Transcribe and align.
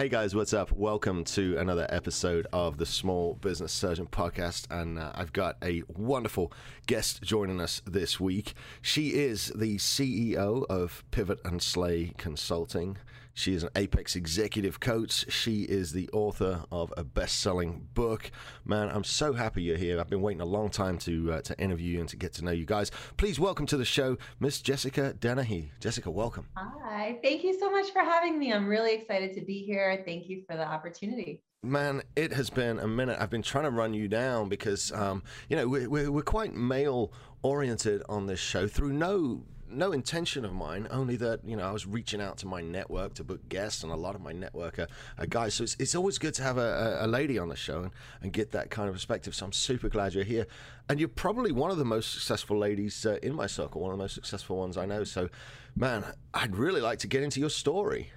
Hey 0.00 0.08
guys, 0.08 0.34
what's 0.34 0.54
up? 0.54 0.72
Welcome 0.72 1.24
to 1.24 1.58
another 1.58 1.86
episode 1.90 2.46
of 2.54 2.78
the 2.78 2.86
Small 2.86 3.34
Business 3.34 3.70
Surgeon 3.70 4.06
Podcast. 4.06 4.64
And 4.70 4.98
uh, 4.98 5.12
I've 5.14 5.34
got 5.34 5.58
a 5.62 5.82
wonderful 5.88 6.54
guest 6.86 7.20
joining 7.20 7.60
us 7.60 7.82
this 7.84 8.18
week. 8.18 8.54
She 8.80 9.08
is 9.08 9.52
the 9.54 9.76
CEO 9.76 10.64
of 10.70 11.04
Pivot 11.10 11.38
and 11.44 11.60
Slay 11.60 12.14
Consulting. 12.16 12.96
She 13.34 13.54
is 13.54 13.62
an 13.62 13.70
Apex 13.76 14.16
executive 14.16 14.80
coach. 14.80 15.30
She 15.32 15.62
is 15.62 15.92
the 15.92 16.10
author 16.12 16.64
of 16.70 16.92
a 16.96 17.04
best-selling 17.04 17.88
book. 17.94 18.30
Man, 18.64 18.88
I'm 18.88 19.04
so 19.04 19.32
happy 19.32 19.62
you're 19.62 19.76
here. 19.76 20.00
I've 20.00 20.10
been 20.10 20.20
waiting 20.20 20.40
a 20.40 20.46
long 20.46 20.68
time 20.68 20.98
to 20.98 21.32
uh, 21.32 21.40
to 21.42 21.58
interview 21.58 21.94
you 21.94 22.00
and 22.00 22.08
to 22.08 22.16
get 22.16 22.32
to 22.34 22.44
know 22.44 22.50
you 22.50 22.66
guys. 22.66 22.90
Please 23.16 23.38
welcome 23.38 23.66
to 23.66 23.76
the 23.76 23.84
show, 23.84 24.18
Miss 24.40 24.60
Jessica 24.60 25.14
Dennehy. 25.14 25.72
Jessica, 25.80 26.10
welcome. 26.10 26.48
Hi, 26.56 27.18
thank 27.22 27.44
you 27.44 27.58
so 27.58 27.70
much 27.70 27.90
for 27.92 28.00
having 28.00 28.38
me. 28.38 28.52
I'm 28.52 28.66
really 28.66 28.94
excited 28.94 29.34
to 29.34 29.40
be 29.40 29.62
here. 29.62 30.02
Thank 30.04 30.28
you 30.28 30.42
for 30.48 30.56
the 30.56 30.66
opportunity. 30.66 31.42
Man, 31.62 32.02
it 32.16 32.32
has 32.32 32.48
been 32.48 32.78
a 32.78 32.88
minute. 32.88 33.18
I've 33.20 33.28
been 33.28 33.42
trying 33.42 33.64
to 33.64 33.70
run 33.70 33.92
you 33.92 34.08
down 34.08 34.48
because, 34.48 34.90
um, 34.92 35.22
you 35.50 35.56
know, 35.56 35.68
we're, 35.68 36.10
we're 36.10 36.22
quite 36.22 36.54
male 36.54 37.12
oriented 37.42 38.02
on 38.08 38.26
this 38.26 38.40
show 38.40 38.66
through 38.66 38.94
no 38.94 39.44
no 39.70 39.92
intention 39.92 40.44
of 40.44 40.52
mine, 40.52 40.88
only 40.90 41.16
that 41.16 41.44
you 41.44 41.56
know 41.56 41.64
I 41.64 41.72
was 41.72 41.86
reaching 41.86 42.20
out 42.20 42.38
to 42.38 42.46
my 42.46 42.60
network 42.60 43.14
to 43.14 43.24
book 43.24 43.48
guests, 43.48 43.82
and 43.82 43.92
a 43.92 43.96
lot 43.96 44.14
of 44.14 44.20
my 44.20 44.32
network 44.32 44.78
are, 44.78 44.88
are 45.18 45.26
guys. 45.26 45.54
So 45.54 45.64
it's, 45.64 45.76
it's 45.78 45.94
always 45.94 46.18
good 46.18 46.34
to 46.34 46.42
have 46.42 46.58
a, 46.58 46.98
a, 47.00 47.06
lady 47.06 47.38
on 47.38 47.48
the 47.48 47.56
show 47.56 47.82
and, 47.82 47.90
and 48.22 48.32
get 48.32 48.52
that 48.52 48.70
kind 48.70 48.88
of 48.88 48.94
perspective. 48.94 49.34
So 49.34 49.46
I'm 49.46 49.52
super 49.52 49.88
glad 49.88 50.14
you're 50.14 50.24
here, 50.24 50.46
and 50.88 50.98
you're 50.98 51.08
probably 51.08 51.52
one 51.52 51.70
of 51.70 51.78
the 51.78 51.84
most 51.84 52.12
successful 52.12 52.58
ladies 52.58 53.04
uh, 53.06 53.18
in 53.22 53.34
my 53.34 53.46
circle, 53.46 53.80
one 53.80 53.92
of 53.92 53.98
the 53.98 54.04
most 54.04 54.14
successful 54.14 54.56
ones 54.56 54.76
I 54.76 54.86
know. 54.86 55.04
So, 55.04 55.28
man, 55.76 56.04
I'd 56.34 56.56
really 56.56 56.80
like 56.80 56.98
to 57.00 57.06
get 57.06 57.22
into 57.22 57.40
your 57.40 57.50
story. 57.50 58.10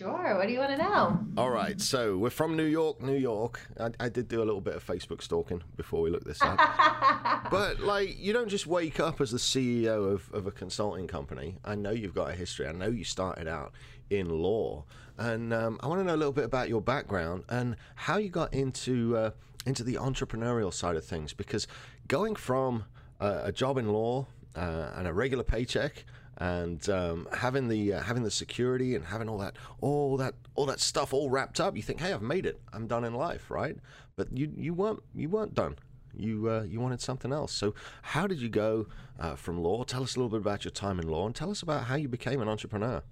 Sure. 0.00 0.34
What 0.38 0.46
do 0.46 0.54
you 0.54 0.60
want 0.60 0.70
to 0.70 0.78
know? 0.78 1.20
All 1.36 1.50
right. 1.50 1.78
So 1.78 2.16
we're 2.16 2.30
from 2.30 2.56
New 2.56 2.64
York, 2.64 3.02
New 3.02 3.18
York. 3.18 3.60
I, 3.78 3.90
I 4.00 4.08
did 4.08 4.28
do 4.28 4.42
a 4.42 4.46
little 4.46 4.62
bit 4.62 4.74
of 4.74 4.86
Facebook 4.86 5.20
stalking 5.20 5.62
before 5.76 6.00
we 6.00 6.08
looked 6.08 6.26
this 6.26 6.40
up. 6.40 6.58
but 7.50 7.80
like, 7.80 8.18
you 8.18 8.32
don't 8.32 8.48
just 8.48 8.66
wake 8.66 8.98
up 8.98 9.20
as 9.20 9.30
the 9.30 9.36
CEO 9.36 10.10
of, 10.10 10.32
of 10.32 10.46
a 10.46 10.50
consulting 10.50 11.06
company. 11.06 11.58
I 11.66 11.74
know 11.74 11.90
you've 11.90 12.14
got 12.14 12.30
a 12.30 12.32
history. 12.32 12.66
I 12.66 12.72
know 12.72 12.86
you 12.86 13.04
started 13.04 13.46
out 13.46 13.72
in 14.08 14.30
law, 14.30 14.84
and 15.18 15.52
um, 15.52 15.78
I 15.82 15.86
want 15.86 16.00
to 16.00 16.04
know 16.04 16.14
a 16.14 16.16
little 16.16 16.32
bit 16.32 16.44
about 16.44 16.70
your 16.70 16.80
background 16.80 17.44
and 17.50 17.76
how 17.94 18.16
you 18.16 18.30
got 18.30 18.54
into 18.54 19.18
uh, 19.18 19.30
into 19.66 19.84
the 19.84 19.96
entrepreneurial 19.96 20.72
side 20.72 20.96
of 20.96 21.04
things. 21.04 21.34
Because 21.34 21.66
going 22.08 22.36
from 22.36 22.86
uh, 23.20 23.42
a 23.44 23.52
job 23.52 23.76
in 23.76 23.92
law 23.92 24.28
uh, 24.56 24.92
and 24.96 25.06
a 25.06 25.12
regular 25.12 25.44
paycheck 25.44 26.06
and 26.40 26.88
um, 26.88 27.28
having 27.34 27.68
the 27.68 27.92
uh, 27.92 28.00
having 28.00 28.22
the 28.22 28.30
security 28.30 28.94
and 28.96 29.04
having 29.04 29.28
all 29.28 29.38
that 29.38 29.54
all 29.80 30.16
that 30.16 30.34
all 30.54 30.66
that 30.66 30.80
stuff 30.80 31.12
all 31.12 31.28
wrapped 31.28 31.60
up, 31.60 31.76
you 31.76 31.82
think, 31.82 32.00
hey, 32.00 32.12
I've 32.12 32.22
made 32.22 32.46
it. 32.46 32.60
I'm 32.72 32.86
done 32.86 33.04
in 33.04 33.14
life, 33.14 33.50
right? 33.50 33.76
But 34.16 34.36
you 34.36 34.50
you 34.56 34.72
weren't 34.72 35.02
you 35.14 35.28
weren't 35.28 35.54
done. 35.54 35.76
You 36.16 36.50
uh, 36.50 36.62
you 36.62 36.80
wanted 36.80 37.02
something 37.02 37.30
else. 37.30 37.52
So 37.52 37.74
how 38.02 38.26
did 38.26 38.40
you 38.40 38.48
go 38.48 38.86
uh, 39.18 39.36
from 39.36 39.62
law? 39.62 39.84
Tell 39.84 40.02
us 40.02 40.16
a 40.16 40.18
little 40.18 40.30
bit 40.30 40.40
about 40.40 40.64
your 40.64 40.72
time 40.72 40.98
in 40.98 41.06
law, 41.08 41.26
and 41.26 41.34
tell 41.34 41.50
us 41.50 41.62
about 41.62 41.84
how 41.84 41.96
you 41.96 42.08
became 42.08 42.40
an 42.40 42.48
entrepreneur. 42.48 43.02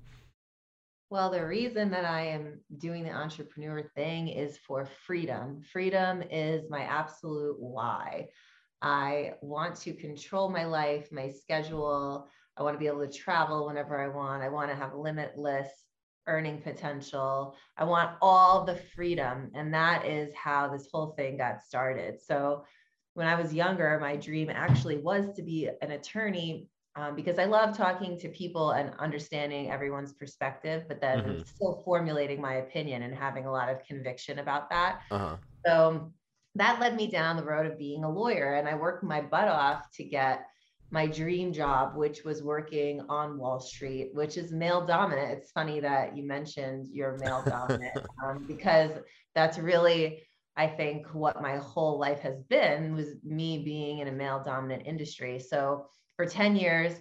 Well, 1.11 1.31
the 1.31 1.47
reason 1.47 1.91
that 1.91 2.05
I 2.05 2.27
am 2.27 2.61
doing 2.79 3.05
the 3.05 3.13
entrepreneur 3.13 3.83
thing 3.95 4.29
is 4.29 4.59
for 4.59 4.87
freedom. 5.07 5.63
Freedom 5.73 6.23
is 6.23 6.69
my 6.71 6.83
absolute 6.83 7.57
why. 7.59 8.29
I 8.81 9.35
want 9.43 9.77
to 9.77 9.95
control 9.95 10.51
my 10.51 10.65
life, 10.65 11.09
my 11.11 11.31
schedule. 11.31 12.29
I 12.59 12.63
want 12.63 12.75
to 12.75 12.79
be 12.79 12.87
able 12.87 13.07
to 13.07 13.13
travel 13.13 13.67
whenever 13.67 14.01
I 14.01 14.09
want. 14.09 14.43
I 14.43 14.49
want 14.49 14.71
to 14.71 14.77
have 14.77 14.95
limitless 14.95 15.69
earning 16.27 16.61
potential. 16.61 17.57
I 17.77 17.85
want 17.85 18.11
all 18.21 18.65
the 18.65 18.77
freedom. 18.95 19.51
And 19.55 19.73
that 19.75 20.05
is 20.05 20.35
how 20.35 20.69
this 20.69 20.89
whole 20.93 21.13
thing 21.17 21.39
got 21.39 21.63
started. 21.63 22.21
So, 22.21 22.65
when 23.15 23.27
I 23.27 23.35
was 23.35 23.53
younger, 23.53 23.99
my 24.01 24.15
dream 24.15 24.49
actually 24.49 24.99
was 24.99 25.35
to 25.35 25.43
be 25.43 25.69
an 25.83 25.91
attorney 25.91 26.69
um, 26.95 27.17
because 27.17 27.37
I 27.37 27.47
love 27.47 27.77
talking 27.77 28.17
to 28.21 28.29
people 28.29 28.73
and 28.73 28.93
understanding 29.01 29.73
everyone's 29.73 30.13
perspective, 30.13 30.85
but 30.87 31.01
then 31.01 31.19
mm-hmm. 31.19 31.43
still 31.43 31.83
formulating 31.85 32.41
my 32.41 32.55
opinion 32.57 33.03
and 33.03 33.13
having 33.13 33.47
a 33.47 33.51
lot 33.51 33.71
of 33.71 33.83
conviction 33.85 34.39
about 34.39 34.71
that. 34.71 35.01
Uh-huh. 35.11 35.37
So, 35.67 36.13
that 36.55 36.81
led 36.81 36.97
me 36.97 37.09
down 37.09 37.37
the 37.37 37.45
road 37.45 37.67
of 37.67 37.79
being 37.79 38.05
a 38.05 38.11
lawyer. 38.11 38.55
And 38.55 38.69
I 38.69 38.75
worked 38.75 39.05
my 39.05 39.21
butt 39.21 39.49
off 39.49 39.91
to 39.93 40.05
get 40.05 40.47
my 40.91 41.07
dream 41.07 41.53
job, 41.53 41.97
which 41.97 42.25
was 42.25 42.43
working 42.43 43.03
on 43.09 43.39
Wall 43.39 43.61
Street, 43.61 44.11
which 44.15 44.37
is 44.37 44.53
male 44.53 44.87
dominant. 44.87 45.39
It's 45.39 45.51
funny 45.51 45.81
that 45.81 46.17
you 46.17 46.25
mentioned 46.25 46.89
you're 46.91 47.19
male 47.19 47.43
dominant 47.45 47.99
um, 48.25 48.45
because 48.47 48.93
that's 49.35 49.59
really, 49.59 50.23
I 50.57 50.67
think, 50.67 51.07
what 51.13 51.43
my 51.43 51.57
whole 51.57 51.99
life 51.99 52.21
has 52.21 52.41
been 52.49 52.95
was 52.95 53.17
me 53.23 53.63
being 53.65 53.99
in 53.99 54.09
a 54.09 54.13
male 54.13 54.43
dominant 54.43 54.87
industry. 54.87 55.39
So 55.39 55.87
for 56.17 56.25
10 56.25 56.57
years, 56.57 56.95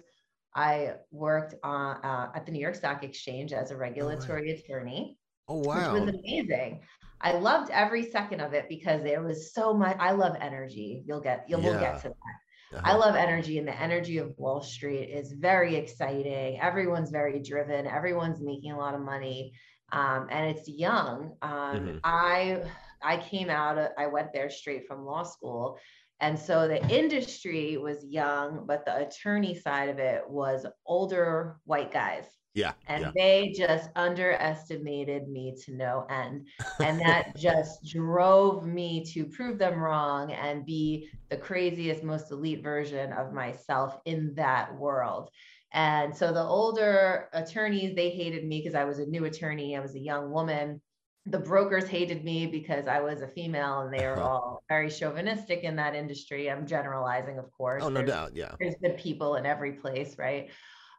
I 0.54 0.94
worked 1.10 1.54
on, 1.62 1.96
uh, 2.04 2.30
at 2.34 2.44
the 2.44 2.52
New 2.52 2.60
York 2.60 2.74
Stock 2.74 3.02
Exchange 3.02 3.52
as 3.52 3.70
a 3.70 3.76
regulatory 3.76 4.52
oh, 4.52 4.58
attorney. 4.58 5.16
Oh, 5.48 5.60
wow. 5.60 5.94
Which 5.94 6.02
was 6.02 6.14
amazing. 6.14 6.82
I 7.22 7.32
loved 7.32 7.70
every 7.70 8.10
second 8.10 8.40
of 8.40 8.52
it 8.52 8.68
because 8.68 9.04
it 9.04 9.20
was 9.20 9.54
so 9.54 9.72
much. 9.72 9.96
I 9.98 10.12
love 10.12 10.36
energy. 10.40 11.02
You'll 11.06 11.20
get, 11.20 11.46
you'll, 11.48 11.60
yeah. 11.62 11.70
we'll 11.70 11.80
get 11.80 12.02
to 12.02 12.08
that 12.08 12.34
uh-huh. 12.72 12.82
I 12.84 12.94
love 12.94 13.14
energy, 13.14 13.58
and 13.58 13.66
the 13.66 13.80
energy 13.80 14.18
of 14.18 14.36
Wall 14.36 14.62
Street 14.62 15.06
is 15.06 15.32
very 15.32 15.76
exciting. 15.76 16.60
Everyone's 16.60 17.10
very 17.10 17.40
driven. 17.40 17.86
Everyone's 17.86 18.40
making 18.40 18.72
a 18.72 18.78
lot 18.78 18.94
of 18.94 19.00
money, 19.00 19.52
um, 19.92 20.26
and 20.30 20.54
it's 20.56 20.68
young. 20.68 21.32
Um, 21.42 21.50
mm-hmm. 21.50 21.98
I 22.04 22.62
I 23.02 23.16
came 23.18 23.48
out. 23.48 23.78
I 23.96 24.06
went 24.06 24.32
there 24.32 24.50
straight 24.50 24.86
from 24.86 25.06
law 25.06 25.22
school, 25.22 25.78
and 26.20 26.38
so 26.38 26.68
the 26.68 26.86
industry 26.88 27.76
was 27.76 28.04
young, 28.04 28.64
but 28.66 28.84
the 28.84 29.06
attorney 29.06 29.58
side 29.58 29.88
of 29.88 29.98
it 29.98 30.22
was 30.28 30.66
older 30.84 31.56
white 31.64 31.92
guys. 31.92 32.24
Yeah. 32.54 32.72
And 32.88 33.02
yeah. 33.02 33.10
they 33.14 33.54
just 33.56 33.90
underestimated 33.94 35.28
me 35.28 35.54
to 35.64 35.74
no 35.74 36.06
end. 36.10 36.46
And 36.80 37.00
that 37.00 37.36
just 37.36 37.84
drove 37.84 38.66
me 38.66 39.04
to 39.12 39.24
prove 39.26 39.58
them 39.58 39.78
wrong 39.78 40.32
and 40.32 40.66
be 40.66 41.08
the 41.30 41.36
craziest, 41.36 42.02
most 42.02 42.32
elite 42.32 42.62
version 42.62 43.12
of 43.12 43.32
myself 43.32 43.98
in 44.06 44.34
that 44.34 44.74
world. 44.76 45.30
And 45.72 46.16
so 46.16 46.32
the 46.32 46.42
older 46.42 47.28
attorneys, 47.32 47.94
they 47.94 48.10
hated 48.10 48.44
me 48.44 48.60
because 48.60 48.74
I 48.74 48.84
was 48.84 48.98
a 48.98 49.06
new 49.06 49.26
attorney, 49.26 49.76
I 49.76 49.80
was 49.80 49.94
a 49.94 50.00
young 50.00 50.30
woman. 50.30 50.80
The 51.26 51.38
brokers 51.38 51.86
hated 51.86 52.24
me 52.24 52.46
because 52.46 52.86
I 52.86 53.00
was 53.00 53.20
a 53.20 53.28
female 53.28 53.80
and 53.80 53.92
they 53.92 54.06
were 54.06 54.18
uh-huh. 54.18 54.28
all 54.28 54.62
very 54.70 54.90
chauvinistic 54.90 55.62
in 55.62 55.76
that 55.76 55.94
industry. 55.94 56.50
I'm 56.50 56.66
generalizing, 56.66 57.38
of 57.38 57.52
course. 57.52 57.82
Oh, 57.84 57.90
no 57.90 57.96
there's, 57.96 58.08
doubt. 58.08 58.34
Yeah. 58.34 58.52
There's 58.58 58.76
good 58.82 58.96
people 58.96 59.36
in 59.36 59.44
every 59.44 59.72
place, 59.72 60.16
right? 60.16 60.48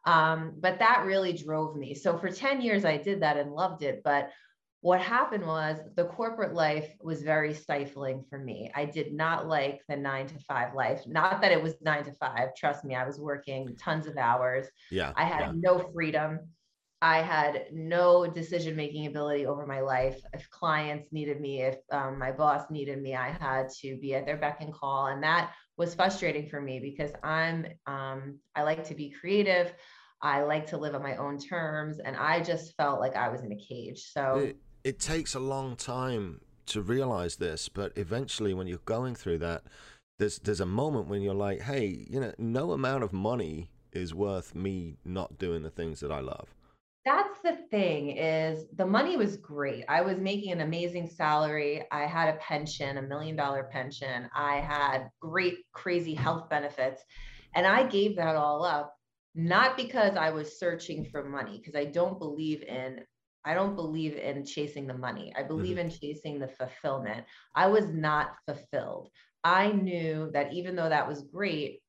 Um, 0.09 0.53
but 0.59 0.79
that 0.79 1.03
really 1.05 1.33
drove 1.33 1.75
me. 1.75 1.93
So 1.93 2.17
for 2.17 2.31
10 2.31 2.61
years, 2.61 2.83
I 2.83 2.97
did 2.97 3.21
that 3.21 3.37
and 3.37 3.53
loved 3.53 3.83
it. 3.83 4.01
But 4.03 4.31
what 4.81 4.99
happened 4.99 5.45
was 5.45 5.77
the 5.95 6.05
corporate 6.05 6.55
life 6.55 6.89
was 6.99 7.21
very 7.21 7.53
stifling 7.53 8.23
for 8.27 8.39
me. 8.39 8.71
I 8.73 8.85
did 8.85 9.13
not 9.13 9.47
like 9.47 9.81
the 9.87 9.95
nine 9.95 10.25
to 10.27 10.39
five 10.39 10.73
life. 10.73 11.03
Not 11.05 11.41
that 11.41 11.51
it 11.51 11.61
was 11.61 11.75
nine 11.81 12.05
to 12.05 12.13
five. 12.13 12.55
Trust 12.57 12.83
me, 12.85 12.95
I 12.95 13.05
was 13.05 13.19
working 13.19 13.75
tons 13.79 14.07
of 14.07 14.17
hours. 14.17 14.65
Yeah. 14.89 15.13
I 15.15 15.25
had 15.25 15.41
yeah. 15.41 15.51
no 15.55 15.77
freedom. 15.93 16.39
I 17.03 17.21
had 17.21 17.65
no 17.71 18.25
decision 18.25 18.75
making 18.75 19.05
ability 19.05 19.45
over 19.45 19.67
my 19.67 19.81
life. 19.81 20.19
If 20.33 20.49
clients 20.49 21.09
needed 21.11 21.39
me, 21.39 21.61
if 21.61 21.77
um, 21.91 22.17
my 22.17 22.31
boss 22.31 22.71
needed 22.71 22.99
me, 22.99 23.15
I 23.15 23.29
had 23.39 23.69
to 23.81 23.95
be 23.97 24.15
at 24.15 24.25
their 24.25 24.37
beck 24.37 24.61
and 24.61 24.73
call. 24.73 25.07
And 25.07 25.21
that 25.21 25.51
was 25.77 25.93
frustrating 25.93 26.49
for 26.49 26.59
me 26.59 26.79
because 26.79 27.11
I'm 27.23 27.67
um, 27.85 28.39
I 28.55 28.63
like 28.63 28.83
to 28.85 28.95
be 28.95 29.11
creative. 29.11 29.71
I 30.21 30.43
like 30.43 30.67
to 30.67 30.77
live 30.77 30.95
on 30.95 31.03
my 31.03 31.15
own 31.15 31.39
terms, 31.39 31.99
and 31.99 32.15
I 32.15 32.41
just 32.41 32.75
felt 32.75 32.99
like 32.99 33.15
I 33.15 33.29
was 33.29 33.41
in 33.41 33.51
a 33.51 33.55
cage. 33.55 34.03
So 34.11 34.37
it, 34.37 34.57
it 34.83 34.99
takes 34.99 35.35
a 35.35 35.39
long 35.39 35.75
time 35.75 36.41
to 36.67 36.81
realize 36.81 37.37
this, 37.37 37.69
but 37.69 37.93
eventually, 37.95 38.53
when 38.53 38.67
you're 38.67 38.79
going 38.85 39.15
through 39.15 39.39
that, 39.39 39.63
there's 40.17 40.39
there's 40.39 40.61
a 40.61 40.65
moment 40.65 41.07
when 41.07 41.21
you're 41.21 41.33
like, 41.33 41.61
hey, 41.61 42.05
you 42.09 42.19
know, 42.19 42.33
no 42.37 42.71
amount 42.71 43.03
of 43.03 43.13
money 43.13 43.69
is 43.91 44.13
worth 44.13 44.53
me 44.53 44.97
not 45.03 45.37
doing 45.37 45.63
the 45.63 45.71
things 45.71 45.99
that 46.01 46.11
I 46.11 46.19
love. 46.19 46.47
That's 47.05 47.39
the 47.43 47.57
thing 47.71 48.17
is 48.17 48.65
the 48.75 48.85
money 48.85 49.17
was 49.17 49.37
great. 49.37 49.85
I 49.87 50.01
was 50.01 50.17
making 50.17 50.51
an 50.51 50.61
amazing 50.61 51.07
salary. 51.07 51.83
I 51.91 52.05
had 52.05 52.35
a 52.35 52.37
pension 52.37 52.97
a 52.97 53.01
million 53.01 53.35
dollar 53.35 53.69
pension. 53.71 54.29
I 54.35 54.57
had 54.57 55.09
great 55.19 55.59
crazy 55.71 56.13
health 56.13 56.49
benefits 56.49 57.01
and 57.55 57.65
i 57.65 57.83
gave 57.83 58.15
that 58.15 58.35
all 58.35 58.63
up 58.63 58.98
not 59.47 59.77
because 59.77 60.15
I 60.15 60.29
was 60.31 60.59
searching 60.59 61.05
for 61.05 61.23
money, 61.23 61.57
because 61.57 61.75
I 61.75 61.85
don't 61.85 62.19
believe 62.19 62.63
in 62.63 63.01
I 63.45 63.53
don't 63.53 63.75
believe 63.75 64.17
in 64.17 64.45
chasing 64.45 64.85
the 64.85 64.97
money. 64.97 65.33
I 65.35 65.43
believe 65.43 65.77
mm-hmm. 65.77 65.87
in 65.87 65.97
chasing 65.97 66.39
the 66.39 66.49
fulfillment. 66.49 67.25
I 67.55 67.67
was 67.67 67.87
not 67.87 68.31
fulfilled. 68.45 69.09
I 69.45 69.71
knew 69.71 70.29
that 70.33 70.51
even 70.51 70.75
though 70.75 70.89
that 70.89 71.07
was 71.07 71.23
great, 71.23 71.79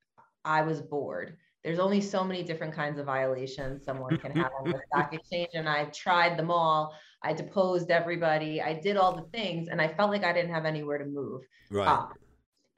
I 0.45 0.63
was 0.63 0.81
bored. 0.81 1.37
There's 1.65 1.81
only 1.81 2.01
so 2.01 2.23
many 2.23 2.45
different 2.45 2.73
kinds 2.73 3.01
of 3.01 3.07
violations 3.07 3.85
someone 3.85 4.17
can 4.19 4.31
have 4.37 4.53
on 4.61 4.71
the 4.71 4.81
stock 4.87 5.13
exchange, 5.13 5.51
and 5.55 5.69
I 5.69 5.87
tried 5.87 6.39
them 6.39 6.53
all. 6.53 6.95
I 7.23 7.33
deposed 7.33 7.91
everybody. 7.91 8.63
I 8.63 8.75
did 8.75 8.97
all 8.97 9.15
the 9.15 9.29
things, 9.37 9.69
and 9.69 9.83
I 9.83 9.89
felt 9.89 10.11
like 10.11 10.25
I 10.25 10.33
didn't 10.33 10.55
have 10.55 10.65
anywhere 10.65 10.99
to 10.99 11.05
move. 11.05 11.43
Right. 11.71 11.89
Up 11.89 12.15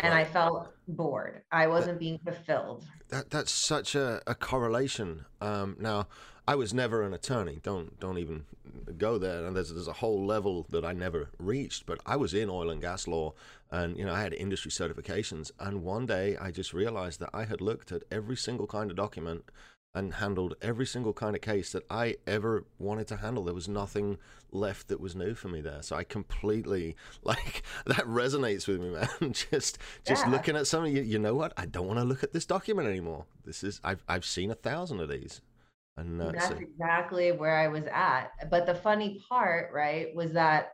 and 0.03 0.13
right. 0.13 0.27
I 0.27 0.31
felt 0.31 0.73
bored. 0.89 1.43
I 1.51 1.69
wasn't 1.69 1.95
that, 1.95 2.01
being 2.01 2.19
fulfilled. 2.19 2.85
That 3.09 3.31
that's 3.31 3.53
such 3.53 3.95
a, 3.95 4.21
a 4.27 4.35
correlation. 4.35 5.25
Um, 5.41 5.77
now, 5.79 6.09
I 6.47 6.57
was 6.57 6.75
never 6.75 7.03
an 7.03 7.15
attorney. 7.15 7.61
Don't 7.63 7.99
don't 8.01 8.19
even 8.19 8.45
go 8.99 9.17
there. 9.19 9.47
And 9.47 9.55
there's 9.55 9.73
there's 9.73 9.89
a 9.89 9.95
whole 9.95 10.27
level 10.27 10.67
that 10.71 10.85
I 10.85 10.93
never 10.93 11.31
reached. 11.39 11.87
But 11.87 12.01
I 12.05 12.17
was 12.17 12.35
in 12.35 12.51
oil 12.51 12.69
and 12.69 12.81
gas 12.81 13.07
law, 13.07 13.35
and 13.71 13.97
you 13.97 14.05
know 14.05 14.13
I 14.13 14.21
had 14.21 14.35
industry 14.35 14.71
certifications. 14.71 15.53
And 15.61 15.83
one 15.85 16.07
day 16.07 16.37
I 16.37 16.51
just 16.51 16.75
realized 16.75 17.21
that 17.21 17.31
I 17.33 17.45
had 17.45 17.61
looked 17.61 17.93
at 17.93 18.03
every 18.11 18.37
single 18.37 18.67
kind 18.67 18.91
of 18.91 18.97
document 18.97 19.45
and 19.95 20.15
handled 20.15 20.55
every 20.63 20.87
single 20.87 21.13
kind 21.13 21.37
of 21.37 21.43
case 21.43 21.73
that 21.73 21.85
I 21.91 22.17
ever 22.27 22.65
wanted 22.79 23.07
to 23.09 23.17
handle. 23.17 23.45
There 23.45 23.55
was 23.55 23.69
nothing 23.69 24.19
left 24.51 24.89
that 24.89 25.01
was 25.01 25.15
new 25.15 25.35
for 25.35 25.49
me 25.49 25.61
there. 25.61 25.83
So 25.83 25.97
I 25.97 26.05
completely 26.05 26.97
like 27.23 27.63
that 27.87 28.05
resonates 28.07 28.67
with 28.67 28.81
me, 28.81 28.91
man. 29.21 29.33
just 29.33 29.79
just 30.07 30.27
yeah. 30.27 30.31
looking 30.31 30.57
at 30.57 30.67
something, 30.67 30.95
you, 30.95 31.03
you 31.03 31.19
know 31.19 31.35
what? 31.35 31.53
I 31.57 31.67
don't 31.67 31.87
want 31.87 31.99
to 31.99 32.05
look 32.05 32.23
at 32.23 32.33
this 32.33 32.47
document 32.47 32.89
anymore. 32.89 33.27
This 33.45 33.63
is 33.63 33.81
I've 33.85 34.03
I've 34.09 34.25
seen 34.25 34.51
a 34.51 34.57
thousand 34.57 35.01
of 35.01 35.09
these. 35.09 35.41
And 35.99 36.23
uh, 36.23 36.33
that's 36.33 36.49
so. 36.49 36.55
exactly 36.55 37.33
where 37.33 37.55
I 37.55 37.69
was 37.69 37.85
at. 37.93 38.31
But 38.51 38.65
the 38.65 38.75
funny 38.75 39.23
part, 39.29 39.73
right, 39.75 40.15
was 40.15 40.33
that 40.33 40.73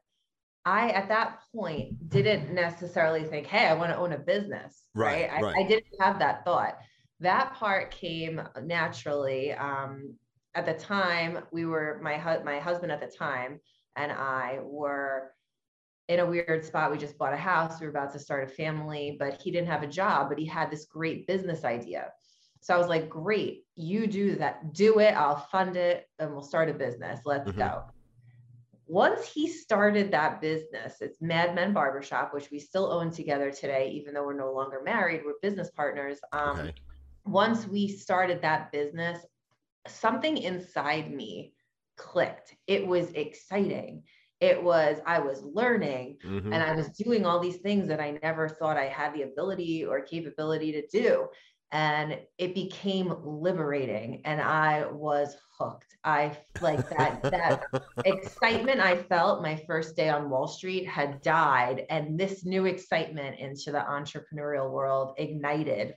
I 0.64 0.90
at 0.90 1.08
that 1.08 1.40
point 1.52 2.08
didn't 2.08 2.54
necessarily 2.54 3.24
think, 3.24 3.48
hey, 3.48 3.66
I 3.66 3.74
want 3.74 3.90
to 3.90 3.98
own 3.98 4.12
a 4.12 4.18
business. 4.18 4.84
Right. 4.94 5.28
right? 5.28 5.38
I, 5.38 5.40
right. 5.40 5.56
I 5.58 5.68
didn't 5.68 5.86
have 6.00 6.20
that 6.20 6.44
thought 6.44 6.78
that 7.20 7.54
part 7.54 7.90
came 7.90 8.40
naturally. 8.62 9.52
Um, 9.52 10.14
at 10.54 10.66
the 10.66 10.74
time, 10.74 11.40
we 11.52 11.66
were 11.66 12.00
my 12.02 12.16
hu- 12.16 12.44
my 12.44 12.58
husband 12.58 12.92
at 12.92 13.00
the 13.00 13.06
time 13.06 13.60
and 13.96 14.12
I 14.12 14.60
were 14.62 15.32
in 16.08 16.20
a 16.20 16.26
weird 16.26 16.64
spot. 16.64 16.90
We 16.90 16.98
just 16.98 17.18
bought 17.18 17.34
a 17.34 17.36
house. 17.36 17.80
We 17.80 17.86
were 17.86 17.90
about 17.90 18.12
to 18.12 18.18
start 18.18 18.48
a 18.48 18.52
family, 18.52 19.16
but 19.18 19.40
he 19.42 19.50
didn't 19.50 19.68
have 19.68 19.82
a 19.82 19.88
job, 19.88 20.28
but 20.28 20.38
he 20.38 20.46
had 20.46 20.70
this 20.70 20.86
great 20.86 21.26
business 21.26 21.64
idea. 21.64 22.12
So 22.60 22.74
I 22.74 22.78
was 22.78 22.88
like, 22.88 23.08
great, 23.08 23.64
you 23.76 24.06
do 24.06 24.36
that, 24.36 24.72
do 24.72 24.98
it. 25.00 25.12
I'll 25.12 25.46
fund 25.52 25.76
it 25.76 26.08
and 26.18 26.32
we'll 26.32 26.42
start 26.42 26.68
a 26.68 26.74
business. 26.74 27.20
Let's 27.24 27.48
mm-hmm. 27.48 27.58
go. 27.58 27.84
Once 28.86 29.26
he 29.26 29.46
started 29.46 30.10
that 30.10 30.40
business, 30.40 30.96
it's 31.00 31.20
Mad 31.20 31.54
Men 31.54 31.74
Barbershop, 31.74 32.32
which 32.32 32.50
we 32.50 32.58
still 32.58 32.90
own 32.90 33.10
together 33.10 33.50
today, 33.50 33.90
even 33.94 34.14
though 34.14 34.24
we're 34.24 34.32
no 34.32 34.52
longer 34.52 34.80
married, 34.82 35.20
we're 35.24 35.34
business 35.42 35.70
partners. 35.70 36.18
Um, 36.32 36.58
okay 36.58 36.72
once 37.28 37.66
we 37.66 37.88
started 37.88 38.42
that 38.42 38.72
business, 38.72 39.24
something 39.86 40.36
inside 40.38 41.12
me 41.12 41.54
clicked. 41.96 42.54
It 42.66 42.86
was 42.86 43.10
exciting. 43.12 44.04
It 44.40 44.62
was, 44.62 44.98
I 45.04 45.18
was 45.18 45.42
learning 45.42 46.18
mm-hmm. 46.24 46.52
and 46.52 46.62
I 46.62 46.74
was 46.74 46.88
doing 46.90 47.26
all 47.26 47.40
these 47.40 47.56
things 47.56 47.88
that 47.88 48.00
I 48.00 48.18
never 48.22 48.48
thought 48.48 48.76
I 48.76 48.86
had 48.86 49.12
the 49.12 49.22
ability 49.22 49.84
or 49.84 50.00
capability 50.00 50.72
to 50.72 50.86
do. 50.86 51.26
And 51.70 52.18
it 52.38 52.54
became 52.54 53.14
liberating 53.22 54.22
and 54.24 54.40
I 54.40 54.86
was 54.86 55.36
hooked. 55.58 55.96
I 56.02 56.38
like 56.62 56.88
that, 56.90 57.20
that 57.24 57.64
excitement 58.06 58.80
I 58.80 58.96
felt 58.96 59.42
my 59.42 59.56
first 59.66 59.94
day 59.96 60.08
on 60.08 60.30
Wall 60.30 60.46
Street 60.46 60.86
had 60.86 61.20
died. 61.20 61.84
And 61.90 62.18
this 62.18 62.46
new 62.46 62.64
excitement 62.64 63.38
into 63.38 63.70
the 63.70 63.80
entrepreneurial 63.80 64.70
world 64.70 65.14
ignited 65.18 65.94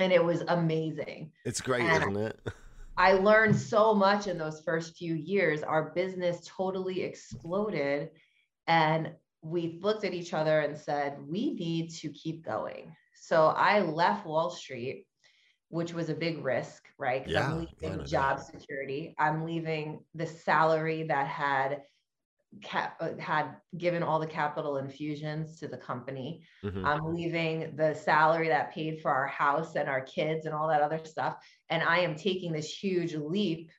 and 0.00 0.12
it 0.12 0.24
was 0.24 0.42
amazing. 0.48 1.32
It's 1.44 1.60
great, 1.60 1.82
and 1.82 2.02
isn't 2.02 2.16
it? 2.16 2.40
I 2.96 3.12
learned 3.14 3.56
so 3.56 3.94
much 3.94 4.26
in 4.26 4.36
those 4.36 4.60
first 4.60 4.96
few 4.96 5.14
years. 5.14 5.62
Our 5.62 5.90
business 5.94 6.42
totally 6.44 7.02
exploded. 7.02 8.10
And 8.66 9.12
we 9.40 9.78
looked 9.80 10.04
at 10.04 10.12
each 10.12 10.34
other 10.34 10.60
and 10.60 10.76
said, 10.76 11.16
we 11.26 11.54
need 11.54 11.90
to 11.94 12.10
keep 12.10 12.44
going. 12.44 12.94
So 13.14 13.46
I 13.56 13.80
left 13.80 14.26
Wall 14.26 14.50
Street, 14.50 15.06
which 15.68 15.94
was 15.94 16.10
a 16.10 16.14
big 16.14 16.44
risk, 16.44 16.82
right? 16.98 17.26
Yeah, 17.26 17.48
I'm 17.48 17.60
leaving 17.80 18.04
job 18.04 18.40
security. 18.40 19.14
I'm 19.18 19.46
leaving 19.46 20.04
the 20.14 20.26
salary 20.26 21.04
that 21.04 21.26
had 21.26 21.80
cap, 22.62 22.96
uh, 23.00 23.10
had 23.18 23.56
given 23.76 24.02
all 24.02 24.18
the 24.18 24.26
capital 24.26 24.76
infusions 24.76 25.58
to 25.60 25.68
the 25.68 25.76
company. 25.76 26.42
Mm-hmm. 26.64 26.84
I'm 26.84 27.14
leaving 27.14 27.76
the 27.76 27.94
salary 27.94 28.48
that 28.48 28.72
paid 28.72 29.00
for 29.00 29.10
our 29.10 29.26
house 29.26 29.76
and 29.76 29.88
our 29.88 30.00
kids 30.00 30.46
and 30.46 30.54
all 30.54 30.68
that 30.68 30.82
other 30.82 31.00
stuff. 31.04 31.36
And 31.68 31.82
I 31.82 32.00
am 32.00 32.16
taking 32.16 32.52
this 32.52 32.72
huge 32.72 33.14
leap 33.14 33.70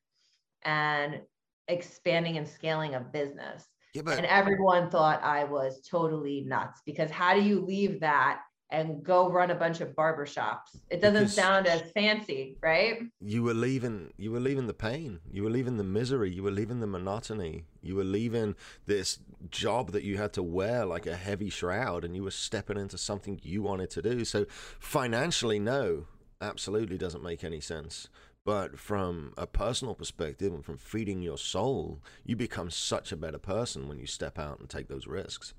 and 0.64 1.22
expanding 1.68 2.38
and 2.38 2.48
scaling 2.48 2.96
a 2.96 3.00
business. 3.00 3.66
Yeah, 3.94 4.04
but- 4.04 4.18
and 4.18 4.26
everyone 4.26 4.90
thought 4.90 5.22
I 5.22 5.44
was 5.44 5.86
totally 5.90 6.42
nuts 6.42 6.82
because 6.86 7.12
how 7.12 7.34
do 7.34 7.42
you 7.42 7.66
leave 7.66 8.00
that 8.00 8.42
and 8.72 9.04
go 9.04 9.30
run 9.30 9.52
a 9.52 9.56
bunch 9.56 9.82
of 9.82 9.90
barbershops. 9.90 10.78
It 10.90 11.02
doesn't 11.02 11.24
because 11.24 11.36
sound 11.36 11.68
as 11.68 11.82
fancy, 11.92 12.58
right? 12.62 13.02
You 13.20 13.44
were 13.44 13.54
leaving 13.54 14.14
you 14.18 14.32
were 14.32 14.40
leaving 14.40 14.68
the 14.68 14.74
pain. 14.74 15.20
You 15.32 15.44
were 15.44 15.50
leaving 15.50 15.78
the 15.78 15.84
misery. 15.84 16.32
You 16.32 16.44
were 16.44 16.52
leaving 16.52 16.80
the 16.80 16.88
monotony. 16.88 17.66
You 17.82 17.96
were 17.96 18.06
leaving 18.06 18.56
this 18.86 19.20
job 19.50 19.92
that 19.92 20.04
you 20.04 20.18
had 20.18 20.34
to 20.34 20.44
wear 20.44 20.86
like 20.86 21.06
a 21.06 21.16
heavy 21.16 21.50
shroud 21.50 22.06
and 22.06 22.16
you 22.16 22.24
were 22.24 22.32
stepping 22.32 22.78
into 22.78 22.98
something 22.98 23.40
you 23.44 23.62
wanted 23.62 23.90
to 23.92 24.02
do. 24.02 24.24
So 24.24 24.46
financially 24.80 25.60
no, 25.60 26.06
absolutely 26.40 26.98
doesn't 26.98 27.24
make 27.24 27.44
any 27.44 27.60
sense. 27.60 28.08
But 28.44 28.80
from 28.80 29.34
a 29.38 29.46
personal 29.46 29.94
perspective 29.94 30.52
and 30.52 30.66
from 30.66 30.78
feeding 30.78 31.22
your 31.22 31.38
soul, 31.38 32.02
you 32.26 32.36
become 32.36 32.72
such 32.72 33.12
a 33.12 33.18
better 33.18 33.38
person 33.38 33.88
when 33.88 34.00
you 34.00 34.08
step 34.08 34.40
out 34.40 34.60
and 34.60 34.68
take 34.68 34.88
those 34.88 35.06
risks 35.06 35.54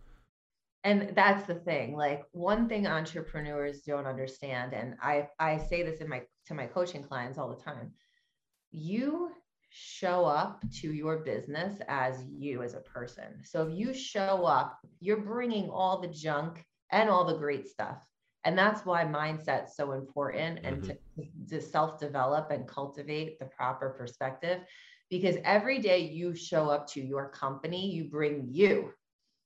and 0.84 1.12
that's 1.14 1.46
the 1.46 1.55
thing 1.55 1.96
like 1.96 2.25
one 2.32 2.69
thing 2.69 2.86
entrepreneurs 2.86 3.82
don't 3.82 4.06
understand 4.06 4.72
and 4.72 4.94
i 5.01 5.27
i 5.39 5.56
say 5.56 5.82
this 5.82 6.01
in 6.01 6.08
my 6.08 6.22
to 6.46 6.55
my 6.55 6.67
coaching 6.67 7.03
clients 7.03 7.39
all 7.39 7.48
the 7.48 7.62
time 7.62 7.93
you 8.72 9.31
show 9.74 10.27
up 10.27 10.62
to 10.70 10.93
your 10.93 11.19
business 11.19 11.81
as 11.89 12.22
you 12.31 12.62
as 12.62 12.74
a 12.74 12.81
person. 12.81 13.43
So 13.43 13.67
if 13.67 13.79
you 13.79 13.94
show 13.94 14.44
up 14.44 14.79
you're 15.01 15.22
bringing 15.22 15.70
all 15.70 15.98
the 15.98 16.08
junk 16.08 16.65
and 16.91 17.08
all 17.08 17.24
the 17.24 17.39
great 17.39 17.69
stuff. 17.69 18.06
And 18.44 18.58
that's 18.58 18.84
why 18.84 19.05
mindset's 19.05 19.77
so 19.77 19.93
important 19.93 20.60
and 20.65 20.82
mm-hmm. 20.82 21.22
to, 21.22 21.60
to 21.60 21.60
self-develop 21.62 22.51
and 22.51 22.69
cultivate 22.69 23.39
the 23.39 23.46
proper 23.46 23.91
perspective 23.91 24.60
because 25.08 25.36
every 25.44 25.79
day 25.79 26.01
you 26.01 26.34
show 26.34 26.69
up 26.69 26.86
to 26.89 27.01
your 27.01 27.29
company 27.31 27.91
you 27.91 28.05
bring 28.05 28.48
you 28.51 28.93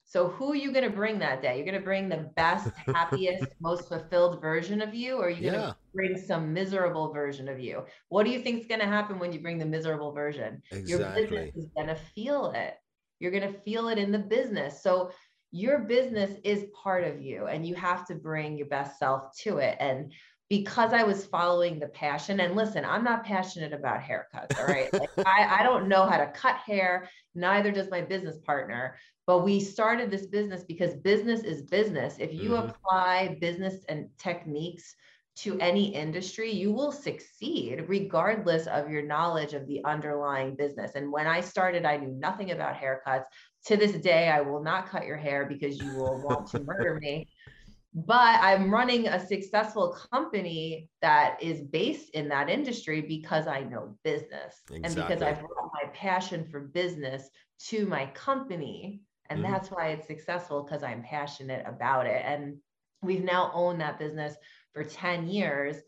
so 0.08 0.28
who 0.28 0.52
are 0.52 0.56
you 0.56 0.70
going 0.70 0.84
to 0.84 0.96
bring 0.96 1.18
that 1.18 1.42
day? 1.42 1.56
You're 1.56 1.64
going 1.64 1.78
to 1.78 1.84
bring 1.84 2.08
the 2.08 2.30
best, 2.36 2.70
happiest, 2.86 3.44
most 3.60 3.88
fulfilled 3.88 4.40
version 4.40 4.80
of 4.80 4.94
you, 4.94 5.16
or 5.16 5.26
are 5.26 5.30
you 5.30 5.50
going 5.50 5.60
to 5.60 5.76
bring 5.92 6.16
some 6.16 6.54
miserable 6.54 7.12
version 7.12 7.48
of 7.48 7.58
you? 7.58 7.84
What 8.08 8.24
do 8.24 8.30
you 8.30 8.40
think 8.40 8.60
is 8.60 8.66
going 8.68 8.80
to 8.80 8.86
happen 8.86 9.18
when 9.18 9.32
you 9.32 9.40
bring 9.40 9.58
the 9.58 9.66
miserable 9.66 10.12
version? 10.12 10.62
Exactly. 10.70 10.90
Your 10.90 11.14
business 11.14 11.56
is 11.56 11.70
going 11.74 11.88
to 11.88 11.96
feel 11.96 12.52
it. 12.54 12.74
You're 13.18 13.32
going 13.32 13.52
to 13.52 13.58
feel 13.60 13.88
it 13.88 13.98
in 13.98 14.12
the 14.12 14.18
business. 14.20 14.80
So 14.80 15.10
your 15.50 15.80
business 15.80 16.38
is 16.44 16.66
part 16.80 17.02
of 17.02 17.20
you 17.20 17.46
and 17.46 17.66
you 17.66 17.74
have 17.74 18.06
to 18.06 18.14
bring 18.14 18.56
your 18.56 18.68
best 18.68 19.00
self 19.00 19.36
to 19.38 19.58
it. 19.58 19.76
And 19.80 20.12
because 20.48 20.92
I 20.92 21.02
was 21.02 21.26
following 21.26 21.78
the 21.78 21.88
passion. 21.88 22.40
And 22.40 22.54
listen, 22.54 22.84
I'm 22.84 23.02
not 23.02 23.24
passionate 23.24 23.72
about 23.72 24.00
haircuts. 24.00 24.58
All 24.58 24.66
right. 24.66 24.92
Like 24.92 25.10
I, 25.26 25.58
I 25.60 25.62
don't 25.62 25.88
know 25.88 26.06
how 26.06 26.18
to 26.18 26.26
cut 26.28 26.56
hair. 26.56 27.08
Neither 27.34 27.72
does 27.72 27.90
my 27.90 28.00
business 28.00 28.38
partner. 28.38 28.96
But 29.26 29.44
we 29.44 29.58
started 29.58 30.10
this 30.10 30.26
business 30.26 30.62
because 30.62 30.94
business 30.94 31.42
is 31.42 31.62
business. 31.62 32.16
If 32.20 32.32
you 32.32 32.50
mm-hmm. 32.50 32.68
apply 32.68 33.38
business 33.40 33.84
and 33.88 34.08
techniques 34.18 34.94
to 35.38 35.58
any 35.58 35.94
industry, 35.94 36.50
you 36.50 36.72
will 36.72 36.92
succeed 36.92 37.84
regardless 37.88 38.68
of 38.68 38.88
your 38.88 39.02
knowledge 39.02 39.52
of 39.52 39.66
the 39.66 39.84
underlying 39.84 40.54
business. 40.54 40.92
And 40.94 41.12
when 41.12 41.26
I 41.26 41.40
started, 41.40 41.84
I 41.84 41.96
knew 41.96 42.12
nothing 42.12 42.52
about 42.52 42.76
haircuts. 42.76 43.24
To 43.66 43.76
this 43.76 43.92
day, 43.96 44.28
I 44.28 44.42
will 44.42 44.62
not 44.62 44.88
cut 44.88 45.06
your 45.06 45.16
hair 45.16 45.44
because 45.44 45.82
you 45.82 45.92
will 45.96 46.22
want 46.22 46.46
to 46.52 46.60
murder 46.60 47.00
me 47.02 47.28
but 47.96 48.38
I'm 48.42 48.70
running 48.70 49.08
a 49.08 49.26
successful 49.26 49.96
company 50.12 50.90
that 51.00 51.38
is 51.42 51.62
based 51.62 52.10
in 52.10 52.28
that 52.28 52.50
industry 52.50 53.00
because 53.00 53.46
I 53.46 53.60
know 53.60 53.96
business 54.04 54.60
exactly. 54.70 54.82
and 54.84 54.94
because 54.94 55.22
I've 55.22 55.40
brought 55.40 55.70
my 55.72 55.88
passion 55.94 56.44
for 56.44 56.60
business 56.60 57.30
to 57.68 57.86
my 57.86 58.04
company. 58.08 59.00
And 59.30 59.40
mm-hmm. 59.40 59.50
that's 59.50 59.70
why 59.70 59.88
it's 59.88 60.06
successful 60.06 60.62
because 60.62 60.82
I'm 60.82 61.02
passionate 61.02 61.64
about 61.66 62.06
it. 62.06 62.22
And 62.22 62.58
we've 63.00 63.24
now 63.24 63.50
owned 63.54 63.80
that 63.80 63.98
business 63.98 64.34
for 64.74 64.84
10 64.84 65.28
years. 65.28 65.78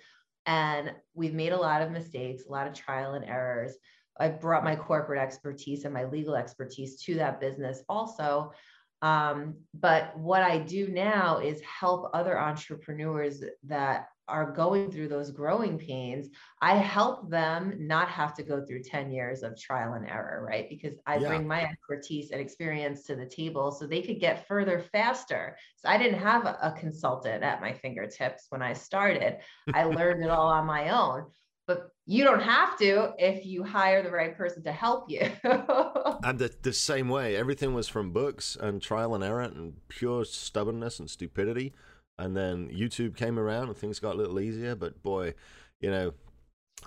And 0.47 0.93
we've 1.12 1.35
made 1.35 1.53
a 1.53 1.61
lot 1.61 1.83
of 1.83 1.91
mistakes, 1.91 2.45
a 2.49 2.50
lot 2.50 2.67
of 2.67 2.73
trial 2.73 3.15
and 3.15 3.25
errors. 3.27 3.75
I 4.19 4.29
brought 4.29 4.65
my 4.65 4.77
corporate 4.77 5.21
expertise 5.21 5.85
and 5.85 5.93
my 5.93 6.05
legal 6.05 6.37
expertise 6.37 7.03
to 7.03 7.17
that 7.17 7.38
business 7.38 7.83
also. 7.87 8.53
Um, 9.02 9.55
but 9.75 10.19
what 10.19 10.43
I 10.43 10.59
do 10.59 10.88
now 10.88 11.38
is 11.38 11.61
help 11.61 12.11
other 12.12 12.38
entrepreneurs 12.38 13.45
that 13.64 14.09
are 14.28 14.52
going 14.52 14.90
through 14.90 15.09
those 15.09 15.31
growing 15.31 15.78
pains. 15.78 16.28
I 16.61 16.76
help 16.76 17.31
them 17.31 17.75
not 17.78 18.09
have 18.09 18.35
to 18.35 18.43
go 18.43 18.64
through 18.64 18.83
10 18.83 19.11
years 19.11 19.43
of 19.43 19.59
trial 19.59 19.95
and 19.95 20.07
error, 20.07 20.45
right? 20.47 20.69
Because 20.69 20.99
I 21.07 21.17
yeah. 21.17 21.28
bring 21.28 21.47
my 21.47 21.62
expertise 21.62 22.31
and 22.31 22.40
experience 22.40 23.05
to 23.05 23.17
the 23.17 23.25
table 23.25 23.71
so 23.71 23.87
they 23.87 24.02
could 24.02 24.21
get 24.21 24.47
further 24.47 24.81
faster. 24.81 25.57
So 25.76 25.88
I 25.88 25.97
didn't 25.97 26.21
have 26.21 26.45
a, 26.45 26.59
a 26.62 26.73
consultant 26.73 27.43
at 27.43 27.61
my 27.61 27.73
fingertips 27.73 28.47
when 28.50 28.62
I 28.62 28.75
started, 28.75 29.38
I 29.73 29.85
learned 29.85 30.23
it 30.23 30.31
all 30.31 30.49
on 30.49 30.67
my 30.67 30.90
own 30.90 31.26
but 31.69 31.93
you 32.07 32.25
don't 32.25 32.41
have 32.41 32.79
to 32.79 33.13
if 33.19 33.45
you 33.45 33.63
hire 33.63 34.03
the 34.03 34.11
right 34.11 34.37
person 34.37 34.63
to 34.65 34.73
help 34.73 35.11
you. 35.11 35.21
and 35.45 36.39
the, 36.39 36.51
the 36.63 36.73
same 36.73 37.11
way, 37.11 37.37
everything 37.37 37.75
was 37.75 37.87
from 37.87 38.11
books 38.11 38.57
and 38.59 38.81
trial 38.81 39.15
and 39.15 39.23
error 39.23 39.43
and 39.43 39.75
pure 39.89 40.25
stubbornness 40.25 40.99
and 40.99 41.11
stupidity. 41.11 41.75
And 42.19 42.35
then 42.35 42.71
YouTube 42.71 43.17
came 43.17 43.39
around 43.39 43.69
and 43.69 43.77
things 43.77 44.01
got 44.01 44.15
a 44.15 44.19
little 44.19 44.41
easier. 44.41 44.75
But 44.75 45.03
boy, 45.03 45.35
you 45.81 45.91
know, 45.91 46.15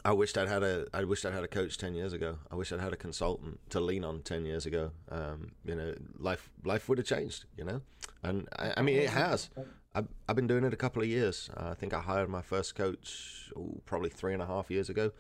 I 0.03 0.13
wished 0.13 0.35
I'd 0.35 0.47
had 0.47 0.63
a 0.63 0.87
I 0.93 1.03
wished 1.03 1.25
I'd 1.25 1.33
had 1.33 1.43
a 1.43 1.47
coach 1.47 1.77
ten 1.77 1.93
years 1.93 2.11
ago. 2.11 2.39
I 2.49 2.55
wish 2.55 2.73
I'd 2.73 2.79
had 2.79 2.91
a 2.91 2.97
consultant 2.97 3.59
to 3.69 3.79
lean 3.79 4.03
on 4.03 4.23
ten 4.23 4.45
years 4.45 4.65
ago. 4.65 4.91
Um, 5.09 5.51
you 5.63 5.75
know, 5.75 5.93
life 6.17 6.49
life 6.63 6.89
would 6.89 6.97
have 6.97 7.07
changed. 7.07 7.45
You 7.55 7.65
know, 7.65 7.81
and 8.23 8.49
I, 8.57 8.73
I 8.77 8.81
mean 8.81 8.97
it 8.97 9.09
has. 9.09 9.49
I've, 9.93 10.07
I've 10.27 10.35
been 10.35 10.47
doing 10.47 10.63
it 10.63 10.73
a 10.73 10.77
couple 10.77 11.01
of 11.01 11.07
years. 11.07 11.49
Uh, 11.55 11.69
I 11.69 11.73
think 11.73 11.93
I 11.93 11.99
hired 11.99 12.29
my 12.29 12.41
first 12.41 12.75
coach 12.75 13.51
probably 13.85 14.09
three 14.09 14.33
and 14.33 14.41
a 14.41 14.45
half 14.45 14.71
years 14.71 14.89
ago, 14.89 15.11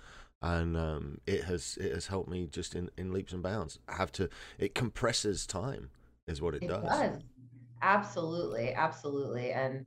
and 0.41 0.77
um, 0.77 1.19
it 1.27 1.43
has 1.43 1.77
it 1.79 1.91
has 1.93 2.07
helped 2.07 2.29
me 2.29 2.47
just 2.47 2.75
in, 2.75 2.89
in 2.97 3.11
leaps 3.11 3.33
and 3.33 3.43
bounds. 3.43 3.79
I 3.87 3.95
have 3.95 4.11
to 4.13 4.29
it 4.57 4.73
compresses 4.73 5.45
time, 5.45 5.89
is 6.27 6.41
what 6.41 6.55
it, 6.55 6.63
it 6.63 6.69
does. 6.69 6.83
does. 6.83 7.17
Absolutely, 7.81 8.73
absolutely, 8.73 9.51
and 9.51 9.85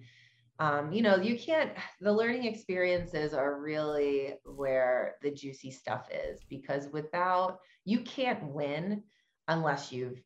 um, 0.58 0.92
you 0.92 1.00
know 1.00 1.16
you 1.16 1.38
can't. 1.38 1.72
The 2.00 2.12
learning 2.12 2.44
experiences 2.44 3.32
are 3.32 3.58
really 3.58 4.34
where 4.44 5.14
the 5.22 5.30
juicy 5.30 5.70
stuff 5.70 6.08
is 6.12 6.40
because 6.50 6.88
without 6.92 7.60
you 7.86 8.00
can't 8.00 8.44
win 8.44 9.02
unless 9.48 9.90
you've 9.92 10.22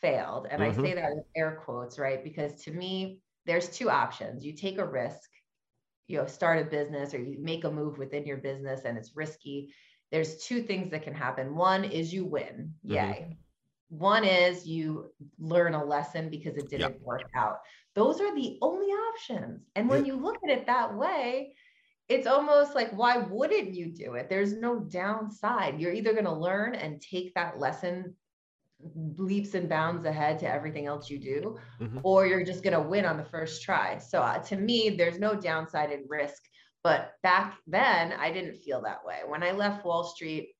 failed, 0.00 0.48
and 0.50 0.60
mm-hmm. 0.60 0.80
I 0.80 0.84
say 0.84 0.94
that 0.94 1.14
with 1.14 1.26
air 1.36 1.60
quotes, 1.64 2.00
right? 2.00 2.24
Because 2.24 2.60
to 2.64 2.72
me 2.72 3.20
there's 3.46 3.68
two 3.68 3.90
options. 3.90 4.44
You 4.44 4.52
take 4.52 4.78
a 4.78 4.86
risk, 4.86 5.28
you 6.06 6.18
know, 6.18 6.26
start 6.26 6.60
a 6.60 6.64
business 6.64 7.14
or 7.14 7.18
you 7.18 7.38
make 7.40 7.64
a 7.64 7.70
move 7.70 7.98
within 7.98 8.26
your 8.26 8.38
business 8.38 8.82
and 8.84 8.96
it's 8.96 9.16
risky. 9.16 9.74
There's 10.10 10.44
two 10.44 10.62
things 10.62 10.90
that 10.90 11.02
can 11.02 11.14
happen. 11.14 11.54
One 11.54 11.84
is 11.84 12.12
you 12.12 12.24
win. 12.24 12.74
Mm-hmm. 12.86 12.92
Yay. 12.92 13.38
One 13.88 14.24
is 14.24 14.66
you 14.66 15.10
learn 15.38 15.74
a 15.74 15.84
lesson 15.84 16.30
because 16.30 16.56
it 16.56 16.70
didn't 16.70 16.92
yep. 16.92 17.00
work 17.02 17.28
out. 17.36 17.58
Those 17.94 18.20
are 18.20 18.34
the 18.34 18.58
only 18.62 18.86
options. 18.86 19.66
And 19.76 19.88
when 19.88 20.06
you 20.06 20.16
look 20.16 20.36
at 20.42 20.50
it 20.50 20.66
that 20.66 20.94
way, 20.94 21.54
it's 22.08 22.26
almost 22.26 22.74
like 22.74 22.90
why 22.92 23.18
wouldn't 23.18 23.74
you 23.74 23.86
do 23.86 24.14
it 24.14 24.28
there's 24.28 24.52
no 24.52 24.80
downside 24.80 25.80
you're 25.80 25.92
either 25.92 26.12
going 26.12 26.24
to 26.24 26.32
learn 26.32 26.74
and 26.74 27.00
take 27.00 27.32
that 27.34 27.58
lesson 27.58 28.14
leaps 29.16 29.54
and 29.54 29.68
bounds 29.68 30.04
ahead 30.04 30.38
to 30.40 30.48
everything 30.48 30.86
else 30.86 31.10
you 31.10 31.18
do, 31.18 31.58
mm-hmm. 31.80 31.98
or 32.02 32.26
you're 32.26 32.44
just 32.44 32.62
going 32.62 32.74
to 32.74 32.80
win 32.80 33.04
on 33.04 33.16
the 33.16 33.24
first 33.24 33.62
try. 33.62 33.98
So 33.98 34.20
uh, 34.20 34.38
to 34.44 34.56
me, 34.56 34.90
there's 34.90 35.18
no 35.18 35.34
downside 35.34 35.92
in 35.92 36.04
risk. 36.08 36.42
But 36.84 37.12
back 37.22 37.58
then, 37.66 38.12
I 38.12 38.32
didn't 38.32 38.56
feel 38.56 38.82
that 38.82 39.04
way. 39.04 39.20
When 39.26 39.42
I 39.42 39.52
left 39.52 39.84
Wall 39.84 40.04
Street, 40.04 40.50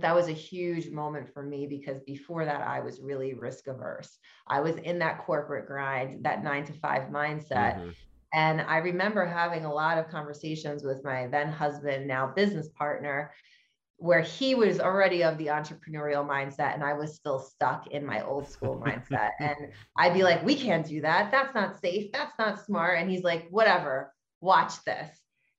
that 0.00 0.14
was 0.14 0.28
a 0.28 0.32
huge 0.32 0.90
moment 0.90 1.32
for 1.32 1.42
me 1.42 1.66
because 1.66 2.00
before 2.06 2.44
that, 2.44 2.62
I 2.62 2.80
was 2.80 3.00
really 3.00 3.34
risk 3.34 3.66
averse. 3.66 4.18
I 4.46 4.60
was 4.60 4.76
in 4.76 4.98
that 5.00 5.24
corporate 5.24 5.66
grind, 5.66 6.24
that 6.24 6.42
nine 6.42 6.64
to 6.66 6.72
five 6.72 7.10
mindset. 7.10 7.78
Mm-hmm. 7.78 7.90
And 8.34 8.62
I 8.62 8.78
remember 8.78 9.24
having 9.24 9.64
a 9.64 9.72
lot 9.72 9.96
of 9.96 10.08
conversations 10.08 10.82
with 10.82 11.04
my 11.04 11.28
then 11.28 11.48
husband, 11.48 12.08
now 12.08 12.32
business 12.34 12.68
partner, 12.68 13.32
where 14.04 14.20
he 14.20 14.54
was 14.54 14.80
already 14.80 15.24
of 15.24 15.38
the 15.38 15.46
entrepreneurial 15.46 16.28
mindset 16.28 16.74
and 16.74 16.84
I 16.84 16.92
was 16.92 17.14
still 17.14 17.38
stuck 17.38 17.86
in 17.86 18.04
my 18.04 18.22
old 18.22 18.46
school 18.46 18.78
mindset. 18.86 19.30
And 19.40 19.72
I'd 19.96 20.12
be 20.12 20.22
like, 20.22 20.44
we 20.44 20.56
can't 20.56 20.86
do 20.86 21.00
that. 21.00 21.30
That's 21.30 21.54
not 21.54 21.80
safe. 21.80 22.12
That's 22.12 22.38
not 22.38 22.62
smart. 22.66 22.98
And 22.98 23.10
he's 23.10 23.22
like, 23.22 23.48
whatever, 23.48 24.12
watch 24.42 24.84
this. 24.84 25.08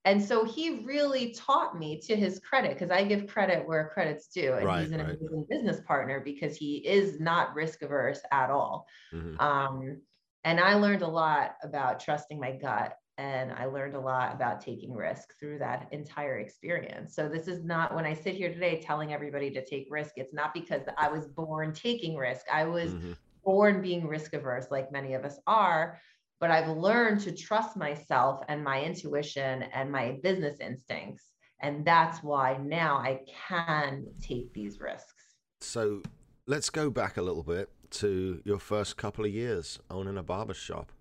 And 0.05 0.23
so 0.23 0.45
he 0.45 0.83
really 0.85 1.33
taught 1.33 1.79
me 1.79 1.99
to 2.01 2.15
his 2.15 2.37
credit 2.37 2.73
because 2.73 2.91
I 2.91 3.03
give 3.03 3.25
credit 3.25 3.67
where 3.67 3.89
credit's 3.91 4.27
due. 4.27 4.53
And 4.53 4.67
right, 4.67 4.83
he's 4.83 4.91
an 4.91 4.99
right. 4.99 5.17
amazing 5.19 5.47
business 5.49 5.81
partner 5.87 6.21
because 6.23 6.55
he 6.55 6.75
is 6.87 7.19
not 7.19 7.55
risk 7.55 7.81
averse 7.81 8.21
at 8.31 8.51
all. 8.51 8.85
Mm-hmm. 9.11 9.39
Um, 9.39 10.01
and 10.43 10.59
I 10.59 10.75
learned 10.75 11.01
a 11.01 11.07
lot 11.07 11.55
about 11.63 11.99
trusting 11.99 12.39
my 12.39 12.51
gut 12.51 12.95
and 13.17 13.51
I 13.53 13.65
learned 13.65 13.95
a 13.95 13.99
lot 13.99 14.33
about 14.33 14.59
taking 14.59 14.93
risk 14.93 15.33
through 15.39 15.59
that 15.59 15.87
entire 15.91 16.39
experience. 16.39 17.15
So 17.15 17.29
this 17.29 17.47
is 17.47 17.63
not 17.63 17.95
when 17.95 18.05
I 18.05 18.13
sit 18.13 18.35
here 18.35 18.51
today 18.51 18.81
telling 18.81 19.13
everybody 19.13 19.49
to 19.51 19.63
take 19.63 19.87
risk, 19.89 20.13
it's 20.17 20.33
not 20.33 20.53
because 20.53 20.81
I 20.97 21.07
was 21.07 21.27
born 21.27 21.73
taking 21.73 22.15
risk. 22.17 22.45
I 22.51 22.65
was 22.65 22.91
mm-hmm. 22.91 23.13
born 23.43 23.81
being 23.81 24.05
risk 24.05 24.33
averse 24.33 24.67
like 24.69 24.91
many 24.91 25.13
of 25.13 25.23
us 25.23 25.39
are, 25.47 25.99
but 26.41 26.51
I've 26.51 26.69
learned 26.77 27.21
to 27.21 27.31
trust 27.31 27.77
myself 27.77 28.41
and 28.49 28.63
my 28.63 28.83
intuition 28.83 29.63
and 29.73 29.89
my 29.89 30.17
business 30.21 30.59
instincts. 30.59 31.23
And 31.61 31.85
that's 31.85 32.21
why 32.21 32.57
now 32.61 32.97
I 32.97 33.21
can 33.47 34.07
take 34.21 34.53
these 34.53 34.81
risks. 34.81 35.35
So 35.61 36.01
let's 36.47 36.69
go 36.69 36.89
back 36.89 37.15
a 37.15 37.21
little 37.21 37.43
bit 37.43 37.69
to 37.91 38.41
your 38.43 38.59
first 38.59 38.97
couple 38.97 39.23
of 39.23 39.31
years 39.31 39.79
owning 39.89 40.17
a 40.17 40.23
barber 40.23 40.53
shop. 40.53 40.91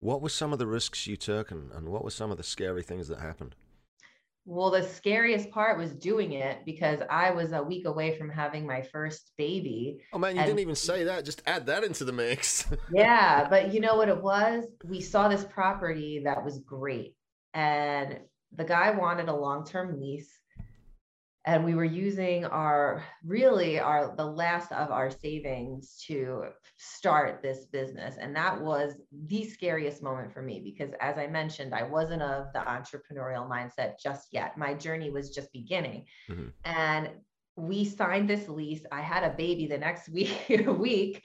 What 0.00 0.22
were 0.22 0.30
some 0.30 0.52
of 0.52 0.58
the 0.58 0.66
risks 0.66 1.06
you 1.06 1.16
took 1.16 1.50
and, 1.50 1.70
and 1.72 1.88
what 1.88 2.02
were 2.02 2.10
some 2.10 2.30
of 2.30 2.38
the 2.38 2.42
scary 2.42 2.82
things 2.82 3.08
that 3.08 3.20
happened? 3.20 3.54
Well, 4.46 4.70
the 4.70 4.82
scariest 4.82 5.50
part 5.50 5.78
was 5.78 5.94
doing 5.94 6.32
it 6.32 6.64
because 6.64 7.00
I 7.10 7.30
was 7.30 7.52
a 7.52 7.62
week 7.62 7.86
away 7.86 8.16
from 8.16 8.30
having 8.30 8.66
my 8.66 8.82
first 8.82 9.32
baby. 9.36 10.00
Oh 10.14 10.18
man, 10.18 10.34
you 10.34 10.40
and, 10.40 10.46
didn't 10.46 10.60
even 10.60 10.74
say 10.74 11.04
that. 11.04 11.26
Just 11.26 11.42
add 11.46 11.66
that 11.66 11.84
into 11.84 12.04
the 12.04 12.12
mix. 12.12 12.66
yeah, 12.92 13.46
but 13.48 13.74
you 13.74 13.80
know 13.80 13.96
what 13.96 14.08
it 14.08 14.20
was? 14.20 14.64
We 14.88 15.02
saw 15.02 15.28
this 15.28 15.44
property 15.44 16.22
that 16.24 16.42
was 16.42 16.58
great. 16.60 17.14
And 17.52 18.18
the 18.56 18.64
guy 18.64 18.90
wanted 18.92 19.28
a 19.28 19.36
long-term 19.36 20.00
lease 20.00 20.39
and 21.46 21.64
we 21.64 21.74
were 21.74 21.84
using 21.84 22.44
our 22.44 23.02
really 23.24 23.78
our 23.78 24.14
the 24.16 24.24
last 24.24 24.72
of 24.72 24.90
our 24.90 25.10
savings 25.10 26.02
to 26.06 26.44
start 26.76 27.40
this 27.42 27.64
business. 27.66 28.16
And 28.20 28.36
that 28.36 28.60
was 28.60 28.94
the 29.26 29.44
scariest 29.44 30.02
moment 30.02 30.32
for 30.32 30.42
me 30.42 30.60
because 30.62 30.94
as 31.00 31.16
i 31.18 31.26
mentioned 31.26 31.74
i 31.74 31.82
wasn't 31.82 32.22
of 32.22 32.52
the 32.52 32.60
entrepreneurial 32.60 33.48
mindset 33.48 33.94
just 34.02 34.28
yet. 34.32 34.58
My 34.58 34.74
journey 34.74 35.10
was 35.10 35.30
just 35.30 35.52
beginning. 35.52 36.04
Mm-hmm. 36.30 36.48
and 36.64 37.10
we 37.56 37.84
signed 37.84 38.30
this 38.30 38.48
lease. 38.48 38.84
I 38.90 39.02
had 39.02 39.24
a 39.24 39.36
baby 39.36 39.66
the 39.66 39.76
next 39.78 40.08
week 40.18 40.36
week 40.48 41.22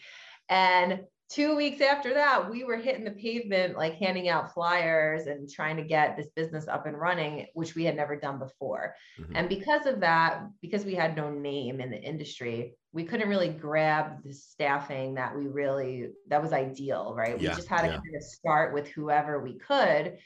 and 0.50 1.02
two 1.30 1.56
weeks 1.56 1.82
after 1.82 2.14
that, 2.14 2.50
we 2.50 2.64
were 2.64 2.78
hitting 2.78 3.04
the 3.04 3.12
pavement, 3.12 3.78
like 3.78 3.96
handing 3.96 4.30
out 4.30 4.54
flyers 4.54 5.28
and 5.28 5.50
trying 5.50 5.78
to 5.78 5.84
get 5.84 6.16
this 6.16 6.28
business 6.36 6.68
up 6.68 6.86
and 6.86 7.00
running, 7.00 7.48
which 7.54 7.76
we 7.76 7.84
had 7.84 7.96
never 7.96 8.16
done 8.16 8.40
before. 8.40 8.96
Mm-hmm. 9.20 9.36
And 9.36 9.50
because 9.50 9.86
of 9.86 10.00
that, 10.02 10.44
because 10.62 10.86
we 10.86 10.96
had 10.96 11.16
no 11.16 11.30
name 11.32 11.82
in 11.82 11.90
the 11.90 12.02
industry, 12.02 12.76
we 12.92 13.04
couldn't 13.04 13.30
really 13.30 13.50
grab 13.50 14.24
the 14.24 14.34
staffing 14.34 15.16
that 15.16 15.36
we 15.36 15.48
really, 15.48 16.10
that 16.30 16.42
was 16.42 16.54
ideal, 16.54 17.14
right? 17.16 17.40
Yeah, 17.42 17.50
we 17.50 17.56
just 17.56 17.68
had 17.68 17.82
to 17.82 17.88
yeah. 17.88 17.94
kind 17.94 18.16
of 18.16 18.24
start 18.24 18.74
with 18.74 18.88
whoever 18.90 19.42
we 19.42 19.58
could. 19.58 20.18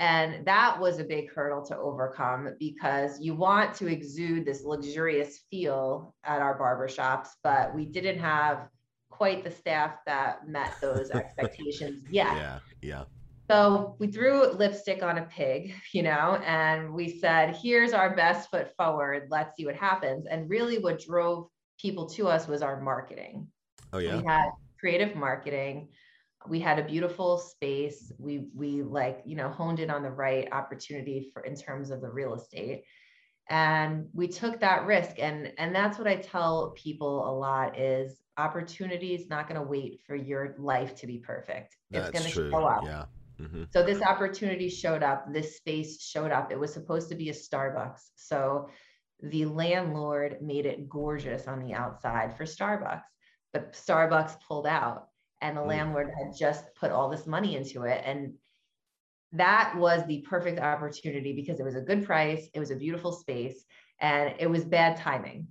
And 0.00 0.44
that 0.44 0.78
was 0.80 0.98
a 0.98 1.04
big 1.04 1.32
hurdle 1.32 1.64
to 1.66 1.76
overcome 1.76 2.50
because 2.58 3.20
you 3.20 3.34
want 3.34 3.74
to 3.76 3.86
exude 3.86 4.44
this 4.44 4.64
luxurious 4.64 5.44
feel 5.50 6.14
at 6.24 6.42
our 6.42 6.58
barbershops, 6.58 7.28
but 7.44 7.74
we 7.74 7.86
didn't 7.86 8.18
have 8.18 8.68
quite 9.16 9.44
the 9.44 9.50
staff 9.50 9.98
that 10.06 10.48
met 10.48 10.74
those 10.80 11.10
expectations 11.14 12.04
yet. 12.10 12.36
Yeah, 12.36 12.58
yeah. 12.82 13.04
So 13.50 13.96
we 13.98 14.06
threw 14.06 14.52
lipstick 14.52 15.02
on 15.02 15.18
a 15.18 15.22
pig, 15.22 15.74
you 15.92 16.02
know, 16.02 16.40
and 16.44 16.92
we 16.92 17.18
said, 17.18 17.56
here's 17.62 17.92
our 17.92 18.14
best 18.16 18.50
foot 18.50 18.74
forward. 18.76 19.28
Let's 19.30 19.56
see 19.56 19.66
what 19.66 19.76
happens. 19.76 20.26
And 20.26 20.48
really, 20.48 20.78
what 20.78 21.00
drove 21.00 21.48
people 21.78 22.08
to 22.10 22.28
us 22.28 22.48
was 22.48 22.62
our 22.62 22.80
marketing. 22.80 23.48
Oh, 23.92 23.98
yeah. 23.98 24.16
We 24.16 24.24
had 24.24 24.50
creative 24.78 25.14
marketing. 25.14 25.88
We 26.48 26.60
had 26.60 26.78
a 26.78 26.84
beautiful 26.84 27.38
space. 27.38 28.12
We 28.18 28.48
we 28.54 28.82
like, 28.82 29.22
you 29.24 29.36
know, 29.36 29.48
honed 29.48 29.80
in 29.80 29.90
on 29.90 30.02
the 30.02 30.10
right 30.10 30.48
opportunity 30.52 31.30
for 31.32 31.42
in 31.42 31.54
terms 31.54 31.90
of 31.90 32.00
the 32.00 32.10
real 32.10 32.34
estate. 32.34 32.84
And 33.48 34.08
we 34.12 34.28
took 34.28 34.60
that 34.60 34.84
risk. 34.84 35.18
And 35.18 35.52
and 35.58 35.74
that's 35.74 35.98
what 35.98 36.06
I 36.06 36.16
tell 36.16 36.74
people 36.76 37.28
a 37.28 37.32
lot 37.32 37.78
is 37.78 38.23
opportunity 38.36 39.14
is 39.14 39.28
not 39.28 39.48
going 39.48 39.60
to 39.60 39.66
wait 39.66 40.00
for 40.06 40.14
your 40.14 40.54
life 40.58 40.94
to 40.96 41.06
be 41.06 41.18
perfect. 41.18 41.76
It's 41.90 42.10
going 42.10 42.24
to 42.24 42.30
show 42.30 42.64
up. 42.64 42.84
Yeah. 42.84 43.04
Mm-hmm. 43.40 43.64
So 43.70 43.82
this 43.82 44.02
opportunity 44.02 44.68
showed 44.68 45.02
up, 45.02 45.32
this 45.32 45.56
space 45.56 46.00
showed 46.00 46.30
up. 46.30 46.52
It 46.52 46.58
was 46.58 46.72
supposed 46.72 47.08
to 47.08 47.14
be 47.14 47.30
a 47.30 47.32
Starbucks. 47.32 48.10
So 48.16 48.68
the 49.22 49.46
landlord 49.46 50.38
made 50.40 50.66
it 50.66 50.88
gorgeous 50.88 51.48
on 51.48 51.60
the 51.60 51.74
outside 51.74 52.36
for 52.36 52.44
Starbucks, 52.44 53.02
but 53.52 53.72
Starbucks 53.72 54.36
pulled 54.46 54.66
out 54.66 55.08
and 55.40 55.56
the 55.56 55.62
mm. 55.62 55.68
landlord 55.68 56.10
had 56.16 56.36
just 56.36 56.64
put 56.74 56.90
all 56.90 57.08
this 57.08 57.26
money 57.26 57.56
into 57.56 57.82
it. 57.82 58.02
And 58.04 58.34
that 59.32 59.74
was 59.76 60.06
the 60.06 60.24
perfect 60.28 60.60
opportunity 60.60 61.32
because 61.32 61.58
it 61.58 61.64
was 61.64 61.74
a 61.74 61.80
good 61.80 62.04
price, 62.04 62.48
it 62.54 62.60
was 62.60 62.70
a 62.70 62.76
beautiful 62.76 63.12
space, 63.12 63.64
and 64.00 64.34
it 64.38 64.48
was 64.48 64.64
bad 64.64 64.96
timing. 64.96 65.48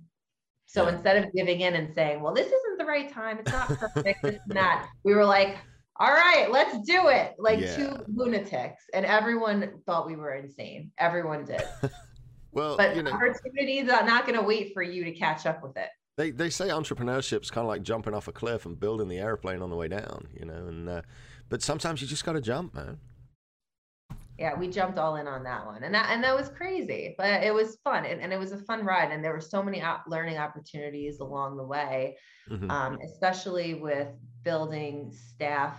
So 0.66 0.84
yeah. 0.84 0.94
instead 0.94 1.22
of 1.22 1.32
giving 1.34 1.60
in 1.60 1.74
and 1.74 1.94
saying, 1.94 2.22
well, 2.22 2.32
this 2.32 2.46
isn't 2.46 2.63
the 2.84 2.90
right 2.90 3.12
time, 3.12 3.38
it's 3.38 3.52
not 3.52 3.68
perfect, 3.68 4.22
this 4.22 4.38
and 4.48 4.56
that, 4.56 4.88
we 5.04 5.14
were 5.14 5.24
like, 5.24 5.56
all 5.96 6.10
right, 6.10 6.48
let's 6.50 6.74
do 6.86 7.08
it. 7.08 7.34
Like 7.38 7.60
yeah. 7.60 7.76
two 7.76 8.04
lunatics. 8.12 8.84
And 8.92 9.06
everyone 9.06 9.72
thought 9.86 10.06
we 10.06 10.16
were 10.16 10.34
insane. 10.34 10.90
Everyone 10.98 11.44
did. 11.44 11.62
well, 12.52 12.76
but 12.76 12.96
you 12.96 13.02
know, 13.02 13.12
opportunities 13.12 13.88
are 13.88 14.04
not 14.04 14.26
going 14.26 14.38
to 14.38 14.44
wait 14.44 14.74
for 14.74 14.82
you 14.82 15.04
to 15.04 15.12
catch 15.12 15.46
up 15.46 15.62
with 15.62 15.76
it. 15.76 15.88
They, 16.16 16.30
they 16.30 16.50
say 16.50 16.68
entrepreneurship 16.68 17.42
is 17.42 17.50
kind 17.50 17.64
of 17.64 17.68
like 17.68 17.82
jumping 17.82 18.14
off 18.14 18.28
a 18.28 18.32
cliff 18.32 18.66
and 18.66 18.78
building 18.78 19.08
the 19.08 19.18
airplane 19.18 19.62
on 19.62 19.70
the 19.70 19.76
way 19.76 19.88
down, 19.88 20.28
you 20.38 20.46
know, 20.46 20.66
and 20.66 20.88
uh, 20.88 21.02
but 21.48 21.62
sometimes 21.62 22.00
you 22.00 22.08
just 22.08 22.24
got 22.24 22.32
to 22.32 22.40
jump, 22.40 22.74
man 22.74 22.98
yeah 24.38 24.58
we 24.58 24.68
jumped 24.68 24.98
all 24.98 25.16
in 25.16 25.26
on 25.26 25.44
that 25.44 25.64
one 25.64 25.82
and 25.84 25.94
that 25.94 26.10
and 26.10 26.22
that 26.22 26.36
was 26.36 26.48
crazy 26.48 27.14
but 27.16 27.42
it 27.42 27.54
was 27.54 27.78
fun 27.84 28.04
and, 28.04 28.20
and 28.20 28.32
it 28.32 28.38
was 28.38 28.52
a 28.52 28.58
fun 28.58 28.84
ride 28.84 29.10
and 29.12 29.24
there 29.24 29.32
were 29.32 29.40
so 29.40 29.62
many 29.62 29.82
learning 30.08 30.36
opportunities 30.36 31.20
along 31.20 31.56
the 31.56 31.64
way 31.64 32.16
mm-hmm. 32.50 32.70
um, 32.70 32.98
especially 33.04 33.74
with 33.74 34.08
building 34.42 35.12
staff 35.12 35.76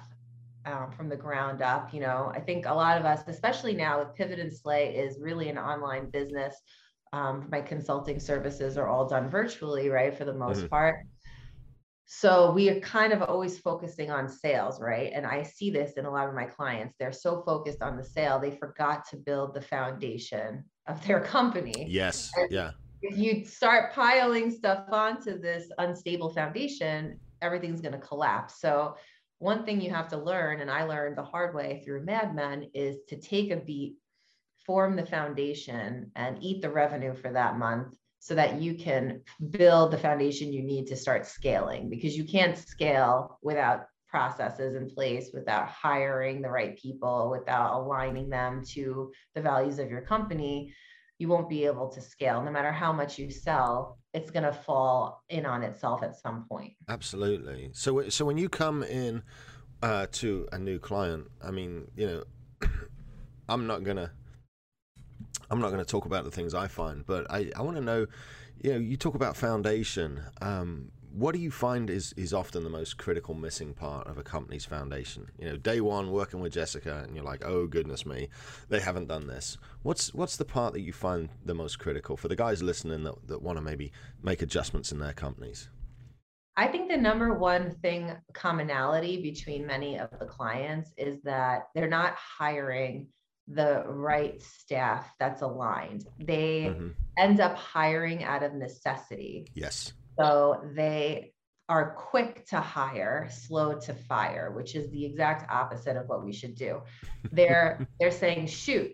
um, 0.65 0.91
from 0.91 1.09
the 1.09 1.15
ground 1.15 1.61
up 1.61 1.93
you 1.93 1.99
know 1.99 2.31
i 2.33 2.39
think 2.39 2.65
a 2.65 2.73
lot 2.73 2.97
of 2.97 3.05
us 3.05 3.21
especially 3.27 3.73
now 3.73 3.99
with 3.99 4.13
pivot 4.15 4.39
and 4.39 4.53
slay 4.53 4.95
is 4.95 5.19
really 5.19 5.49
an 5.49 5.57
online 5.57 6.09
business 6.09 6.55
um, 7.13 7.47
my 7.51 7.61
consulting 7.61 8.19
services 8.19 8.77
are 8.77 8.87
all 8.87 9.07
done 9.07 9.29
virtually 9.29 9.89
right 9.89 10.17
for 10.17 10.25
the 10.25 10.33
most 10.33 10.59
mm-hmm. 10.59 10.67
part 10.67 10.97
so 12.05 12.51
we 12.51 12.69
are 12.69 12.79
kind 12.81 13.13
of 13.13 13.23
always 13.23 13.57
focusing 13.57 14.11
on 14.11 14.29
sales, 14.29 14.79
right? 14.79 15.11
And 15.13 15.25
I 15.25 15.41
see 15.41 15.71
this 15.71 15.93
in 15.93 16.05
a 16.05 16.11
lot 16.11 16.27
of 16.27 16.35
my 16.35 16.45
clients. 16.45 16.95
They're 16.99 17.11
so 17.11 17.41
focused 17.43 17.81
on 17.81 17.97
the 17.97 18.03
sale, 18.03 18.39
they 18.39 18.51
forgot 18.51 19.09
to 19.09 19.17
build 19.17 19.55
the 19.55 19.61
foundation 19.61 20.63
of 20.87 21.05
their 21.07 21.19
company. 21.19 21.87
Yes. 21.89 22.31
And 22.37 22.51
yeah. 22.51 22.71
If 23.01 23.17
you 23.17 23.43
start 23.45 23.93
piling 23.93 24.51
stuff 24.51 24.85
onto 24.91 25.39
this 25.39 25.69
unstable 25.79 26.31
foundation, 26.33 27.19
everything's 27.41 27.81
going 27.81 27.93
to 27.93 27.99
collapse. 27.99 28.59
So, 28.59 28.95
one 29.39 29.65
thing 29.65 29.81
you 29.81 29.89
have 29.89 30.07
to 30.09 30.17
learn, 30.17 30.61
and 30.61 30.71
I 30.71 30.85
learned 30.85 31.17
the 31.17 31.23
hard 31.23 31.53
way 31.53 31.81
through 31.83 32.05
Mad 32.05 32.33
Men, 32.33 32.69
is 32.73 32.97
to 33.09 33.17
take 33.17 33.51
a 33.51 33.57
beat, 33.57 33.97
form 34.65 34.95
the 34.95 35.05
foundation, 35.05 36.09
and 36.15 36.41
eat 36.41 36.61
the 36.61 36.69
revenue 36.69 37.13
for 37.13 37.31
that 37.33 37.57
month 37.57 37.95
so 38.25 38.33
that 38.33 38.59
you 38.59 38.73
can 38.73 39.21
build 39.51 39.91
the 39.91 39.97
foundation 39.99 40.51
you 40.51 40.63
need 40.63 40.87
to 40.87 40.95
start 40.95 41.27
scaling 41.27 41.91
because 41.91 42.17
you 42.17 42.23
can't 42.23 42.57
scale 42.57 43.37
without 43.43 43.85
processes 44.09 44.73
in 44.73 44.89
place 44.89 45.29
without 45.31 45.67
hiring 45.67 46.41
the 46.41 46.49
right 46.49 46.75
people 46.75 47.29
without 47.29 47.79
aligning 47.79 48.27
them 48.27 48.63
to 48.65 49.11
the 49.35 49.41
values 49.41 49.77
of 49.77 49.91
your 49.91 50.01
company. 50.01 50.73
You 51.19 51.27
won't 51.27 51.47
be 51.47 51.65
able 51.65 51.87
to 51.89 52.01
scale. 52.01 52.41
No 52.41 52.49
matter 52.49 52.71
how 52.71 52.91
much 52.91 53.19
you 53.19 53.29
sell 53.29 53.99
it's 54.11 54.31
going 54.31 54.43
to 54.43 54.53
fall 54.53 55.21
in 55.29 55.45
on 55.45 55.61
itself 55.61 56.01
at 56.01 56.15
some 56.15 56.47
point. 56.49 56.73
Absolutely. 56.89 57.69
So 57.73 58.09
so 58.09 58.25
when 58.25 58.39
you 58.39 58.49
come 58.49 58.81
in 58.81 59.21
uh, 59.83 60.07
to 60.13 60.47
a 60.51 60.57
new 60.57 60.79
client 60.79 61.27
i 61.43 61.51
mean 61.51 61.85
you 61.95 62.07
know 62.07 62.23
i'm 63.49 63.67
not 63.67 63.83
going 63.83 63.97
to 63.97 64.09
I'm 65.49 65.59
not 65.59 65.71
going 65.71 65.83
to 65.83 65.89
talk 65.89 66.05
about 66.05 66.23
the 66.23 66.31
things 66.31 66.53
I 66.53 66.67
find, 66.67 67.05
but 67.05 67.29
I, 67.29 67.51
I 67.55 67.61
want 67.61 67.77
to 67.77 67.83
know, 67.83 68.07
you 68.61 68.73
know, 68.73 68.79
you 68.79 68.97
talk 68.97 69.15
about 69.15 69.37
foundation. 69.37 70.21
Um, 70.41 70.91
what 71.11 71.33
do 71.33 71.39
you 71.39 71.49
find 71.49 71.89
is, 71.89 72.13
is 72.17 72.33
often 72.33 72.65
the 72.65 72.69
most 72.69 72.97
critical 72.97 73.33
missing 73.33 73.73
part 73.73 74.05
of 74.07 74.17
a 74.17 74.23
company's 74.23 74.65
foundation? 74.65 75.27
You 75.39 75.49
know, 75.49 75.57
day 75.57 75.79
one 75.79 76.11
working 76.11 76.41
with 76.41 76.51
Jessica, 76.51 77.03
and 77.05 77.15
you're 77.15 77.23
like, 77.23 77.45
oh 77.45 77.67
goodness 77.67 78.05
me, 78.05 78.27
they 78.67 78.81
haven't 78.81 79.07
done 79.07 79.27
this. 79.27 79.57
What's 79.81 80.13
what's 80.13 80.35
the 80.35 80.43
part 80.43 80.73
that 80.73 80.81
you 80.81 80.91
find 80.91 81.29
the 81.45 81.53
most 81.53 81.79
critical 81.79 82.17
for 82.17 82.27
the 82.27 82.35
guys 82.35 82.61
listening 82.61 83.03
that, 83.03 83.27
that 83.27 83.41
want 83.41 83.57
to 83.57 83.61
maybe 83.61 83.93
make 84.21 84.41
adjustments 84.41 84.91
in 84.91 84.99
their 84.99 85.13
companies? 85.13 85.69
I 86.57 86.67
think 86.67 86.89
the 86.89 86.97
number 86.97 87.33
one 87.33 87.71
thing 87.81 88.11
commonality 88.33 89.21
between 89.21 89.65
many 89.65 89.97
of 89.99 90.09
the 90.19 90.25
clients 90.25 90.91
is 90.97 91.21
that 91.23 91.67
they're 91.73 91.87
not 91.87 92.15
hiring 92.15 93.07
the 93.47 93.83
right 93.87 94.41
staff 94.41 95.11
that's 95.19 95.41
aligned. 95.41 96.05
They 96.19 96.67
mm-hmm. 96.69 96.89
end 97.17 97.39
up 97.39 97.55
hiring 97.55 98.23
out 98.23 98.43
of 98.43 98.53
necessity. 98.53 99.47
Yes. 99.53 99.93
So 100.17 100.63
they 100.75 101.33
are 101.67 101.95
quick 101.95 102.45
to 102.47 102.59
hire, 102.59 103.27
slow 103.31 103.79
to 103.79 103.93
fire, 103.93 104.51
which 104.55 104.75
is 104.75 104.89
the 104.91 105.05
exact 105.05 105.49
opposite 105.51 105.97
of 105.97 106.07
what 106.07 106.23
we 106.23 106.31
should 106.31 106.55
do. 106.55 106.81
They're 107.31 107.87
they're 107.99 108.11
saying, 108.11 108.47
shoot, 108.47 108.91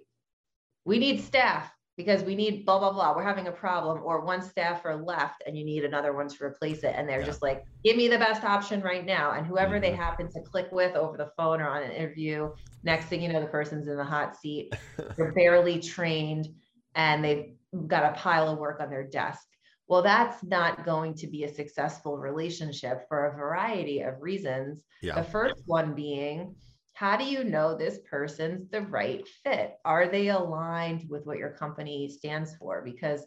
we 0.86 1.00
need 1.00 1.22
staff 1.22 1.72
because 1.98 2.24
we 2.24 2.36
need 2.36 2.66
blah 2.66 2.80
blah 2.80 2.92
blah 2.92 3.16
we're 3.16 3.24
having 3.24 3.48
a 3.48 3.52
problem 3.52 4.02
or 4.04 4.22
one 4.22 4.42
staffer 4.42 4.96
left 4.96 5.44
and 5.46 5.58
you 5.58 5.66
need 5.66 5.84
another 5.84 6.14
one 6.14 6.28
to 6.28 6.44
replace 6.44 6.84
it 6.84 6.94
and 6.96 7.08
they're 7.08 7.20
yeah. 7.20 7.26
just 7.26 7.42
like 7.42 7.64
give 7.84 7.98
me 7.98 8.08
the 8.08 8.18
best 8.18 8.44
option 8.44 8.82
right 8.82 9.06
now 9.06 9.32
and 9.32 9.46
whoever 9.46 9.76
mm-hmm. 9.76 9.84
they 9.84 9.92
happen 9.92 10.30
to 10.32 10.42
click 10.42 10.68
with 10.72 10.96
over 10.96 11.18
the 11.18 11.32
phone 11.38 11.60
or 11.62 11.70
on 11.70 11.84
an 11.84 11.92
interview 11.92 12.50
next 12.84 13.06
thing 13.06 13.22
you 13.22 13.32
know 13.32 13.42
the 13.42 13.48
person's 13.48 13.88
in 13.88 13.98
the 13.98 14.04
hot 14.04 14.36
seat 14.36 14.74
they're 15.18 15.34
barely 15.34 15.80
trained 15.80 16.48
and 16.96 17.24
they've 17.24 17.54
got 17.88 18.12
a 18.12 18.20
pile 18.20 18.50
of 18.50 18.58
work 18.58 18.80
on 18.80 18.90
their 18.90 19.08
desk 19.08 19.48
well 19.88 20.02
that's 20.02 20.44
not 20.44 20.86
going 20.86 21.14
to 21.14 21.28
be 21.28 21.44
a 21.44 21.54
successful 21.54 22.18
relationship 22.18 23.08
for 23.08 23.28
a 23.28 23.38
variety 23.38 24.00
of 24.00 24.22
reasons 24.22 24.82
yeah. 25.02 25.16
the 25.16 25.24
first 25.24 25.62
one 25.66 25.94
being 25.94 26.56
how 26.94 27.18
do 27.18 27.24
you 27.24 27.44
know 27.44 27.76
this 27.76 28.00
person's 28.10 28.70
the 28.70 28.82
right 28.82 29.28
fit? 29.44 29.78
Are 29.86 30.08
they 30.08 30.30
aligned 30.30 31.10
with 31.10 31.26
what 31.26 31.38
your 31.38 31.52
company 31.52 32.10
stands 32.10 32.56
for? 32.56 32.82
Because 32.84 33.26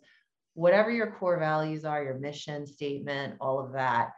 whatever 0.54 0.90
your 0.90 1.12
core 1.12 1.38
values 1.38 1.84
are, 1.84 2.04
your 2.04 2.18
mission 2.18 2.66
statement, 2.66 3.34
all 3.40 3.58
of 3.58 3.72
that, 3.72 4.10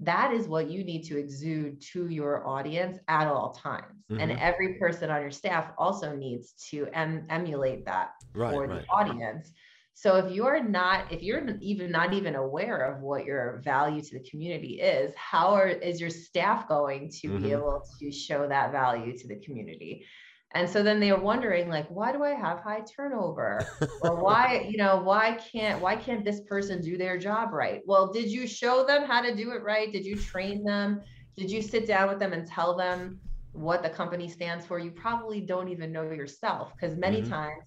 that 0.00 0.32
is 0.32 0.48
what 0.48 0.70
you 0.70 0.82
need 0.82 1.02
to 1.04 1.18
exude 1.18 1.80
to 1.92 2.08
your 2.08 2.46
audience 2.46 2.98
at 3.08 3.28
all 3.28 3.52
times. 3.52 4.02
Mm-hmm. 4.10 4.20
And 4.20 4.32
every 4.32 4.74
person 4.74 5.10
on 5.10 5.20
your 5.20 5.30
staff 5.30 5.70
also 5.78 6.16
needs 6.16 6.54
to 6.70 6.88
em- 6.92 7.26
emulate 7.30 7.84
that 7.84 8.12
right, 8.34 8.52
for 8.52 8.66
right. 8.66 8.80
the 8.80 8.86
audience. 8.88 9.52
So 9.94 10.16
if 10.16 10.32
you're 10.32 10.62
not, 10.62 11.12
if 11.12 11.22
you're 11.22 11.46
even 11.60 11.90
not 11.90 12.12
even 12.12 12.34
aware 12.34 12.78
of 12.78 13.02
what 13.02 13.24
your 13.24 13.60
value 13.64 14.02
to 14.02 14.18
the 14.18 14.28
community 14.28 14.80
is, 14.80 15.12
how 15.16 15.54
are, 15.54 15.68
is 15.68 16.00
your 16.00 16.10
staff 16.10 16.68
going 16.68 17.10
to 17.20 17.28
mm-hmm. 17.28 17.42
be 17.42 17.52
able 17.52 17.82
to 18.00 18.10
show 18.10 18.48
that 18.48 18.72
value 18.72 19.16
to 19.16 19.28
the 19.28 19.36
community? 19.36 20.06
And 20.54 20.68
so 20.68 20.82
then 20.82 21.00
they 21.00 21.10
are 21.10 21.20
wondering, 21.20 21.68
like, 21.68 21.88
why 21.88 22.12
do 22.12 22.22
I 22.22 22.30
have 22.30 22.60
high 22.60 22.82
turnover? 22.82 23.66
or 24.02 24.16
why, 24.22 24.66
you 24.68 24.76
know, 24.76 25.00
why 25.02 25.38
can't 25.52 25.80
why 25.80 25.96
can't 25.96 26.24
this 26.24 26.40
person 26.42 26.82
do 26.82 26.98
their 26.98 27.18
job 27.18 27.52
right? 27.52 27.80
Well, 27.86 28.12
did 28.12 28.30
you 28.30 28.46
show 28.46 28.84
them 28.84 29.04
how 29.04 29.22
to 29.22 29.34
do 29.34 29.52
it 29.52 29.62
right? 29.62 29.90
Did 29.90 30.04
you 30.04 30.16
train 30.16 30.62
them? 30.62 31.00
Did 31.36 31.50
you 31.50 31.62
sit 31.62 31.86
down 31.86 32.08
with 32.08 32.18
them 32.18 32.34
and 32.34 32.46
tell 32.46 32.76
them 32.76 33.18
what 33.52 33.82
the 33.82 33.88
company 33.88 34.28
stands 34.28 34.66
for? 34.66 34.78
You 34.78 34.90
probably 34.90 35.40
don't 35.40 35.68
even 35.68 35.90
know 35.90 36.02
yourself 36.02 36.72
because 36.74 36.98
many 36.98 37.22
mm-hmm. 37.22 37.30
times 37.30 37.64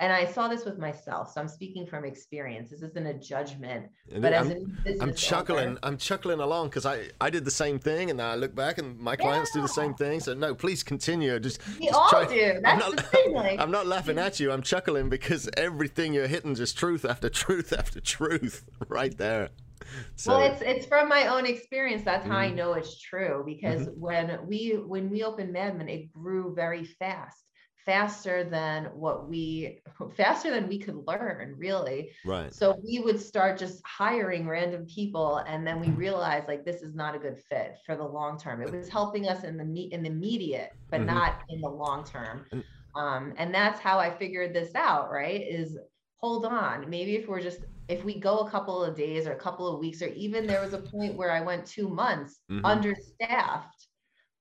and 0.00 0.10
I 0.12 0.24
saw 0.24 0.48
this 0.48 0.64
with 0.64 0.78
myself. 0.78 1.32
So 1.32 1.42
I'm 1.42 1.48
speaking 1.48 1.86
from 1.86 2.06
experience. 2.06 2.70
This 2.70 2.82
isn't 2.82 3.06
a 3.06 3.12
judgment. 3.12 3.86
But 4.18 4.32
I'm, 4.32 4.76
as 4.86 4.98
I'm 5.00 5.14
chuckling. 5.14 5.68
Owner, 5.68 5.78
I'm 5.82 5.98
chuckling 5.98 6.40
along 6.40 6.68
because 6.68 6.86
I, 6.86 7.10
I 7.20 7.28
did 7.28 7.44
the 7.44 7.50
same 7.50 7.78
thing, 7.78 8.10
and 8.10 8.20
I 8.20 8.34
look 8.34 8.54
back, 8.54 8.78
and 8.78 8.98
my 8.98 9.14
clients 9.14 9.50
yeah. 9.54 9.60
do 9.60 9.62
the 9.62 9.72
same 9.72 9.92
thing. 9.94 10.20
So 10.20 10.32
no, 10.32 10.54
please 10.54 10.82
continue. 10.82 11.38
Just 11.38 11.60
we 11.78 11.86
just 11.86 11.98
all 11.98 12.08
try. 12.08 12.26
do. 12.26 12.60
That's 12.62 12.66
I'm 12.66 12.78
not, 12.78 12.96
the 12.96 13.02
thing. 13.02 13.34
Like, 13.34 13.60
I'm 13.60 13.70
not 13.70 13.86
laughing 13.86 14.18
at 14.18 14.40
you. 14.40 14.50
I'm 14.50 14.62
chuckling 14.62 15.10
because 15.10 15.50
everything 15.56 16.14
you're 16.14 16.26
hitting 16.26 16.52
is 16.52 16.72
truth 16.72 17.04
after 17.04 17.28
truth 17.28 17.72
after 17.72 18.00
truth, 18.00 18.64
right 18.88 19.16
there. 19.18 19.50
So. 20.16 20.38
Well, 20.38 20.50
it's 20.50 20.62
it's 20.62 20.86
from 20.86 21.08
my 21.08 21.26
own 21.26 21.44
experience. 21.44 22.02
That's 22.04 22.26
how 22.26 22.34
mm. 22.34 22.38
I 22.38 22.46
mm-hmm. 22.46 22.56
know 22.56 22.72
it's 22.72 22.98
true 23.00 23.42
because 23.44 23.82
mm-hmm. 23.82 24.00
when 24.00 24.46
we 24.46 24.80
when 24.86 25.10
we 25.10 25.24
opened 25.24 25.52
Mad 25.52 25.76
Men 25.76 25.88
it 25.90 26.10
grew 26.10 26.54
very 26.54 26.84
fast 26.84 27.44
faster 27.90 28.44
than 28.44 28.84
what 28.94 29.28
we 29.28 29.80
faster 30.16 30.48
than 30.52 30.68
we 30.68 30.78
could 30.78 31.02
learn 31.08 31.56
really. 31.58 32.10
Right. 32.24 32.54
So 32.54 32.80
we 32.86 33.00
would 33.00 33.20
start 33.20 33.58
just 33.58 33.82
hiring 33.84 34.46
random 34.46 34.86
people 34.86 35.38
and 35.38 35.66
then 35.66 35.80
we 35.80 35.88
realized 35.88 36.46
like 36.46 36.64
this 36.64 36.82
is 36.82 36.94
not 36.94 37.16
a 37.16 37.18
good 37.18 37.42
fit 37.48 37.78
for 37.84 37.96
the 37.96 38.04
long 38.04 38.38
term. 38.38 38.62
It 38.62 38.70
was 38.70 38.88
helping 38.88 39.26
us 39.26 39.42
in 39.42 39.56
the 39.56 39.64
me- 39.64 39.90
in 39.90 40.04
the 40.04 40.08
immediate 40.08 40.70
but 40.88 41.00
mm-hmm. 41.00 41.16
not 41.16 41.42
in 41.48 41.60
the 41.60 41.68
long 41.68 42.04
term. 42.04 42.46
Um, 42.94 43.34
and 43.36 43.52
that's 43.52 43.80
how 43.80 43.98
i 43.98 44.10
figured 44.10 44.54
this 44.54 44.72
out 44.76 45.10
right 45.10 45.40
is 45.40 45.76
hold 46.18 46.44
on. 46.44 46.88
Maybe 46.88 47.16
if 47.16 47.26
we're 47.26 47.42
just 47.42 47.60
if 47.88 48.04
we 48.04 48.20
go 48.20 48.38
a 48.38 48.50
couple 48.50 48.84
of 48.84 48.96
days 48.96 49.26
or 49.26 49.32
a 49.32 49.40
couple 49.40 49.66
of 49.66 49.80
weeks 49.80 50.00
or 50.00 50.08
even 50.08 50.46
there 50.46 50.62
was 50.62 50.74
a 50.74 50.78
point 50.78 51.16
where 51.16 51.32
i 51.32 51.40
went 51.40 51.66
two 51.66 51.88
months 51.88 52.38
mm-hmm. 52.48 52.64
understaffed 52.64 53.88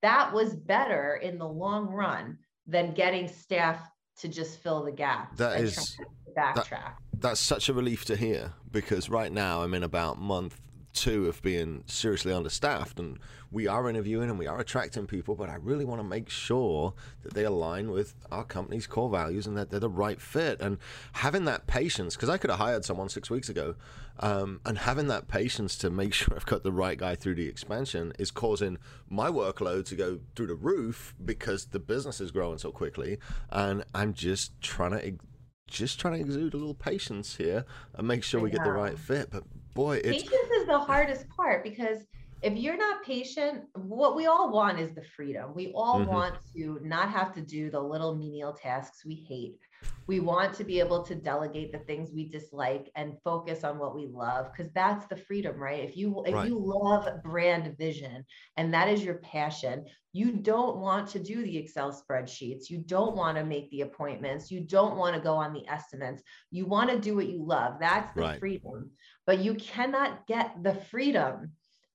that 0.02 0.32
was 0.32 0.56
better 0.56 1.16
in 1.16 1.38
the 1.38 1.48
long 1.48 1.88
run 1.88 2.38
than 2.70 2.94
getting 2.94 3.28
staff 3.28 3.80
to 4.20 4.28
just 4.28 4.62
fill 4.62 4.84
the 4.84 4.92
gap. 4.92 5.36
That 5.38 5.60
is 5.60 5.98
backtrack. 6.38 6.70
That, 6.70 6.96
that's 7.14 7.40
such 7.40 7.70
a 7.70 7.74
relief 7.74 8.06
to 8.06 8.16
hear 8.16 8.54
because 8.72 9.10
right 9.10 9.32
now 9.32 9.64
I'm 9.64 9.74
in 9.74 9.84
about 9.84 10.20
month 10.20 10.60
two 11.00 11.28
of 11.28 11.42
being 11.42 11.82
seriously 11.86 12.34
understaffed 12.34 13.00
and 13.00 13.18
we 13.52 13.68
are 13.68 13.90
interviewing 13.90 14.30
and 14.30 14.38
we 14.38 14.48
are 14.48 14.60
attracting 14.60 15.08
people 15.08 15.34
but 15.34 15.50
i 15.50 15.56
really 15.56 15.86
want 15.86 15.98
to 15.98 16.04
make 16.04 16.30
sure 16.30 16.94
that 17.24 17.34
they 17.34 17.46
align 17.46 17.90
with 17.90 18.16
our 18.34 18.44
company's 18.44 18.86
core 18.86 19.10
values 19.10 19.48
and 19.48 19.58
that 19.58 19.70
they're 19.70 19.80
the 19.80 19.90
right 19.90 20.20
fit. 20.20 20.60
And 20.60 20.78
having 21.14 21.46
that 21.46 21.68
patience 21.68 22.18
because 22.18 22.28
i 22.28 22.38
could 22.38 22.50
have 22.50 22.60
hired 22.60 22.84
someone 22.84 23.08
six 23.08 23.30
weeks 23.30 23.48
ago 23.48 23.76
um, 24.20 24.60
and 24.66 24.80
having 24.80 25.08
that 25.08 25.30
patience 25.30 25.78
to 25.78 25.90
make 25.90 26.14
sure 26.20 26.36
i've 26.36 26.46
got 26.46 26.64
the 26.64 26.72
right 26.74 26.98
guy 26.98 27.16
through 27.16 27.36
the 27.36 27.48
expansion 27.48 28.12
is 28.20 28.30
causing 28.30 28.78
my 29.10 29.30
workload 29.30 29.86
to 29.86 29.96
go 29.96 30.20
through 30.36 30.48
the 30.48 30.56
roof 30.56 31.16
because 31.24 31.68
the 31.68 31.80
business 31.80 32.20
is 32.20 32.30
growing 32.32 32.58
so 32.58 32.72
quickly. 32.74 33.20
And 33.52 33.86
i'm 33.96 34.14
just 34.14 34.60
trying 34.60 34.92
to 34.92 35.26
just 35.68 35.98
trying 35.98 36.16
to 36.16 36.20
exude 36.20 36.54
a 36.54 36.58
little 36.58 36.74
patience 36.74 37.38
here 37.38 37.64
and 37.94 38.06
make 38.06 38.24
sure 38.24 38.42
we 38.42 38.50
get 38.50 38.64
the 38.64 38.72
right 38.72 38.98
fit 38.98 39.30
but 39.30 39.44
boy, 39.80 40.02
patience 40.02 40.52
is 40.60 40.68
the 40.68 40.78
hardest 40.78 41.30
part 41.30 41.64
because 41.64 42.00
if 42.42 42.58
you're 42.58 42.78
not 42.78 43.04
patient, 43.04 43.64
what 43.74 44.16
we 44.16 44.26
all 44.26 44.52
want 44.52 44.80
is 44.80 44.94
the 44.94 45.04
freedom. 45.04 45.52
We 45.54 45.72
all 45.76 46.00
mm-hmm. 46.00 46.12
want 46.12 46.36
to 46.56 46.80
not 46.84 47.10
have 47.12 47.34
to 47.36 47.42
do 47.42 47.70
the 47.70 47.80
little 47.80 48.16
menial 48.16 48.54
tasks 48.54 49.06
we 49.06 49.16
hate. 49.28 49.60
We 50.08 50.20
want 50.20 50.54
to 50.56 50.64
be 50.64 50.80
able 50.80 51.04
to 51.04 51.16
delegate 51.16 51.72
the 51.72 51.80
things 51.80 52.12
we 52.14 52.28
dislike 52.28 52.90
and 52.96 53.18
focus 53.24 53.64
on 53.64 53.78
what 53.78 53.96
we 53.96 54.08
love 54.08 54.52
because 54.52 54.72
that's 54.74 55.06
the 55.06 55.16
freedom, 55.16 55.58
right? 55.58 55.84
If 55.84 55.96
you 55.96 56.24
if 56.26 56.34
right. 56.34 56.48
you 56.48 56.58
love 56.60 57.08
brand 57.24 57.78
vision 57.78 58.26
and 58.58 58.74
that 58.74 58.90
is 58.90 59.04
your 59.04 59.16
passion, 59.16 59.86
you 60.12 60.32
don't 60.32 60.78
want 60.78 61.08
to 61.10 61.20
do 61.20 61.44
the 61.44 61.58
Excel 61.58 61.92
spreadsheets. 61.92 62.70
You 62.70 62.80
don't 62.80 63.16
want 63.16 63.38
to 63.38 63.46
make 63.46 63.70
the 63.70 63.82
appointments. 63.82 64.50
You 64.50 64.62
don't 64.62 64.98
want 64.98 65.16
to 65.16 65.22
go 65.22 65.36
on 65.36 65.54
the 65.54 65.68
estimates. 65.68 66.24
You 66.50 66.66
want 66.66 66.90
to 66.90 67.00
do 67.00 67.16
what 67.16 67.30
you 67.30 67.46
love. 67.46 67.76
That's 67.80 68.12
the 68.16 68.22
right. 68.22 68.40
freedom. 68.40 68.90
But 69.30 69.42
you 69.42 69.54
cannot 69.54 70.26
get 70.26 70.64
the 70.64 70.74
freedom 70.74 71.52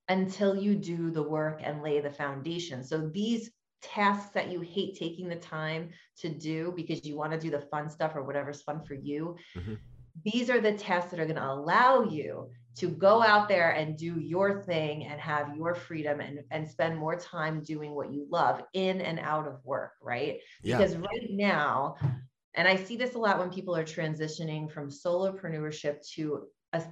until 0.08 0.54
you 0.54 0.76
do 0.76 1.10
the 1.10 1.24
work 1.24 1.62
and 1.64 1.82
lay 1.82 2.00
the 2.00 2.12
foundation. 2.12 2.84
So 2.84 3.10
these 3.12 3.50
tasks 3.82 4.30
that 4.34 4.52
you 4.52 4.60
hate 4.60 4.96
taking 4.96 5.28
the 5.28 5.34
time 5.34 5.90
to 6.18 6.28
do 6.28 6.72
because 6.76 7.04
you 7.04 7.16
want 7.16 7.32
to 7.32 7.38
do 7.40 7.50
the 7.50 7.58
fun 7.58 7.90
stuff 7.90 8.14
or 8.14 8.22
whatever's 8.22 8.62
fun 8.62 8.84
for 8.84 8.94
you. 8.94 9.34
Mm-hmm. 9.56 9.74
These 10.24 10.48
are 10.48 10.60
the 10.60 10.74
tasks 10.74 11.10
that 11.10 11.18
are 11.18 11.24
going 11.24 11.34
to 11.34 11.50
allow 11.50 12.04
you 12.04 12.50
to 12.76 12.86
go 12.86 13.20
out 13.20 13.48
there 13.48 13.70
and 13.72 13.98
do 13.98 14.20
your 14.20 14.62
thing 14.62 15.06
and 15.06 15.20
have 15.20 15.56
your 15.56 15.74
freedom 15.74 16.20
and, 16.20 16.38
and 16.52 16.68
spend 16.68 16.96
more 16.96 17.16
time 17.16 17.64
doing 17.64 17.96
what 17.96 18.12
you 18.12 18.28
love 18.30 18.62
in 18.74 19.00
and 19.00 19.18
out 19.18 19.48
of 19.48 19.56
work, 19.64 19.94
right? 20.00 20.38
Yeah. 20.62 20.78
Because 20.78 20.94
right 20.94 21.30
now, 21.30 21.96
and 22.54 22.68
I 22.68 22.76
see 22.76 22.94
this 22.94 23.16
a 23.16 23.18
lot 23.18 23.40
when 23.40 23.50
people 23.50 23.74
are 23.74 23.82
transitioning 23.82 24.70
from 24.70 24.88
solopreneurship 24.88 25.96
to 26.14 26.44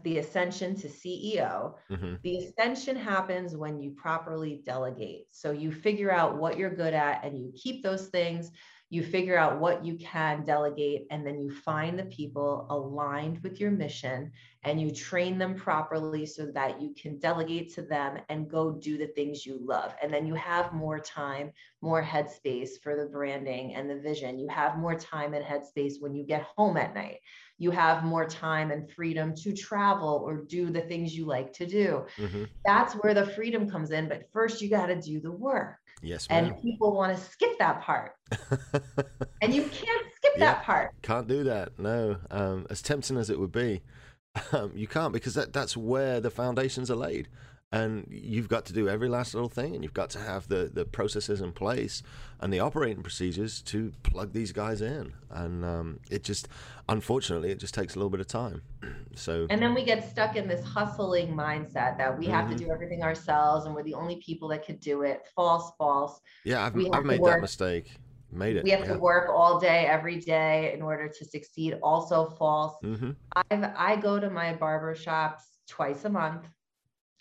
the 0.04 0.18
ascension 0.18 0.74
to 0.76 0.88
CEO. 0.88 1.74
Mm-hmm. 1.90 2.14
The 2.22 2.36
ascension 2.38 2.96
happens 2.96 3.56
when 3.56 3.80
you 3.80 3.90
properly 3.90 4.62
delegate. 4.64 5.26
So 5.30 5.50
you 5.50 5.72
figure 5.72 6.12
out 6.12 6.36
what 6.36 6.56
you're 6.56 6.74
good 6.74 6.94
at 6.94 7.24
and 7.24 7.38
you 7.38 7.52
keep 7.56 7.82
those 7.82 8.08
things. 8.08 8.50
You 8.92 9.02
figure 9.02 9.38
out 9.38 9.58
what 9.58 9.82
you 9.82 9.96
can 9.96 10.44
delegate, 10.44 11.06
and 11.10 11.26
then 11.26 11.40
you 11.40 11.50
find 11.50 11.98
the 11.98 12.04
people 12.04 12.66
aligned 12.68 13.42
with 13.42 13.58
your 13.58 13.70
mission 13.70 14.30
and 14.64 14.78
you 14.78 14.90
train 14.90 15.38
them 15.38 15.54
properly 15.54 16.26
so 16.26 16.44
that 16.52 16.78
you 16.78 16.94
can 16.94 17.18
delegate 17.18 17.72
to 17.74 17.82
them 17.82 18.18
and 18.28 18.50
go 18.50 18.70
do 18.70 18.98
the 18.98 19.06
things 19.06 19.46
you 19.46 19.58
love. 19.62 19.94
And 20.02 20.12
then 20.12 20.26
you 20.26 20.34
have 20.34 20.74
more 20.74 21.00
time, 21.00 21.52
more 21.80 22.02
headspace 22.02 22.72
for 22.82 22.94
the 22.94 23.06
branding 23.06 23.74
and 23.74 23.88
the 23.88 23.98
vision. 23.98 24.38
You 24.38 24.48
have 24.50 24.76
more 24.76 24.94
time 24.94 25.32
and 25.32 25.42
headspace 25.42 25.94
when 25.98 26.14
you 26.14 26.24
get 26.24 26.42
home 26.54 26.76
at 26.76 26.94
night 26.94 27.20
you 27.62 27.70
have 27.70 28.02
more 28.02 28.26
time 28.26 28.72
and 28.72 28.90
freedom 28.90 29.32
to 29.36 29.52
travel 29.52 30.24
or 30.26 30.38
do 30.38 30.68
the 30.68 30.80
things 30.80 31.16
you 31.16 31.26
like 31.26 31.52
to 31.52 31.64
do. 31.64 32.04
Mm-hmm. 32.16 32.44
That's 32.66 32.94
where 32.94 33.14
the 33.14 33.24
freedom 33.24 33.70
comes 33.70 33.92
in. 33.92 34.08
But 34.08 34.28
first, 34.32 34.60
you 34.60 34.68
got 34.68 34.86
to 34.86 35.00
do 35.00 35.20
the 35.20 35.30
work. 35.30 35.76
Yes. 36.02 36.28
Ma'am. 36.28 36.46
And 36.46 36.62
people 36.62 36.94
want 36.94 37.16
to 37.16 37.22
skip 37.22 37.58
that 37.58 37.80
part. 37.80 38.16
and 39.42 39.54
you 39.54 39.62
can't 39.62 40.06
skip 40.16 40.36
that 40.38 40.64
part. 40.64 40.90
Can't 41.02 41.28
do 41.28 41.44
that. 41.44 41.78
No. 41.78 42.16
Um, 42.30 42.66
as 42.68 42.82
tempting 42.82 43.16
as 43.16 43.30
it 43.30 43.38
would 43.38 43.52
be, 43.52 43.82
um, 44.52 44.72
you 44.74 44.86
can't 44.86 45.12
because 45.12 45.34
that, 45.34 45.52
that's 45.52 45.76
where 45.76 46.20
the 46.20 46.30
foundations 46.30 46.90
are 46.90 46.96
laid 46.96 47.28
and 47.72 48.06
you've 48.10 48.48
got 48.48 48.66
to 48.66 48.72
do 48.74 48.88
every 48.88 49.08
last 49.08 49.34
little 49.34 49.48
thing 49.48 49.74
and 49.74 49.82
you've 49.82 49.94
got 49.94 50.10
to 50.10 50.18
have 50.18 50.46
the, 50.48 50.70
the 50.72 50.84
processes 50.84 51.40
in 51.40 51.52
place 51.52 52.02
and 52.40 52.52
the 52.52 52.60
operating 52.60 53.02
procedures 53.02 53.62
to 53.62 53.92
plug 54.02 54.32
these 54.32 54.52
guys 54.52 54.82
in. 54.82 55.14
And 55.30 55.64
um, 55.64 56.00
it 56.10 56.22
just 56.22 56.48
unfortunately 56.88 57.50
it 57.50 57.58
just 57.58 57.72
takes 57.72 57.94
a 57.94 57.98
little 57.98 58.10
bit 58.10 58.20
of 58.20 58.26
time. 58.26 58.62
So 59.14 59.46
and 59.50 59.60
then 59.60 59.74
we 59.74 59.84
get 59.84 60.08
stuck 60.08 60.36
in 60.36 60.48
this 60.48 60.64
hustling 60.64 61.36
mindset 61.36 61.98
that 61.98 62.18
we 62.18 62.24
have 62.28 62.46
mm-hmm. 62.46 62.56
to 62.56 62.64
do 62.64 62.70
everything 62.72 63.02
ourselves 63.02 63.66
and 63.66 63.74
we're 63.74 63.82
the 63.82 63.92
only 63.92 64.16
people 64.24 64.48
that 64.48 64.64
could 64.64 64.80
do 64.80 65.02
it. 65.02 65.28
False 65.36 65.70
false. 65.76 66.18
Yeah 66.44 66.64
i've, 66.64 66.74
I've 66.94 67.04
made 67.04 67.22
that 67.22 67.42
mistake. 67.42 67.94
Made 68.32 68.56
it 68.56 68.64
we 68.64 68.70
have 68.70 68.80
yeah. 68.80 68.94
to 68.94 68.98
work 68.98 69.28
all 69.28 69.60
day 69.60 69.84
every 69.84 70.18
day 70.18 70.72
in 70.72 70.80
order 70.80 71.08
to 71.08 71.24
succeed. 71.26 71.78
Also 71.82 72.30
false. 72.38 72.76
Mm-hmm. 72.82 73.10
i 73.36 73.72
i 73.76 73.96
go 73.96 74.18
to 74.18 74.30
my 74.30 74.54
barber 74.54 74.94
shops 74.94 75.44
twice 75.68 76.06
a 76.06 76.08
month 76.08 76.48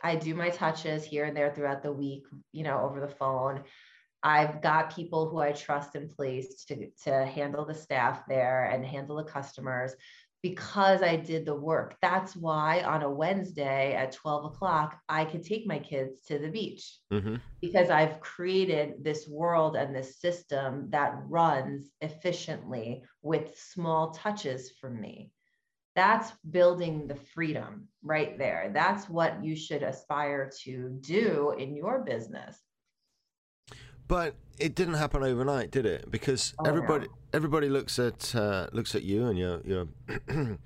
I 0.03 0.15
do 0.15 0.35
my 0.35 0.49
touches 0.49 1.03
here 1.03 1.25
and 1.25 1.35
there 1.35 1.51
throughout 1.51 1.83
the 1.83 1.91
week, 1.91 2.25
you 2.51 2.63
know, 2.63 2.81
over 2.81 2.99
the 2.99 3.07
phone. 3.07 3.63
I've 4.23 4.61
got 4.61 4.95
people 4.95 5.29
who 5.29 5.39
I 5.39 5.51
trust 5.51 5.95
in 5.95 6.09
place 6.09 6.63
to, 6.65 6.89
to 7.05 7.25
handle 7.25 7.65
the 7.65 7.73
staff 7.73 8.23
there 8.27 8.65
and 8.65 8.85
handle 8.85 9.15
the 9.15 9.23
customers 9.23 9.93
because 10.43 11.03
I 11.03 11.15
did 11.15 11.45
the 11.45 11.55
work. 11.55 11.95
That's 12.01 12.35
why 12.35 12.81
on 12.81 13.03
a 13.03 13.09
Wednesday 13.09 13.93
at 13.93 14.11
12 14.11 14.45
o'clock, 14.45 14.99
I 15.07 15.25
could 15.25 15.43
take 15.43 15.67
my 15.67 15.79
kids 15.79 16.21
to 16.27 16.39
the 16.39 16.49
beach 16.49 16.97
mm-hmm. 17.11 17.35
because 17.61 17.89
I've 17.89 18.19
created 18.19 19.03
this 19.03 19.27
world 19.27 19.75
and 19.75 19.95
this 19.95 20.19
system 20.19 20.87
that 20.89 21.15
runs 21.27 21.89
efficiently 22.01 23.03
with 23.21 23.55
small 23.57 24.11
touches 24.11 24.71
from 24.79 24.99
me 24.99 25.29
that's 25.95 26.32
building 26.51 27.08
the 27.08 27.15
freedom 27.15 27.88
right 28.01 28.38
there. 28.38 28.71
That's 28.73 29.10
what 29.10 29.43
you 29.43 29.56
should 29.56 29.84
aspire 29.84 30.49
to 30.63 30.97
do 31.01 31.54
in 31.58 31.75
your 31.75 31.99
business. 31.99 32.58
But 34.08 34.36
it 34.60 34.75
didn't 34.75 34.95
happen 34.95 35.23
overnight, 35.23 35.71
did 35.71 35.86
it? 35.86 36.10
Because 36.10 36.54
oh, 36.60 36.65
everybody 36.65 37.08
no. 37.08 37.13
everybody 37.34 37.69
looks 37.69 37.97
at 37.99 38.36
uh, 38.36 38.67
looks 38.73 38.93
at 38.95 39.04
you 39.04 39.27
and 39.27 39.38
your 39.38 39.62
your 39.62 39.88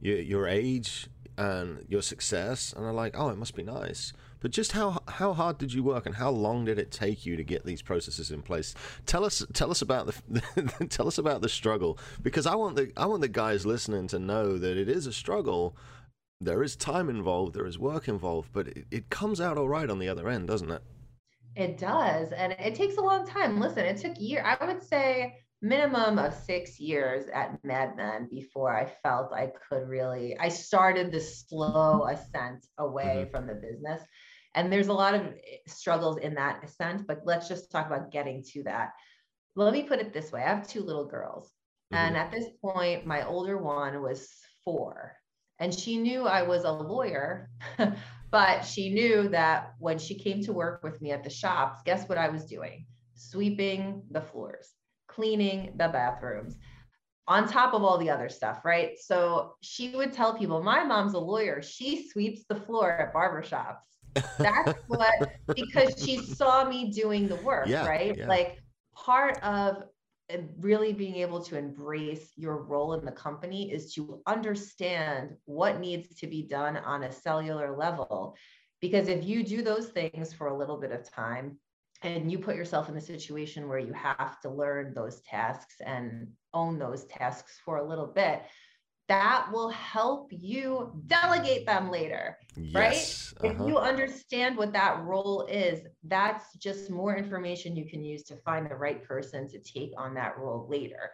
your, 0.00 0.18
your 0.18 0.46
age 0.46 1.08
and 1.38 1.84
your 1.88 2.02
success, 2.02 2.74
and 2.74 2.84
are 2.84 2.92
like, 2.92 3.18
oh, 3.18 3.30
it 3.30 3.38
must 3.38 3.54
be 3.54 3.62
nice. 3.62 4.12
But 4.40 4.50
just 4.50 4.72
how 4.72 5.02
how 5.06 5.32
hard 5.34 5.58
did 5.58 5.72
you 5.72 5.82
work, 5.82 6.06
and 6.06 6.14
how 6.14 6.30
long 6.30 6.64
did 6.64 6.78
it 6.78 6.90
take 6.90 7.26
you 7.26 7.36
to 7.36 7.44
get 7.44 7.64
these 7.64 7.82
processes 7.82 8.30
in 8.30 8.42
place? 8.42 8.74
Tell 9.06 9.24
us 9.24 9.44
tell 9.52 9.70
us 9.70 9.82
about 9.82 10.06
the 10.06 10.86
tell 10.90 11.06
us 11.06 11.18
about 11.18 11.42
the 11.42 11.48
struggle, 11.48 11.98
because 12.22 12.46
I 12.46 12.54
want 12.54 12.76
the 12.76 12.90
I 12.96 13.06
want 13.06 13.20
the 13.20 13.28
guys 13.28 13.66
listening 13.66 14.08
to 14.08 14.18
know 14.18 14.58
that 14.58 14.76
it 14.76 14.88
is 14.88 15.06
a 15.06 15.12
struggle. 15.12 15.76
There 16.40 16.62
is 16.62 16.74
time 16.74 17.10
involved, 17.10 17.54
there 17.54 17.66
is 17.66 17.78
work 17.78 18.08
involved, 18.08 18.48
but 18.54 18.68
it, 18.68 18.86
it 18.90 19.10
comes 19.10 19.42
out 19.42 19.58
all 19.58 19.68
right 19.68 19.90
on 19.90 19.98
the 19.98 20.08
other 20.08 20.26
end, 20.26 20.48
doesn't 20.48 20.70
it? 20.70 20.82
It 21.54 21.76
does, 21.76 22.32
and 22.32 22.52
it 22.52 22.74
takes 22.74 22.96
a 22.96 23.02
long 23.02 23.26
time. 23.26 23.60
Listen, 23.60 23.84
it 23.84 23.98
took 23.98 24.18
year. 24.18 24.42
I 24.42 24.64
would 24.64 24.82
say 24.82 25.34
minimum 25.62 26.18
of 26.18 26.32
six 26.32 26.80
years 26.80 27.26
at 27.34 27.62
Mad 27.64 27.96
Men 27.96 28.28
before 28.30 28.74
I 28.74 28.90
felt 29.02 29.32
I 29.34 29.52
could 29.68 29.88
really. 29.88 30.36
I 30.38 30.48
started 30.48 31.12
the 31.12 31.20
slow 31.20 32.06
ascent 32.06 32.66
away 32.78 33.24
mm-hmm. 33.24 33.30
from 33.30 33.46
the 33.46 33.54
business 33.54 34.02
and 34.54 34.72
there's 34.72 34.88
a 34.88 34.92
lot 34.92 35.14
of 35.14 35.22
eh, 35.22 35.56
struggles 35.66 36.18
in 36.18 36.34
that 36.34 36.68
sense, 36.70 37.02
but 37.06 37.22
let's 37.24 37.48
just 37.48 37.70
talk 37.70 37.86
about 37.86 38.10
getting 38.10 38.42
to 38.52 38.62
that. 38.64 38.90
Let 39.56 39.72
me 39.72 39.82
put 39.82 39.98
it 39.98 40.12
this 40.12 40.32
way 40.32 40.42
I 40.42 40.48
have 40.48 40.66
two 40.66 40.82
little 40.82 41.06
girls. 41.06 41.52
Mm-hmm. 41.92 41.96
And 41.96 42.16
at 42.16 42.30
this 42.30 42.46
point, 42.62 43.06
my 43.06 43.26
older 43.26 43.58
one 43.58 44.02
was 44.02 44.28
four. 44.64 45.16
And 45.58 45.74
she 45.74 45.98
knew 45.98 46.26
I 46.26 46.42
was 46.42 46.64
a 46.64 46.72
lawyer, 46.72 47.50
but 48.30 48.62
she 48.62 48.94
knew 48.94 49.28
that 49.28 49.74
when 49.78 49.98
she 49.98 50.14
came 50.14 50.42
to 50.44 50.52
work 50.52 50.82
with 50.82 51.00
me 51.02 51.10
at 51.10 51.22
the 51.22 51.30
shops, 51.30 51.82
guess 51.84 52.08
what 52.08 52.16
I 52.16 52.30
was 52.30 52.46
doing? 52.46 52.86
Sweeping 53.14 54.02
the 54.10 54.22
floors, 54.22 54.70
cleaning 55.06 55.74
the 55.76 55.88
bathrooms, 55.88 56.56
on 57.28 57.46
top 57.46 57.74
of 57.74 57.84
all 57.84 57.98
the 57.98 58.08
other 58.08 58.30
stuff, 58.30 58.64
right? 58.64 58.98
So 58.98 59.54
she 59.60 59.90
would 59.94 60.12
tell 60.12 60.34
people, 60.34 60.62
My 60.62 60.82
mom's 60.82 61.14
a 61.14 61.18
lawyer. 61.18 61.60
She 61.62 62.08
sweeps 62.08 62.44
the 62.48 62.56
floor 62.56 62.90
at 62.92 63.14
barbershops. 63.14 63.76
That's 64.38 64.80
what, 64.88 65.32
because 65.54 66.02
she 66.04 66.18
saw 66.18 66.68
me 66.68 66.90
doing 66.90 67.28
the 67.28 67.36
work, 67.36 67.68
yeah, 67.68 67.86
right? 67.86 68.16
Yeah. 68.16 68.26
Like 68.26 68.58
part 68.94 69.42
of 69.42 69.84
uh, 70.32 70.36
really 70.58 70.92
being 70.92 71.16
able 71.16 71.42
to 71.44 71.56
embrace 71.56 72.32
your 72.36 72.62
role 72.62 72.94
in 72.94 73.04
the 73.04 73.12
company 73.12 73.72
is 73.72 73.92
to 73.94 74.22
understand 74.26 75.36
what 75.44 75.80
needs 75.80 76.14
to 76.16 76.26
be 76.26 76.42
done 76.42 76.76
on 76.76 77.04
a 77.04 77.12
cellular 77.12 77.76
level. 77.76 78.36
Because 78.80 79.08
if 79.08 79.24
you 79.24 79.44
do 79.44 79.62
those 79.62 79.88
things 79.88 80.32
for 80.32 80.48
a 80.48 80.56
little 80.56 80.78
bit 80.78 80.92
of 80.92 81.08
time, 81.08 81.58
and 82.02 82.32
you 82.32 82.38
put 82.38 82.56
yourself 82.56 82.88
in 82.88 82.96
a 82.96 83.00
situation 83.00 83.68
where 83.68 83.78
you 83.78 83.92
have 83.92 84.40
to 84.40 84.48
learn 84.48 84.94
those 84.94 85.20
tasks 85.20 85.76
and 85.84 86.28
own 86.54 86.78
those 86.78 87.04
tasks 87.04 87.60
for 87.62 87.76
a 87.76 87.86
little 87.86 88.06
bit 88.06 88.42
that 89.10 89.48
will 89.52 89.70
help 89.70 90.28
you 90.30 90.92
delegate 91.08 91.66
them 91.66 91.90
later 91.90 92.38
yes. 92.54 93.34
right 93.42 93.50
uh-huh. 93.50 93.64
if 93.64 93.68
you 93.68 93.76
understand 93.76 94.56
what 94.56 94.72
that 94.72 95.02
role 95.02 95.48
is 95.50 95.80
that's 96.04 96.54
just 96.58 96.90
more 96.90 97.16
information 97.16 97.74
you 97.74 97.84
can 97.84 98.04
use 98.04 98.22
to 98.22 98.36
find 98.36 98.70
the 98.70 98.74
right 98.74 99.02
person 99.02 99.48
to 99.48 99.58
take 99.58 99.90
on 99.98 100.14
that 100.14 100.38
role 100.38 100.64
later 100.70 101.10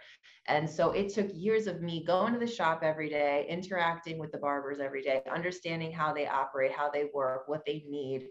and 0.46 0.68
so 0.68 0.90
it 0.90 1.08
took 1.08 1.28
years 1.32 1.66
of 1.66 1.80
me 1.80 2.04
going 2.04 2.34
to 2.34 2.38
the 2.38 2.46
shop 2.46 2.80
every 2.82 3.08
day 3.08 3.46
interacting 3.48 4.18
with 4.18 4.30
the 4.30 4.38
barbers 4.38 4.78
every 4.78 5.02
day 5.02 5.22
understanding 5.34 5.90
how 5.90 6.12
they 6.12 6.26
operate 6.26 6.72
how 6.72 6.90
they 6.90 7.06
work 7.14 7.48
what 7.48 7.64
they 7.64 7.82
need 7.88 8.26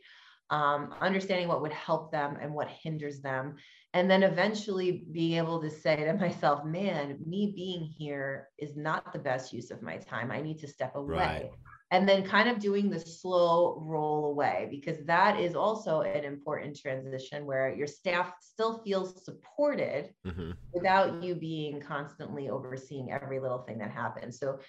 um, 0.49 0.93
understanding 1.01 1.47
what 1.47 1.61
would 1.61 1.73
help 1.73 2.11
them 2.11 2.37
and 2.41 2.53
what 2.53 2.67
hinders 2.67 3.19
them. 3.19 3.55
And 3.95 4.11
then 4.11 4.23
eventually 4.23 5.05
being 5.13 5.37
able 5.37 5.61
to 5.61 5.69
say 5.69 5.95
to 5.95 6.13
myself, 6.13 6.65
man, 6.65 7.17
me 7.25 7.53
being 7.55 7.81
here 7.81 8.49
is 8.59 8.75
not 8.75 9.13
the 9.13 9.19
best 9.19 9.53
use 9.53 9.71
of 9.71 9.81
my 9.81 9.95
time. 9.97 10.31
I 10.31 10.41
need 10.41 10.59
to 10.59 10.67
step 10.67 10.95
away. 10.95 11.15
Right. 11.15 11.51
And 11.91 12.09
then 12.09 12.25
kind 12.25 12.49
of 12.49 12.59
doing 12.59 12.89
the 12.89 12.99
slow 12.99 13.79
roll 13.79 14.25
away, 14.25 14.67
because 14.69 15.05
that 15.05 15.39
is 15.39 15.55
also 15.55 16.01
an 16.01 16.25
important 16.25 16.77
transition 16.77 17.45
where 17.45 17.73
your 17.73 17.87
staff 17.87 18.33
still 18.41 18.79
feels 18.83 19.23
supported 19.23 20.09
mm-hmm. 20.27 20.51
without 20.73 21.23
you 21.23 21.33
being 21.35 21.79
constantly 21.79 22.49
overseeing 22.49 23.11
every 23.13 23.39
little 23.39 23.59
thing 23.59 23.77
that 23.77 23.91
happens. 23.91 24.39
So 24.39 24.59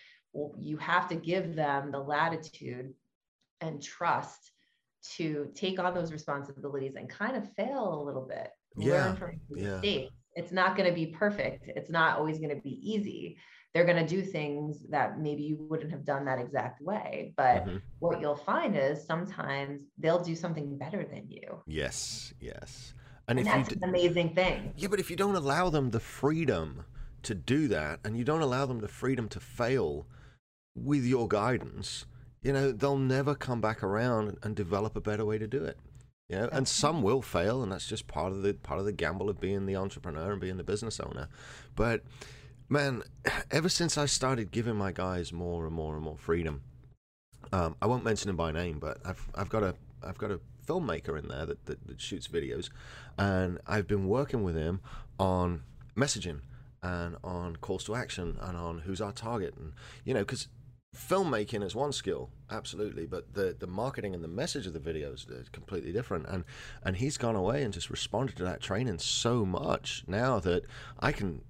you 0.57 0.77
have 0.77 1.09
to 1.09 1.17
give 1.17 1.57
them 1.57 1.91
the 1.91 1.99
latitude 1.99 2.95
and 3.61 3.83
trust 3.83 4.53
to 5.17 5.51
take 5.55 5.81
on 5.81 5.95
those 5.95 6.13
responsibilities 6.13 6.95
and 6.97 7.09
kind 7.09 7.37
of 7.37 7.53
fail 7.55 8.01
a 8.01 8.05
little 8.05 8.27
bit, 8.29 8.51
yeah. 8.77 9.07
learn 9.07 9.17
from 9.17 9.41
mistakes. 9.51 9.85
Yeah. 9.85 10.43
It's 10.43 10.53
not 10.53 10.77
going 10.77 10.89
to 10.89 10.95
be 10.95 11.07
perfect. 11.07 11.65
It's 11.67 11.91
not 11.91 12.19
always 12.19 12.39
going 12.39 12.55
to 12.55 12.61
be 12.61 12.79
easy. 12.83 13.39
They're 13.73 13.85
going 13.85 14.07
to 14.07 14.07
do 14.07 14.23
things 14.23 14.87
that 14.91 15.19
maybe 15.19 15.43
you 15.43 15.57
wouldn't 15.59 15.91
have 15.91 16.05
done 16.05 16.25
that 16.27 16.39
exact 16.39 16.81
way. 16.81 17.35
But 17.37 17.67
mm-hmm. 17.67 17.77
what 17.99 18.21
you'll 18.21 18.37
find 18.37 18.77
is 18.77 19.07
sometimes 19.07 19.81
they'll 19.99 20.23
do 20.23 20.35
something 20.35 20.77
better 20.79 21.05
than 21.05 21.27
you. 21.29 21.63
Yes, 21.67 22.33
yes. 22.41 22.95
And, 23.29 23.39
and 23.39 23.49
that's 23.49 23.69
d- 23.69 23.77
an 23.83 23.89
amazing 23.89 24.35
thing. 24.35 24.73
Yeah, 24.77 24.89
but 24.89 25.01
if 25.01 25.11
you 25.11 25.17
don't 25.17 25.35
allow 25.35 25.69
them 25.71 25.91
the 25.91 26.01
freedom 26.01 26.85
to 27.23 27.35
do 27.35 27.67
that 27.69 28.01
and 28.05 28.17
you 28.17 28.25
don't 28.25 28.43
allow 28.43 28.67
them 28.67 28.81
the 28.81 28.89
freedom 28.89 29.29
to 29.31 29.41
fail 29.41 30.07
with 30.75 31.05
your 31.05 31.27
guidance, 31.29 32.07
you 32.43 32.53
know, 32.53 32.73
they'll 32.73 32.97
never 32.97 33.35
come 33.35 33.61
back 33.61 33.83
around 33.83 34.37
and 34.43 34.55
develop 34.55 34.97
a 34.97 35.01
better 35.01 35.25
way 35.25 35.39
to 35.39 35.47
do 35.49 35.65
it. 35.65 35.79
Know, 36.29 36.49
and 36.51 36.67
some 36.67 37.03
will 37.03 37.23
fail, 37.23 37.63
and 37.63 37.71
that's 37.71 37.87
just 37.87 38.09
part 38.09 38.33
of 38.33 38.43
the 38.43 38.55
part 38.55 38.81
of 38.81 38.87
the 38.87 38.93
gamble 38.93 39.31
of 39.31 39.41
being 39.41 39.67
the 39.67 39.77
entrepreneur 39.77 40.33
and 40.33 40.41
being 40.41 40.57
the 40.57 40.65
business 40.65 40.99
owner. 40.99 41.29
But 41.77 42.03
man, 42.69 43.03
ever 43.51 43.69
since 43.69 43.97
I 43.97 44.07
started 44.07 44.51
giving 44.51 44.75
my 44.75 44.91
guys 44.91 45.33
more 45.33 45.67
and 45.67 45.75
more 45.75 45.95
and 45.95 46.03
more 46.03 46.19
freedom, 46.19 46.63
um, 47.53 47.77
I 47.81 47.87
won't 47.87 48.05
mention 48.05 48.29
him 48.29 48.37
by 48.37 48.51
name, 48.51 48.81
but 48.81 48.99
I've 49.05 49.25
I've 49.37 49.49
got 49.49 49.63
a 49.63 49.75
I've 50.03 50.19
got 50.19 50.33
a 50.33 50.41
filmmaker 50.67 51.17
in 51.17 51.29
there 51.29 51.47
that, 51.47 51.65
that, 51.67 51.87
that 51.87 52.01
shoots 52.01 52.27
videos, 52.27 52.71
and 53.17 53.61
I've 53.67 53.87
been 53.87 54.09
working 54.09 54.43
with 54.43 54.57
him 54.57 54.81
on 55.21 55.63
messaging 55.97 56.41
and 56.83 57.17
on 57.23 57.57
calls 57.57 57.85
to 57.85 57.95
action 57.95 58.37
and 58.41 58.57
on 58.57 58.81
who's 58.81 59.01
our 59.01 59.13
target 59.13 59.55
and 59.57 59.73
you 60.05 60.13
know 60.13 60.21
because 60.21 60.49
filmmaking 60.97 61.63
is 61.63 61.75
one 61.75 61.93
skill 61.93 62.31
absolutely 62.51 63.07
but 63.07 63.35
the 63.35 63.55
the 63.59 63.67
marketing 63.67 64.15
and 64.15 64.25
the 64.25 64.29
message 64.29 64.67
of 64.67 64.73
the 64.73 64.81
videos 64.81 65.31
is 65.31 65.49
completely 65.49 65.93
different. 65.93 66.27
And 66.29 66.45
and 66.83 66.97
he's 66.97 67.19
gone 67.19 67.37
away 67.37 67.63
and 67.63 67.73
just 67.73 67.91
responded 67.91 68.37
to 68.37 68.45
that 68.45 68.61
training 68.61 68.99
so 68.99 69.45
much 69.45 70.05
now 70.07 70.41
that 70.41 70.65
i 71.01 71.13
can 71.13 71.43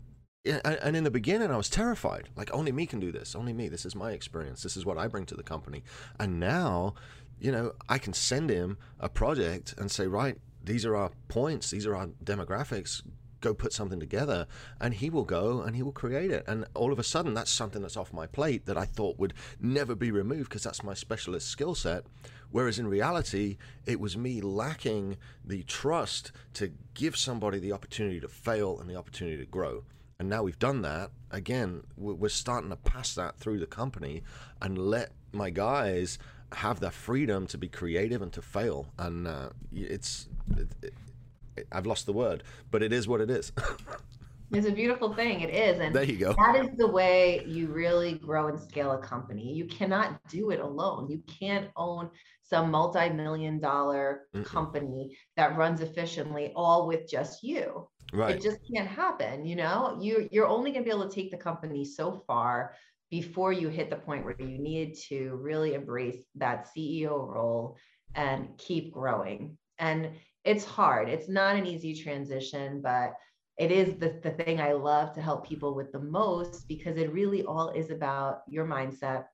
and 0.44 0.96
in 0.96 1.04
the 1.04 1.11
beginning 1.11 1.50
i 1.50 1.56
was 1.56 1.68
terrified. 1.68 2.28
Like 2.37 2.52
only 2.52 2.72
me 2.72 2.87
can 2.87 3.00
do 3.00 3.11
this. 3.11 3.35
Only 3.35 3.52
me. 3.52 3.68
This 3.68 3.85
is 3.85 3.94
my 3.94 4.12
experience. 4.12 4.62
This 4.62 4.76
is 4.76 4.87
what 4.87 4.98
i 4.98 5.06
bring 5.09 5.26
to 5.26 5.35
the 5.35 5.42
company. 5.42 5.82
And 6.18 6.40
now 6.40 6.94
you 7.38 7.52
know 7.52 7.72
i 7.88 7.98
can 7.98 8.12
send 8.12 8.48
him 8.50 8.78
a 8.98 9.09
project 9.09 9.74
and 9.78 9.90
say 9.90 10.06
right 10.06 10.38
these 10.66 10.85
are 10.85 10.96
our 10.96 11.12
points. 11.28 11.70
These 11.70 11.87
are 11.87 11.94
our 11.94 12.09
demographics 12.24 13.02
go 13.40 13.55
put 13.55 13.72
something 13.72 14.01
together 14.01 14.46
and 14.81 14.94
he 14.94 15.11
will 15.11 15.25
go 15.25 15.62
and 15.62 15.77
he 15.77 15.83
will 15.83 15.92
create 15.92 16.31
it. 16.31 16.44
And 16.46 16.66
all 16.75 16.92
of 16.92 16.99
a 16.99 17.05
sudden 17.05 17.35
that's 17.35 17.51
something 17.51 17.83
that's 17.83 17.96
off 17.96 18.12
my 18.12 18.27
plate 18.27 18.66
that 18.66 18.77
i 18.77 18.85
thought 18.85 19.18
would 19.18 19.35
never 19.61 19.94
be 19.94 20.11
removed 20.11 20.49
because 20.49 20.62
that's 20.62 20.83
my 20.83 20.94
specialist 20.94 21.49
skill 21.49 21.75
set. 21.75 22.05
Whereas 22.51 22.79
in 22.79 22.87
reality 22.87 23.59
it 23.85 24.01
was 24.01 24.16
me 24.16 24.40
lacking 24.40 25.16
the 25.44 25.62
trust 25.64 26.33
to 26.55 26.72
give 26.94 27.16
somebody 27.16 27.59
the 27.59 27.72
opportunity 27.72 28.20
to 28.20 28.29
fail 28.29 28.79
and 28.81 28.88
the 28.88 28.96
opportunity 28.96 29.38
to 29.38 29.46
grow. 29.46 29.85
And 30.18 30.31
now 30.31 30.42
we've 30.42 30.59
done 30.59 30.83
that. 30.83 31.11
Again 31.31 31.83
we're 31.96 32.29
starting 32.29 32.70
to 32.70 32.77
pass 32.77 33.14
that 33.14 33.37
through 33.38 33.59
the 33.59 33.66
company 33.66 34.22
and 34.62 34.79
let 34.79 35.12
my 35.33 35.51
guys 35.51 36.18
have 36.53 36.81
that 36.81 36.94
freedom 36.94 37.46
to 37.49 37.59
be 37.59 37.68
creative 37.68 38.22
and 38.22 38.33
to 38.33 38.42
fail. 38.42 38.87
And 38.99 39.27
uh, 39.27 39.51
it's 39.72 40.29
it, 40.57 40.94
I've 41.73 41.87
lost 41.87 42.07
the 42.07 42.12
word, 42.12 42.42
but 42.71 42.83
it 42.83 42.92
is 42.92 43.09
what 43.09 43.21
it 43.21 43.31
is. 43.31 43.53
it's 44.53 44.66
a 44.66 44.73
beautiful 44.73 45.14
thing. 45.14 45.40
It 45.40 45.51
is. 45.51 45.81
And 45.81 45.95
there 45.95 46.05
you 46.05 46.16
go. 46.16 46.35
That 46.35 46.57
is 46.57 46.77
the 46.77 46.87
way 46.87 47.45
you 47.47 47.69
really 47.69 48.14
grow 48.14 48.49
and 48.49 48.61
scale 48.61 48.92
a 48.92 48.99
company. 48.99 49.53
You 49.53 49.66
cannot 49.66 50.21
do 50.29 50.51
it 50.51 50.61
alone. 50.61 51.09
You 51.11 51.23
can't 51.27 51.69
own 51.77 52.11
some 52.42 52.71
multi-million 52.71 53.59
dollar 53.59 54.23
mm 54.35 54.45
company 54.47 55.16
that 55.37 55.57
runs 55.57 55.81
efficiently 55.81 56.53
all 56.55 56.87
with 56.87 57.09
just 57.11 57.42
you. 57.42 57.88
Right. 58.12 58.37
It 58.37 58.42
just 58.42 58.59
can't 58.73 58.88
happen. 58.88 59.45
You 59.45 59.57
know, 59.57 59.99
you 60.01 60.29
you're 60.31 60.47
only 60.47 60.71
gonna 60.71 60.85
be 60.85 60.90
able 60.90 61.09
to 61.09 61.14
take 61.14 61.33
the 61.33 61.37
company 61.37 61.85
so 61.85 62.23
far 62.27 62.75
before 63.11 63.53
you 63.53 63.69
hit 63.69 63.90
the 63.90 63.97
point 63.97 64.25
where 64.25 64.37
you 64.38 64.59
need 64.59 64.97
to 65.09 65.37
really 65.42 65.75
embrace 65.75 66.23
that 66.37 66.69
CEO 66.77 67.27
role 67.27 67.77
and 68.14 68.57
keep 68.59 68.92
growing. 68.92 69.57
And 69.79 70.11
it's 70.46 70.64
hard. 70.64 71.09
It's 71.09 71.28
not 71.28 71.56
an 71.56 71.66
easy 71.66 71.92
transition, 71.92 72.80
but 72.80 73.14
it 73.59 73.72
is 73.72 73.98
the, 73.98 74.20
the 74.22 74.30
thing 74.30 74.61
I 74.61 74.72
love 74.72 75.12
to 75.14 75.20
help 75.20 75.46
people 75.46 75.74
with 75.74 75.90
the 75.90 75.98
most 75.98 76.68
because 76.68 76.96
it 76.96 77.12
really 77.12 77.42
all 77.42 77.70
is 77.70 77.90
about 77.90 78.42
your 78.48 78.64
mindset, 78.64 79.24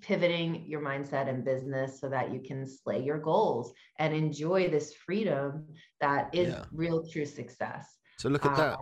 pivoting 0.00 0.64
your 0.66 0.80
mindset 0.80 1.28
and 1.28 1.44
business 1.44 2.00
so 2.00 2.08
that 2.08 2.32
you 2.32 2.40
can 2.40 2.66
slay 2.66 3.02
your 3.02 3.18
goals 3.18 3.72
and 3.98 4.14
enjoy 4.14 4.68
this 4.68 4.94
freedom 4.94 5.66
that 6.00 6.32
is 6.32 6.48
yeah. 6.50 6.64
real 6.72 7.04
true 7.04 7.26
success. 7.26 7.96
So 8.18 8.28
look 8.28 8.46
at 8.46 8.52
uh, 8.52 8.56
that. 8.56 8.78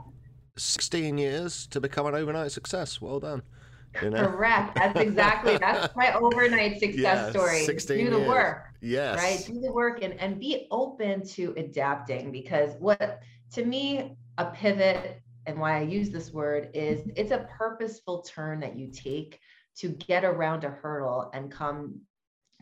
16 0.59 1.17
years 1.17 1.67
to 1.69 1.81
become 1.81 2.07
an 2.07 2.15
overnight 2.15 2.53
success. 2.53 3.01
Well 3.01 3.21
done. 3.21 3.43
You 4.03 4.11
know? 4.11 4.27
Correct. 4.27 4.75
That's 4.75 4.99
exactly 5.01 5.57
that's 5.59 5.95
my 5.97 6.13
overnight 6.13 6.81
success 6.81 6.97
yeah, 6.97 7.31
story. 7.31 7.67
Do 7.67 8.11
the 8.11 8.19
years. 8.19 8.29
work. 8.29 8.72
Yes. 8.83 9.17
Right. 9.17 9.45
Do 9.47 9.61
the 9.61 9.73
work 9.73 10.03
and, 10.03 10.21
and 10.21 10.41
be 10.41 10.67
open 10.71 11.25
to 11.29 11.55
adapting 11.57 12.33
because 12.33 12.75
what 12.81 13.21
to 13.53 13.65
me, 13.65 14.17
a 14.39 14.47
pivot 14.47 15.23
and 15.47 15.59
why 15.59 15.79
I 15.79 15.83
use 15.83 16.11
this 16.11 16.33
word 16.33 16.71
is 16.75 17.09
it's 17.17 17.31
a 17.31 17.47
purposeful 17.57 18.23
turn 18.23 18.61
that 18.61 18.77
you 18.77 18.91
take 18.91 19.39
to 19.77 19.89
get 19.89 20.25
around 20.25 20.65
a 20.65 20.71
hurdle 20.71 21.31
and 21.33 21.51
come 21.51 22.01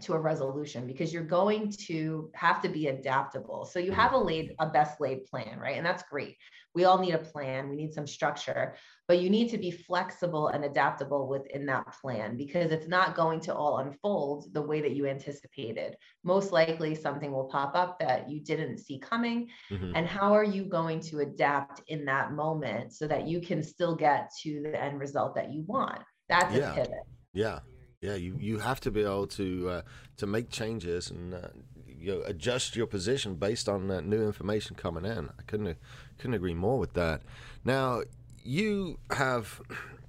to 0.02 0.14
a 0.14 0.18
resolution 0.18 0.86
because 0.86 1.12
you're 1.12 1.22
going 1.22 1.72
to 1.86 2.30
have 2.34 2.60
to 2.62 2.68
be 2.68 2.88
adaptable. 2.88 3.64
So 3.64 3.78
you 3.78 3.92
have 3.92 4.12
a 4.12 4.18
laid 4.18 4.54
a 4.58 4.66
best 4.66 5.00
laid 5.00 5.24
plan, 5.26 5.58
right? 5.58 5.76
And 5.76 5.84
that's 5.84 6.02
great. 6.04 6.36
We 6.74 6.84
all 6.84 6.98
need 6.98 7.14
a 7.14 7.18
plan, 7.18 7.68
we 7.68 7.76
need 7.76 7.92
some 7.92 8.06
structure, 8.06 8.76
but 9.08 9.18
you 9.18 9.28
need 9.28 9.50
to 9.50 9.58
be 9.58 9.72
flexible 9.72 10.48
and 10.48 10.64
adaptable 10.64 11.26
within 11.26 11.66
that 11.66 11.84
plan 12.00 12.36
because 12.36 12.70
it's 12.70 12.86
not 12.86 13.16
going 13.16 13.40
to 13.40 13.54
all 13.54 13.78
unfold 13.78 14.52
the 14.52 14.62
way 14.62 14.80
that 14.80 14.92
you 14.92 15.06
anticipated. 15.06 15.96
Most 16.22 16.52
likely 16.52 16.94
something 16.94 17.32
will 17.32 17.46
pop 17.46 17.74
up 17.74 17.98
that 17.98 18.30
you 18.30 18.40
didn't 18.40 18.78
see 18.78 19.00
coming. 19.00 19.48
Mm-hmm. 19.70 19.92
And 19.96 20.06
how 20.06 20.32
are 20.32 20.44
you 20.44 20.64
going 20.64 21.00
to 21.00 21.18
adapt 21.20 21.82
in 21.88 22.04
that 22.04 22.32
moment 22.32 22.92
so 22.92 23.08
that 23.08 23.26
you 23.26 23.40
can 23.40 23.64
still 23.64 23.96
get 23.96 24.30
to 24.42 24.62
the 24.62 24.80
end 24.80 25.00
result 25.00 25.34
that 25.34 25.52
you 25.52 25.64
want? 25.66 26.00
That's 26.28 26.54
yeah. 26.54 26.72
a 26.72 26.74
pivot. 26.76 27.02
Yeah. 27.32 27.58
Yeah, 28.02 28.14
you, 28.14 28.34
you 28.40 28.58
have 28.60 28.80
to 28.80 28.90
be 28.90 29.02
able 29.02 29.26
to 29.26 29.68
uh, 29.68 29.82
to 30.16 30.26
make 30.26 30.48
changes 30.48 31.10
and 31.10 31.34
uh, 31.34 31.48
you 31.86 32.12
know, 32.14 32.22
adjust 32.24 32.74
your 32.74 32.86
position 32.86 33.34
based 33.34 33.68
on 33.68 33.88
new 34.08 34.24
information 34.24 34.74
coming 34.74 35.04
in. 35.04 35.28
I 35.38 35.42
couldn't 35.46 35.76
couldn't 36.16 36.32
agree 36.32 36.54
more 36.54 36.78
with 36.78 36.94
that. 36.94 37.20
Now 37.62 38.02
you 38.42 38.98
have 39.10 39.60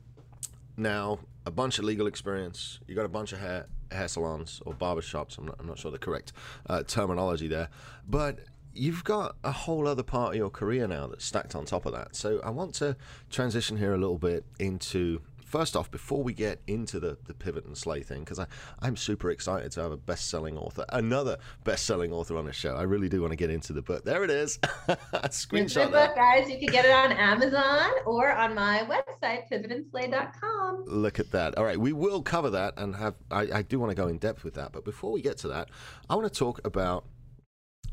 now 0.78 1.20
a 1.46 1.52
bunch 1.52 1.80
of 1.80 1.84
legal 1.84 2.08
experience. 2.08 2.80
You 2.88 2.96
got 2.96 3.06
a 3.06 3.10
bunch 3.10 3.34
of 3.34 3.40
hair 3.40 3.66
hair 3.92 4.08
salons 4.08 4.62
or 4.66 4.74
barbershops. 4.74 5.38
I'm 5.38 5.48
not 5.48 5.58
I'm 5.60 5.68
not 5.68 5.78
sure 5.78 5.92
the 5.92 5.98
correct 5.98 6.32
uh, 6.68 6.84
terminology 6.84 7.50
there, 7.50 7.68
but 8.08 8.40
you've 8.74 9.04
got 9.04 9.36
a 9.44 9.52
whole 9.52 9.86
other 9.86 10.04
part 10.04 10.30
of 10.32 10.38
your 10.38 10.50
career 10.50 10.88
now 10.88 11.08
that's 11.08 11.26
stacked 11.26 11.56
on 11.56 11.66
top 11.66 11.86
of 11.86 11.92
that. 11.92 12.16
So 12.16 12.40
I 12.42 12.52
want 12.52 12.74
to 12.76 12.96
transition 13.30 13.76
here 13.76 13.94
a 13.94 13.98
little 13.98 14.18
bit 14.18 14.46
into 14.60 15.20
first 15.52 15.76
off, 15.76 15.92
before 15.92 16.24
we 16.24 16.34
get 16.34 16.62
into 16.66 17.00
the, 17.00 17.18
the 17.28 17.34
pivot 17.34 17.66
and 17.66 17.78
slay 17.78 18.02
thing, 18.02 18.22
because 18.24 18.40
I'm 18.80 18.96
super 18.96 19.30
excited 19.30 19.72
to 19.74 19.82
have 19.82 19.92
a 19.92 19.98
best 19.98 20.30
selling 20.30 20.58
author, 20.58 20.86
another 20.90 21.38
best 21.66 21.86
selling 21.86 22.14
author 22.14 22.38
on 22.38 22.46
the 22.46 22.54
show. 22.54 22.76
I 22.76 22.84
really 22.84 23.10
do 23.10 23.22
want 23.22 23.32
to 23.32 23.38
get 23.38 23.50
into 23.50 23.74
the 23.74 23.82
book. 23.82 24.06
There 24.06 24.24
it 24.24 24.32
is. 24.32 24.58
Screenshot 24.88 25.92
book, 25.92 26.16
guys. 26.16 26.50
You 26.50 26.58
can 26.58 26.70
get 26.70 26.86
it 26.86 26.92
on 26.92 27.12
Amazon 27.12 27.92
or 28.06 28.32
on 28.32 28.56
my 28.56 28.88
website, 28.90 29.50
pivotandslay.com. 29.52 30.86
Look 30.88 31.20
at 31.20 31.32
that. 31.32 31.58
All 31.58 31.66
right, 31.66 31.80
we 31.80 31.92
will 31.92 32.22
cover 32.22 32.50
that 32.52 32.76
and 32.78 32.96
have. 32.96 33.16
I, 33.30 33.42
I 33.54 33.62
do 33.62 33.78
want 33.78 33.92
to 33.92 33.96
go 33.96 34.08
in 34.08 34.18
depth 34.18 34.46
with 34.46 34.54
that, 34.54 34.72
but 34.72 34.86
before 34.86 35.12
we 35.12 35.22
get 35.22 35.38
to 35.40 35.50
that, 35.50 35.70
I 36.10 36.16
want 36.16 36.32
to 36.32 36.40
talk 36.40 36.66
about 36.66 37.04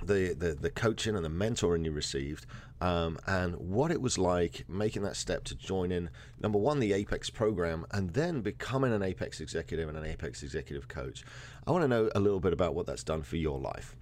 the, 0.02 0.34
the, 0.34 0.54
the 0.54 0.70
coaching 0.70 1.16
and 1.16 1.24
the 1.24 1.30
mentoring 1.30 1.84
you 1.84 1.92
received 1.92 2.46
um, 2.80 3.18
and 3.26 3.56
what 3.56 3.90
it 3.90 4.00
was 4.00 4.18
like 4.18 4.64
making 4.68 5.02
that 5.02 5.16
step 5.16 5.44
to 5.44 5.54
join 5.54 5.90
in 5.90 6.10
number 6.40 6.58
one 6.58 6.78
the 6.78 6.92
apex 6.92 7.30
program 7.30 7.86
and 7.90 8.10
then 8.10 8.40
becoming 8.40 8.92
an 8.92 9.02
apex 9.02 9.40
executive 9.40 9.88
and 9.88 9.98
an 9.98 10.04
apex 10.04 10.42
executive 10.42 10.88
coach. 10.88 11.24
I 11.66 11.72
want 11.72 11.82
to 11.82 11.88
know 11.88 12.10
a 12.14 12.20
little 12.20 12.40
bit 12.40 12.52
about 12.52 12.74
what 12.74 12.86
that's 12.86 13.04
done 13.04 13.22
for 13.22 13.36
your 13.36 13.58
life. 13.58 13.96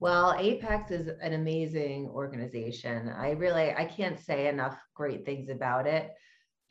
Well 0.00 0.34
apex 0.38 0.90
is 0.90 1.08
an 1.20 1.34
amazing 1.34 2.08
organization. 2.08 3.08
I 3.08 3.30
really 3.32 3.72
i 3.72 3.84
can't 3.84 4.18
say 4.18 4.48
enough 4.48 4.76
great 4.94 5.24
things 5.24 5.48
about 5.48 5.86
it 5.86 6.12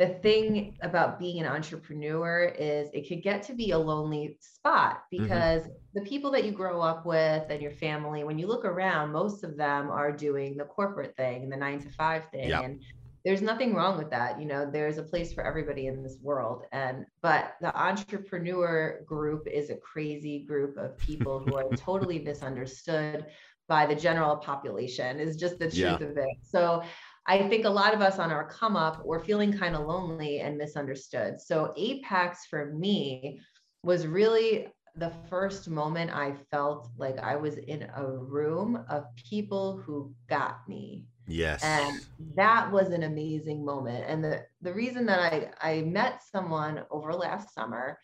the 0.02 0.08
thing 0.08 0.76
about 0.82 1.20
being 1.20 1.40
an 1.40 1.46
entrepreneur 1.46 2.46
is 2.58 2.90
it 2.92 3.08
could 3.08 3.22
get 3.22 3.44
to 3.44 3.54
be 3.54 3.70
a 3.70 3.78
lonely 3.78 4.36
spot 4.40 5.04
mm-hmm. 5.14 5.22
because 5.22 5.62
mm-hmm. 5.62 5.72
the 5.94 6.02
people 6.02 6.32
that 6.32 6.44
you 6.44 6.52
grow 6.52 6.82
up 6.82 7.06
with 7.06 7.44
and 7.52 7.62
your 7.62 7.70
family, 7.70 8.24
when 8.24 8.40
you 8.40 8.48
look 8.48 8.66
around, 8.66 9.12
most 9.12 9.44
of 9.44 9.56
them 9.56 9.92
are 9.92 10.12
doing 10.12 10.58
the 10.58 10.64
corporate 10.64 11.16
thing, 11.18 11.44
and 11.44 11.52
the 11.52 11.56
nine 11.56 11.80
to 11.80 11.90
five 11.92 12.24
thing. 12.32 12.50
Yep. 12.50 12.64
And 12.64 12.82
there's 13.24 13.44
nothing 13.44 13.76
wrong 13.76 13.96
with 13.96 14.10
that. 14.10 14.42
You 14.42 14.48
know, 14.48 14.68
there's 14.68 14.98
a 14.98 15.04
place 15.04 15.34
for 15.34 15.46
everybody 15.46 15.86
in 15.86 16.02
this 16.02 16.18
world. 16.24 16.64
And, 16.72 17.06
but 17.22 17.54
the 17.62 17.80
entrepreneur 17.80 19.04
group 19.06 19.48
is 19.48 19.70
a 19.70 19.76
crazy 19.76 20.40
group 20.40 20.78
of 20.78 20.98
people 20.98 21.44
who 21.46 21.56
are 21.58 21.70
totally 21.76 22.18
misunderstood 22.18 23.28
by 23.68 23.86
the 23.86 23.96
general 23.96 24.38
population, 24.38 25.20
is 25.20 25.36
just 25.36 25.60
the 25.60 25.66
truth 25.66 26.02
yeah. 26.02 26.08
of 26.08 26.18
it. 26.18 26.38
So, 26.42 26.82
I 27.28 27.48
think 27.48 27.66
a 27.66 27.70
lot 27.70 27.94
of 27.94 28.02
us 28.02 28.20
on 28.20 28.32
our 28.32 28.50
come 28.50 28.76
up, 28.76 29.06
we're 29.06 29.24
feeling 29.24 29.56
kind 29.56 29.76
of 29.76 29.86
lonely 29.86 30.40
and 30.40 30.58
misunderstood. 30.58 31.40
So 31.40 31.74
Apex 31.78 32.48
for 32.50 32.74
me 32.74 33.40
was 33.84 34.08
really 34.08 34.68
the 34.96 35.12
first 35.30 35.70
moment 35.70 36.12
I 36.12 36.34
felt 36.52 36.90
like 36.98 37.18
I 37.20 37.36
was 37.36 37.58
in 37.58 37.88
a 37.96 38.06
room 38.06 38.84
of 38.90 39.06
people 39.16 39.82
who 39.86 40.14
got 40.30 40.68
me. 40.68 41.06
Yes. 41.28 41.64
And 41.64 42.02
that 42.36 42.70
was 42.72 42.90
an 42.90 43.04
amazing 43.04 43.64
moment. 43.64 44.04
And 44.08 44.24
the, 44.24 44.44
the 44.62 44.74
reason 44.74 45.06
that 45.06 45.20
I, 45.20 45.52
I 45.62 45.82
met 45.84 46.22
someone 46.30 46.84
over 46.90 47.14
last 47.14 47.54
summer 47.54 47.98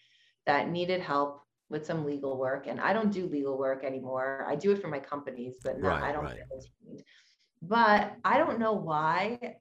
that 0.46 0.70
needed 0.70 1.02
help 1.02 1.42
with 1.70 1.86
some 1.86 2.06
legal 2.06 2.38
work, 2.38 2.68
and 2.68 2.80
I 2.80 2.94
don't 2.94 3.12
do 3.12 3.28
legal 3.28 3.58
work 3.58 3.84
anymore. 3.84 4.46
I 4.48 4.56
do 4.56 4.72
it 4.72 4.82
for 4.82 4.88
my 4.88 5.00
companies, 5.00 5.58
but 5.62 5.82
not, 5.82 6.02
right, 6.02 6.10
I 6.10 6.12
don't 6.14 6.24
right. 6.24 6.40
But 7.68 8.16
I 8.24 8.38
don't 8.38 8.60
know 8.60 8.74
why 8.74 9.58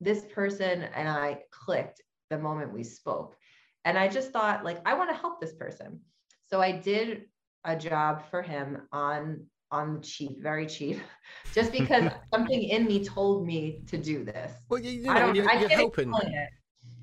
this 0.00 0.24
person 0.32 0.82
and 0.94 1.08
I 1.08 1.40
clicked 1.50 2.02
the 2.30 2.38
moment 2.38 2.72
we 2.72 2.84
spoke. 2.84 3.36
And 3.84 3.98
I 3.98 4.08
just 4.08 4.32
thought, 4.32 4.64
like, 4.64 4.80
I 4.86 4.94
want 4.94 5.10
to 5.10 5.16
help 5.16 5.40
this 5.40 5.54
person. 5.54 6.00
So 6.50 6.60
I 6.60 6.72
did 6.72 7.22
a 7.64 7.74
job 7.74 8.22
for 8.30 8.42
him 8.42 8.82
on 8.92 9.46
on 9.70 9.94
the 9.94 10.00
cheap, 10.00 10.42
very 10.42 10.66
cheap, 10.66 10.98
just 11.54 11.72
because 11.72 12.10
something 12.32 12.62
in 12.62 12.86
me 12.86 13.04
told 13.04 13.46
me 13.46 13.82
to 13.86 13.98
do 13.98 14.24
this. 14.24 14.50
Well, 14.70 14.80
you, 14.80 14.92
you 14.92 15.02
know, 15.02 15.10
I 15.12 15.18
don't, 15.18 15.34
you're, 15.34 15.52
you're 15.52 15.68
helping. 15.68 16.14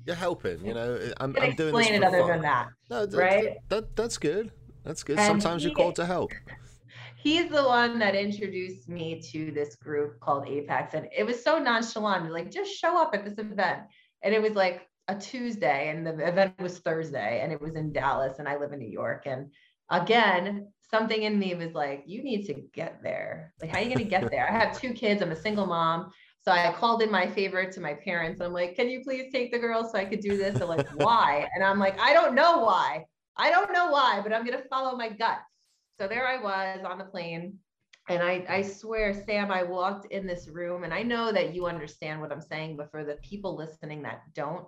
You're 0.04 0.16
helping. 0.16 0.64
You 0.64 0.74
know, 0.74 1.00
I'm, 1.18 1.36
I'm 1.40 1.54
doing 1.54 1.74
this 1.74 1.90
it 1.90 2.02
other 2.02 2.20
fun. 2.20 2.28
than 2.28 2.42
that. 2.42 2.68
No, 2.90 3.06
that, 3.06 3.16
right? 3.16 3.56
That, 3.68 3.94
that's 3.94 4.18
good. 4.18 4.50
That's 4.84 5.02
good. 5.04 5.18
And 5.18 5.26
Sometimes 5.26 5.62
he, 5.62 5.68
you're 5.68 5.76
called 5.76 5.96
to 5.96 6.06
help 6.06 6.32
he's 7.26 7.48
the 7.48 7.64
one 7.64 7.98
that 7.98 8.14
introduced 8.14 8.88
me 8.88 9.20
to 9.20 9.50
this 9.50 9.74
group 9.74 10.20
called 10.20 10.46
Apex. 10.46 10.94
And 10.94 11.08
it 11.10 11.24
was 11.24 11.42
so 11.42 11.58
nonchalant, 11.58 12.32
like, 12.32 12.52
just 12.52 12.72
show 12.72 12.96
up 12.96 13.16
at 13.16 13.24
this 13.24 13.36
event. 13.38 13.80
And 14.22 14.32
it 14.32 14.40
was 14.40 14.52
like 14.52 14.86
a 15.08 15.16
Tuesday, 15.16 15.88
and 15.88 16.06
the 16.06 16.12
event 16.24 16.54
was 16.60 16.78
Thursday, 16.78 17.40
and 17.42 17.52
it 17.52 17.60
was 17.60 17.74
in 17.74 17.92
Dallas, 17.92 18.38
and 18.38 18.48
I 18.48 18.56
live 18.56 18.72
in 18.72 18.78
New 18.78 18.88
York. 18.88 19.24
And 19.26 19.52
again, 19.90 20.68
something 20.88 21.20
in 21.20 21.36
me 21.36 21.56
was 21.56 21.72
like, 21.72 22.04
you 22.06 22.22
need 22.22 22.46
to 22.46 22.54
get 22.72 23.00
there. 23.02 23.52
Like, 23.60 23.70
how 23.72 23.78
are 23.78 23.82
you 23.82 23.88
going 23.88 24.04
to 24.04 24.04
get 24.04 24.30
there? 24.30 24.48
I 24.48 24.56
have 24.56 24.80
two 24.80 24.92
kids, 24.92 25.20
I'm 25.20 25.32
a 25.32 25.36
single 25.36 25.66
mom. 25.66 26.12
So 26.42 26.52
I 26.52 26.72
called 26.78 27.02
in 27.02 27.10
my 27.10 27.26
favorite 27.26 27.72
to 27.72 27.80
my 27.80 27.94
parents. 27.94 28.38
And 28.38 28.46
I'm 28.46 28.52
like, 28.52 28.76
can 28.76 28.88
you 28.88 29.02
please 29.02 29.32
take 29.32 29.50
the 29.50 29.58
girls 29.58 29.90
so 29.90 29.98
I 29.98 30.04
could 30.04 30.20
do 30.20 30.36
this? 30.36 30.58
They're 30.58 30.68
like, 30.68 30.88
why? 30.94 31.48
And 31.56 31.64
I'm 31.64 31.80
like, 31.80 31.98
I 31.98 32.12
don't 32.12 32.36
know 32.36 32.58
why. 32.58 33.04
I 33.36 33.50
don't 33.50 33.72
know 33.72 33.90
why, 33.90 34.20
but 34.22 34.32
I'm 34.32 34.46
going 34.46 34.56
to 34.56 34.68
follow 34.68 34.96
my 34.96 35.08
gut. 35.08 35.40
So 35.98 36.06
there 36.06 36.26
I 36.26 36.42
was 36.42 36.84
on 36.84 36.98
the 36.98 37.04
plane. 37.04 37.58
And 38.08 38.22
I, 38.22 38.44
I 38.48 38.62
swear, 38.62 39.12
Sam, 39.26 39.50
I 39.50 39.64
walked 39.64 40.12
in 40.12 40.28
this 40.28 40.46
room, 40.46 40.84
and 40.84 40.94
I 40.94 41.02
know 41.02 41.32
that 41.32 41.54
you 41.54 41.66
understand 41.66 42.20
what 42.20 42.30
I'm 42.30 42.40
saying, 42.40 42.76
but 42.76 42.90
for 42.92 43.04
the 43.04 43.16
people 43.16 43.56
listening 43.56 44.02
that 44.02 44.22
don't, 44.32 44.64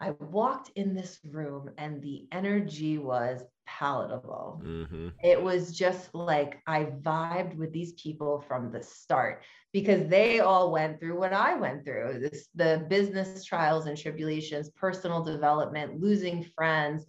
I 0.00 0.10
walked 0.20 0.70
in 0.76 0.94
this 0.94 1.20
room 1.24 1.70
and 1.78 2.02
the 2.02 2.26
energy 2.32 2.98
was 2.98 3.42
palatable. 3.66 4.60
Mm-hmm. 4.62 5.08
It 5.22 5.40
was 5.40 5.72
just 5.72 6.14
like 6.14 6.60
I 6.66 6.84
vibed 7.00 7.56
with 7.56 7.72
these 7.72 7.92
people 7.92 8.44
from 8.46 8.70
the 8.70 8.82
start 8.82 9.42
because 9.72 10.06
they 10.08 10.40
all 10.40 10.70
went 10.70 11.00
through 11.00 11.18
what 11.18 11.32
I 11.32 11.54
went 11.54 11.84
through 11.84 12.18
this 12.20 12.48
the 12.54 12.84
business 12.88 13.44
trials 13.44 13.86
and 13.86 13.96
tribulations, 13.96 14.68
personal 14.70 15.24
development, 15.24 16.00
losing 16.00 16.44
friends, 16.54 17.06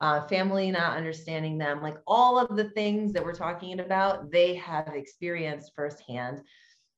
uh, 0.00 0.26
family 0.28 0.70
not 0.70 0.96
understanding 0.96 1.58
them, 1.58 1.82
like 1.82 1.96
all 2.06 2.38
of 2.38 2.56
the 2.56 2.70
things 2.70 3.12
that 3.12 3.24
we're 3.24 3.34
talking 3.34 3.80
about, 3.80 4.30
they 4.30 4.54
have 4.54 4.88
experienced 4.94 5.72
firsthand. 5.74 6.40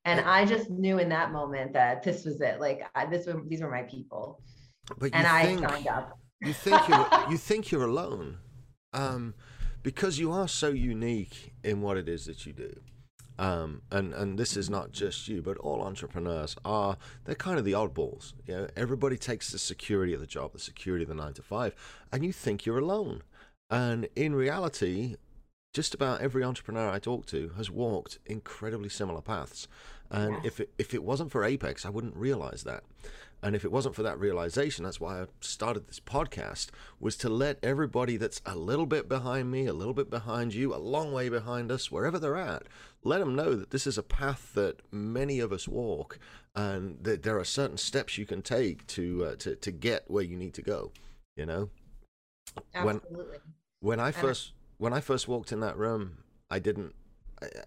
And 0.04 0.20
I 0.20 0.44
just 0.44 0.70
knew 0.70 0.98
in 0.98 1.08
that 1.10 1.32
moment 1.32 1.72
that 1.74 2.02
this 2.02 2.24
was 2.24 2.40
it. 2.40 2.60
Like 2.60 2.82
I, 2.94 3.06
this, 3.06 3.26
was, 3.26 3.36
these 3.48 3.60
were 3.60 3.70
my 3.70 3.82
people. 3.82 4.42
But 4.98 5.10
and 5.14 5.26
think, 5.26 5.64
I 5.64 5.68
signed 5.68 5.88
up. 5.88 6.18
You 6.40 6.52
think 6.52 6.88
you're, 6.88 7.08
you 7.30 7.36
think 7.36 7.70
you're 7.70 7.84
alone, 7.84 8.38
um, 8.92 9.34
because 9.82 10.18
you 10.18 10.32
are 10.32 10.48
so 10.48 10.68
unique 10.68 11.52
in 11.62 11.80
what 11.80 11.96
it 11.96 12.08
is 12.08 12.26
that 12.26 12.44
you 12.46 12.52
do. 12.52 12.72
Um, 13.40 13.80
and 13.90 14.12
and 14.12 14.38
this 14.38 14.54
is 14.54 14.68
not 14.68 14.92
just 14.92 15.26
you, 15.26 15.40
but 15.40 15.56
all 15.56 15.80
entrepreneurs 15.80 16.56
are 16.62 16.98
they're 17.24 17.34
kind 17.34 17.58
of 17.58 17.64
the 17.64 17.72
oddballs. 17.72 18.34
You 18.46 18.54
know, 18.54 18.68
everybody 18.76 19.16
takes 19.16 19.50
the 19.50 19.58
security 19.58 20.12
of 20.12 20.20
the 20.20 20.26
job, 20.26 20.52
the 20.52 20.58
security 20.58 21.04
of 21.04 21.08
the 21.08 21.14
nine 21.14 21.32
to 21.32 21.42
five, 21.42 21.74
and 22.12 22.22
you 22.22 22.34
think 22.34 22.66
you're 22.66 22.78
alone. 22.78 23.22
And 23.70 24.08
in 24.14 24.34
reality, 24.34 25.16
just 25.72 25.94
about 25.94 26.20
every 26.20 26.44
entrepreneur 26.44 26.90
I 26.90 26.98
talk 26.98 27.24
to 27.26 27.52
has 27.56 27.70
walked 27.70 28.18
incredibly 28.26 28.90
similar 28.90 29.22
paths. 29.22 29.68
And 30.10 30.34
yes. 30.34 30.44
if 30.44 30.60
it, 30.60 30.70
if 30.76 30.92
it 30.92 31.02
wasn't 31.02 31.30
for 31.30 31.42
Apex, 31.42 31.86
I 31.86 31.88
wouldn't 31.88 32.16
realize 32.16 32.64
that. 32.64 32.84
And 33.42 33.56
if 33.56 33.64
it 33.64 33.72
wasn't 33.72 33.94
for 33.94 34.02
that 34.02 34.18
realization, 34.18 34.84
that's 34.84 35.00
why 35.00 35.22
I 35.22 35.26
started 35.40 35.86
this 35.86 36.00
podcast, 36.00 36.68
was 36.98 37.16
to 37.18 37.28
let 37.28 37.58
everybody 37.62 38.16
that's 38.16 38.42
a 38.44 38.54
little 38.54 38.86
bit 38.86 39.08
behind 39.08 39.50
me, 39.50 39.66
a 39.66 39.72
little 39.72 39.94
bit 39.94 40.10
behind 40.10 40.52
you, 40.52 40.74
a 40.74 40.76
long 40.76 41.12
way 41.12 41.28
behind 41.28 41.72
us, 41.72 41.90
wherever 41.90 42.18
they're 42.18 42.36
at, 42.36 42.64
let 43.02 43.18
them 43.18 43.34
know 43.34 43.54
that 43.54 43.70
this 43.70 43.86
is 43.86 43.96
a 43.96 44.02
path 44.02 44.52
that 44.54 44.80
many 44.92 45.40
of 45.40 45.52
us 45.52 45.66
walk 45.66 46.18
and 46.54 46.98
that 47.02 47.22
there 47.22 47.38
are 47.38 47.44
certain 47.44 47.78
steps 47.78 48.18
you 48.18 48.26
can 48.26 48.42
take 48.42 48.86
to 48.88 49.24
uh, 49.24 49.36
to, 49.36 49.54
to 49.56 49.70
get 49.70 50.10
where 50.10 50.24
you 50.24 50.36
need 50.36 50.54
to 50.54 50.62
go, 50.62 50.92
you 51.36 51.46
know? 51.46 51.70
Absolutely. 52.74 53.38
When, 53.80 53.98
when 53.98 54.00
I 54.00 54.10
first 54.10 54.52
when 54.76 54.92
I 54.92 55.00
first 55.00 55.28
walked 55.28 55.52
in 55.52 55.60
that 55.60 55.78
room, 55.78 56.18
I 56.50 56.58
didn't 56.58 56.94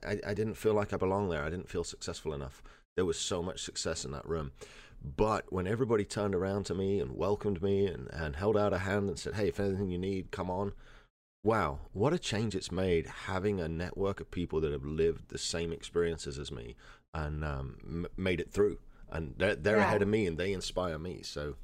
I, 0.06 0.20
I 0.28 0.34
didn't 0.34 0.56
feel 0.56 0.74
like 0.74 0.94
I 0.94 0.98
belonged 0.98 1.32
there. 1.32 1.44
I 1.44 1.50
didn't 1.50 1.70
feel 1.70 1.84
successful 1.84 2.34
enough. 2.34 2.62
There 2.96 3.06
was 3.06 3.20
so 3.20 3.42
much 3.42 3.64
success 3.64 4.06
in 4.06 4.12
that 4.12 4.28
room. 4.28 4.52
But 5.04 5.52
when 5.52 5.68
everybody 5.68 6.06
turned 6.06 6.34
around 6.34 6.66
to 6.68 6.74
me 6.74 7.00
and 7.00 7.18
welcomed 7.18 7.62
me 7.62 7.88
and, 7.88 8.10
and 8.12 8.36
held 8.38 8.56
out 8.56 8.74
a 8.74 8.80
hand 8.80 9.10
and 9.10 9.20
said, 9.20 9.36
hey, 9.36 9.50
if 9.50 9.60
anything 9.60 9.90
you 9.90 9.98
need, 9.98 10.32
come 10.32 10.50
on. 10.50 10.74
Wow, 11.44 11.80
what 11.92 12.14
a 12.14 12.20
change 12.20 12.56
it's 12.56 12.72
made 12.72 13.06
having 13.26 13.60
a 13.60 13.68
network 13.68 14.22
of 14.22 14.32
people 14.32 14.62
that 14.62 14.72
have 14.72 14.86
lived 14.86 15.28
the 15.28 15.38
same 15.38 15.74
experiences 15.74 16.40
as 16.40 16.54
me 16.54 16.78
and 17.14 17.44
um, 17.44 17.78
m- 17.84 18.08
made 18.16 18.40
it 18.40 18.50
through. 18.50 18.78
And 19.12 19.36
they're, 19.38 19.56
they're 19.56 19.78
yeah. 19.78 19.84
ahead 19.84 20.02
of 20.02 20.08
me 20.08 20.26
and 20.26 20.38
they 20.38 20.54
inspire 20.54 20.98
me. 20.98 21.22
So, 21.22 21.56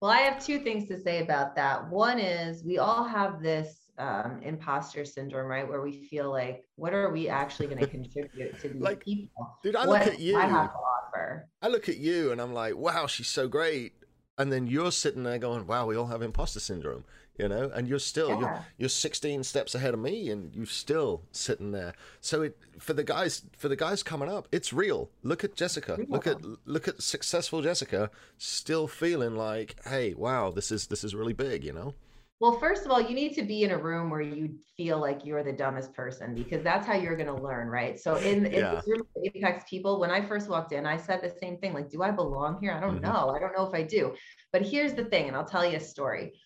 well, 0.00 0.10
I 0.10 0.20
have 0.20 0.42
two 0.42 0.60
things 0.60 0.88
to 0.88 0.98
say 0.98 1.22
about 1.22 1.54
that. 1.56 1.90
One 1.90 2.18
is 2.18 2.64
we 2.64 2.78
all 2.78 3.04
have 3.04 3.42
this 3.42 3.85
um, 3.98 4.40
imposter 4.42 5.04
syndrome, 5.04 5.46
right? 5.46 5.68
Where 5.68 5.80
we 5.80 5.92
feel 5.92 6.30
like, 6.30 6.64
what 6.76 6.92
are 6.94 7.10
we 7.10 7.28
actually 7.28 7.66
going 7.68 7.78
to 7.84 7.86
contribute 7.86 8.58
to 8.60 8.68
these 8.68 8.82
like, 8.82 9.04
people? 9.04 9.58
Dude, 9.62 9.76
I 9.76 9.86
what 9.86 10.04
look 10.04 10.14
at 10.14 10.20
you. 10.20 10.36
I 10.38 10.46
have 10.46 10.72
to 10.72 10.78
offer. 10.78 11.48
I 11.62 11.68
look 11.68 11.88
at 11.88 11.96
you 11.98 12.32
and 12.32 12.40
I'm 12.40 12.52
like, 12.52 12.76
wow, 12.76 13.06
she's 13.06 13.28
so 13.28 13.48
great. 13.48 13.92
And 14.38 14.52
then 14.52 14.66
you're 14.66 14.92
sitting 14.92 15.22
there 15.22 15.38
going, 15.38 15.66
wow, 15.66 15.86
we 15.86 15.96
all 15.96 16.08
have 16.08 16.20
imposter 16.22 16.60
syndrome. 16.60 17.04
you 17.38 17.48
know, 17.48 17.70
and 17.74 17.86
you're 17.86 17.98
still 17.98 18.30
Yeah. 18.30 18.40
you're, 18.40 18.64
you're 18.78 18.88
16 18.88 19.44
steps 19.44 19.74
ahead 19.74 19.92
of 19.92 20.00
me, 20.00 20.30
and 20.30 20.54
you're 20.56 20.64
still 20.64 21.22
sitting 21.32 21.72
there. 21.72 21.92
So 22.22 22.42
it 22.42 22.56
for 22.78 22.94
the 22.94 23.04
guys 23.04 23.42
for 23.56 23.68
the 23.68 23.76
guys 23.76 24.02
coming 24.02 24.28
up, 24.30 24.48
it's 24.50 24.72
real. 24.72 25.10
Look 25.22 25.44
at 25.44 25.54
Jessica. 25.54 25.98
Look 26.08 26.26
at 26.26 26.38
look 26.66 26.88
at 26.88 27.02
successful 27.02 27.60
Jessica, 27.60 28.10
still 28.38 28.88
feeling 28.88 29.36
like, 29.36 29.76
hey, 29.84 30.14
wow, 30.14 30.50
this 30.50 30.70
is 30.70 30.86
this 30.86 31.04
is 31.04 31.14
really 31.14 31.34
big, 31.34 31.62
you 31.62 31.72
know. 31.74 31.94
Well, 32.38 32.58
first 32.58 32.84
of 32.84 32.90
all, 32.90 33.00
you 33.00 33.14
need 33.14 33.32
to 33.34 33.42
be 33.42 33.62
in 33.62 33.70
a 33.70 33.78
room 33.78 34.10
where 34.10 34.20
you 34.20 34.58
feel 34.76 35.00
like 35.00 35.24
you're 35.24 35.42
the 35.42 35.54
dumbest 35.54 35.94
person 35.94 36.34
because 36.34 36.62
that's 36.62 36.86
how 36.86 36.94
you're 36.94 37.16
going 37.16 37.34
to 37.34 37.42
learn, 37.42 37.68
right? 37.68 37.98
So 37.98 38.16
in, 38.16 38.44
in 38.44 38.52
Yeah. 38.52 38.74
this 38.74 38.86
room 38.86 39.06
of 39.16 39.22
Apex 39.34 39.64
people, 39.68 39.98
when 39.98 40.10
I 40.10 40.20
first 40.20 40.48
walked 40.50 40.72
in, 40.72 40.84
I 40.86 40.98
said 40.98 41.22
the 41.22 41.30
same 41.30 41.56
thing, 41.58 41.72
like, 41.72 41.88
do 41.88 42.02
I 42.02 42.10
belong 42.10 42.58
here? 42.60 42.72
I 42.72 42.80
don't 42.80 42.98
Mhm. 42.98 43.02
know. 43.02 43.30
I 43.30 43.38
don't 43.38 43.56
know 43.56 43.66
if 43.66 43.72
I 43.74 43.82
do. 43.82 44.14
But 44.52 44.62
here's 44.62 44.92
the 44.92 45.06
thing, 45.06 45.28
and 45.28 45.36
I'll 45.36 45.46
tell 45.46 45.64
you 45.64 45.78
a 45.78 45.80
story. 45.80 46.38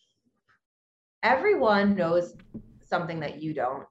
Everyone 1.25 1.97
knows 1.97 2.35
something 2.85 3.19
that 3.21 3.43
you 3.43 3.53
don't. 3.53 3.87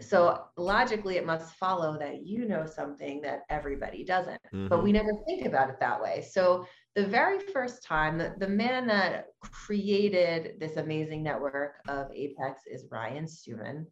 So 0.00 0.46
logically, 0.56 1.16
it 1.16 1.26
must 1.26 1.54
follow 1.54 1.96
that 1.98 2.26
you 2.26 2.46
know 2.48 2.66
something 2.66 3.20
that 3.20 3.42
everybody 3.50 4.02
doesn't 4.04 4.40
but 4.70 4.78
Mhm. 4.80 4.82
we 4.84 4.92
never 4.92 5.12
think 5.26 5.46
about 5.46 5.68
it 5.68 5.78
that 5.80 6.00
way. 6.00 6.22
So 6.22 6.64
the 6.96 7.06
very 7.06 7.38
first 7.38 7.82
time, 7.84 8.18
the, 8.18 8.34
the 8.38 8.48
man 8.48 8.86
that 8.88 9.26
created 9.40 10.58
this 10.58 10.76
amazing 10.76 11.22
network 11.22 11.76
of 11.88 12.10
Apex 12.12 12.62
is 12.66 12.86
Ryan 12.90 13.28
Stewman. 13.28 13.86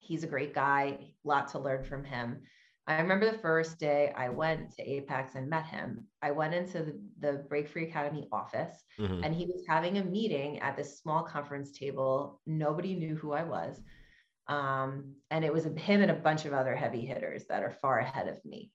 He's 0.00 0.24
a 0.24 0.28
great 0.28 0.54
guy, 0.54 1.14
lot 1.24 1.48
to 1.48 1.58
learn 1.58 1.84
from 1.84 2.04
him. 2.04 2.42
I 2.88 3.00
remember 3.00 3.30
the 3.30 3.38
first 3.38 3.78
day 3.78 4.12
I 4.16 4.28
went 4.28 4.72
to 4.76 4.82
Apex 4.82 5.36
and 5.36 5.48
met 5.48 5.66
him. 5.66 6.06
I 6.20 6.32
went 6.32 6.54
into 6.54 6.82
the, 6.82 7.00
the 7.20 7.32
Break 7.48 7.68
Free 7.68 7.88
Academy 7.88 8.26
office 8.32 8.76
Mhm. 8.98 9.24
and 9.24 9.32
he 9.34 9.46
was 9.46 9.64
having 9.68 9.98
a 9.98 10.04
meeting 10.04 10.58
at 10.60 10.76
this 10.76 10.98
small 10.98 11.22
conference 11.22 11.70
table. 11.70 12.40
Nobody 12.46 12.94
knew 12.94 13.14
who 13.14 13.32
I 13.32 13.44
was. 13.44 13.80
Um, 14.48 15.14
and 15.30 15.44
it 15.44 15.52
was 15.52 15.64
him 15.64 16.02
and 16.02 16.10
a 16.10 16.14
bunch 16.14 16.44
of 16.44 16.52
other 16.52 16.74
heavy 16.74 17.06
hitters 17.06 17.46
that 17.46 17.62
are 17.62 17.70
far 17.70 18.00
ahead 18.00 18.26
of 18.26 18.44
me. 18.44 18.72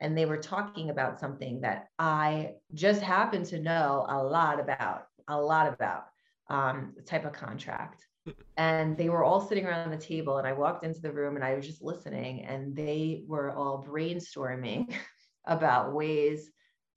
And 0.00 0.16
they 0.16 0.24
were 0.24 0.38
talking 0.38 0.90
about 0.90 1.20
something 1.20 1.60
that 1.60 1.88
I 1.98 2.52
just 2.74 3.02
happen 3.02 3.44
to 3.44 3.60
know 3.60 4.06
a 4.08 4.22
lot 4.22 4.58
about, 4.58 5.04
a 5.28 5.38
lot 5.40 5.72
about 5.72 6.04
um, 6.48 6.92
the 6.96 7.02
type 7.02 7.24
of 7.24 7.32
contract. 7.32 8.06
And 8.56 8.96
they 8.96 9.08
were 9.08 9.24
all 9.24 9.40
sitting 9.40 9.66
around 9.66 9.90
the 9.90 9.96
table, 9.96 10.38
and 10.38 10.46
I 10.46 10.52
walked 10.52 10.84
into 10.84 11.00
the 11.00 11.10
room 11.10 11.36
and 11.36 11.44
I 11.44 11.54
was 11.54 11.66
just 11.66 11.82
listening, 11.82 12.44
and 12.44 12.76
they 12.76 13.24
were 13.26 13.50
all 13.50 13.84
brainstorming 13.86 14.94
about 15.46 15.94
ways 15.94 16.50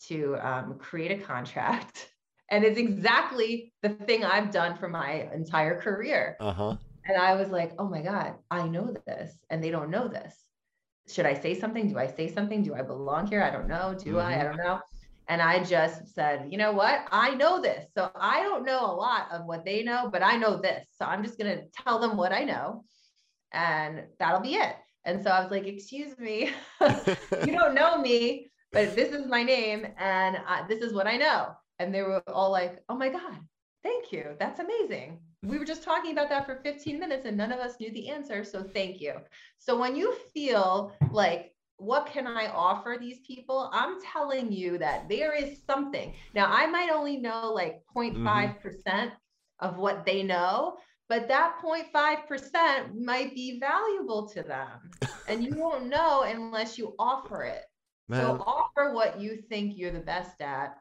to 0.07 0.35
um, 0.41 0.77
create 0.79 1.11
a 1.11 1.23
contract. 1.23 2.09
And 2.51 2.63
it's 2.63 2.77
exactly 2.77 3.73
the 3.81 3.89
thing 3.89 4.23
I've 4.23 4.51
done 4.51 4.77
for 4.77 4.87
my 4.87 5.27
entire 5.33 5.81
career. 5.81 6.37
Uh-huh. 6.39 6.75
And 7.05 7.17
I 7.17 7.33
was 7.33 7.49
like, 7.49 7.71
oh 7.79 7.87
my 7.87 8.01
God, 8.03 8.35
I 8.51 8.67
know 8.67 8.93
this, 9.07 9.35
and 9.49 9.63
they 9.63 9.71
don't 9.71 9.89
know 9.89 10.07
this. 10.07 10.42
Should 11.07 11.25
I 11.25 11.33
say 11.33 11.59
something? 11.59 11.89
Do 11.89 11.97
I 11.97 12.07
say 12.07 12.31
something? 12.31 12.63
Do 12.63 12.75
I 12.75 12.81
belong 12.81 13.27
here? 13.27 13.43
I 13.43 13.49
don't 13.49 13.67
know. 13.67 13.95
Do 13.97 14.19
I? 14.19 14.39
I 14.39 14.43
don't 14.43 14.57
know. 14.57 14.79
And 15.27 15.41
I 15.41 15.63
just 15.63 16.13
said, 16.13 16.47
you 16.51 16.57
know 16.57 16.73
what? 16.73 17.07
I 17.11 17.33
know 17.35 17.61
this. 17.61 17.87
So 17.93 18.11
I 18.15 18.41
don't 18.43 18.65
know 18.65 18.85
a 18.85 18.93
lot 18.93 19.27
of 19.31 19.45
what 19.45 19.63
they 19.63 19.83
know, 19.83 20.09
but 20.11 20.21
I 20.21 20.35
know 20.37 20.57
this. 20.57 20.85
So 20.97 21.05
I'm 21.05 21.23
just 21.23 21.37
going 21.37 21.57
to 21.57 21.65
tell 21.83 21.99
them 21.99 22.17
what 22.17 22.33
I 22.33 22.43
know, 22.43 22.83
and 23.51 24.03
that'll 24.19 24.41
be 24.41 24.55
it. 24.55 24.75
And 25.05 25.23
so 25.23 25.29
I 25.29 25.41
was 25.41 25.51
like, 25.51 25.65
excuse 25.65 26.17
me, 26.17 26.51
you 26.81 27.53
don't 27.53 27.73
know 27.73 28.01
me, 28.01 28.51
but 28.71 28.95
this 28.95 29.13
is 29.13 29.27
my 29.27 29.43
name, 29.43 29.87
and 29.97 30.37
uh, 30.47 30.67
this 30.67 30.81
is 30.81 30.93
what 30.93 31.07
I 31.07 31.17
know. 31.17 31.49
And 31.79 31.93
they 31.93 32.01
were 32.01 32.21
all 32.27 32.51
like, 32.51 32.79
oh 32.89 32.95
my 32.95 33.09
God, 33.09 33.37
thank 33.83 34.11
you. 34.11 34.35
That's 34.39 34.59
amazing. 34.59 35.19
We 35.43 35.59
were 35.59 35.65
just 35.65 35.83
talking 35.83 36.11
about 36.11 36.29
that 36.29 36.45
for 36.45 36.61
15 36.63 36.99
minutes 36.99 37.25
and 37.25 37.37
none 37.37 37.51
of 37.51 37.59
us 37.59 37.79
knew 37.79 37.91
the 37.91 38.09
answer. 38.09 38.43
So 38.43 38.63
thank 38.63 39.01
you. 39.01 39.13
So 39.57 39.77
when 39.77 39.95
you 39.95 40.15
feel 40.33 40.93
like, 41.11 41.53
what 41.77 42.05
can 42.05 42.27
I 42.27 42.47
offer 42.47 42.97
these 42.99 43.19
people? 43.27 43.69
I'm 43.73 44.01
telling 44.01 44.51
you 44.51 44.77
that 44.77 45.09
there 45.09 45.35
is 45.35 45.59
something. 45.67 46.13
Now, 46.33 46.45
I 46.49 46.65
might 46.67 46.89
only 46.89 47.17
know 47.17 47.51
like 47.51 47.81
mm-hmm. 47.95 48.25
0.5% 48.25 49.11
of 49.59 49.77
what 49.77 50.05
they 50.05 50.23
know, 50.23 50.77
but 51.09 51.27
that 51.27 51.59
0.5% 51.61 52.95
might 52.95 53.35
be 53.35 53.59
valuable 53.59 54.29
to 54.29 54.43
them. 54.43 54.91
and 55.27 55.43
you 55.43 55.55
won't 55.55 55.87
know 55.87 56.23
unless 56.23 56.77
you 56.77 56.95
offer 56.99 57.43
it. 57.43 57.63
Man, 58.07 58.21
So 58.21 58.43
offer 58.45 58.93
what 58.93 59.19
you 59.19 59.37
think 59.49 59.77
you're 59.77 59.91
the 59.91 59.99
best 59.99 60.41
at 60.41 60.77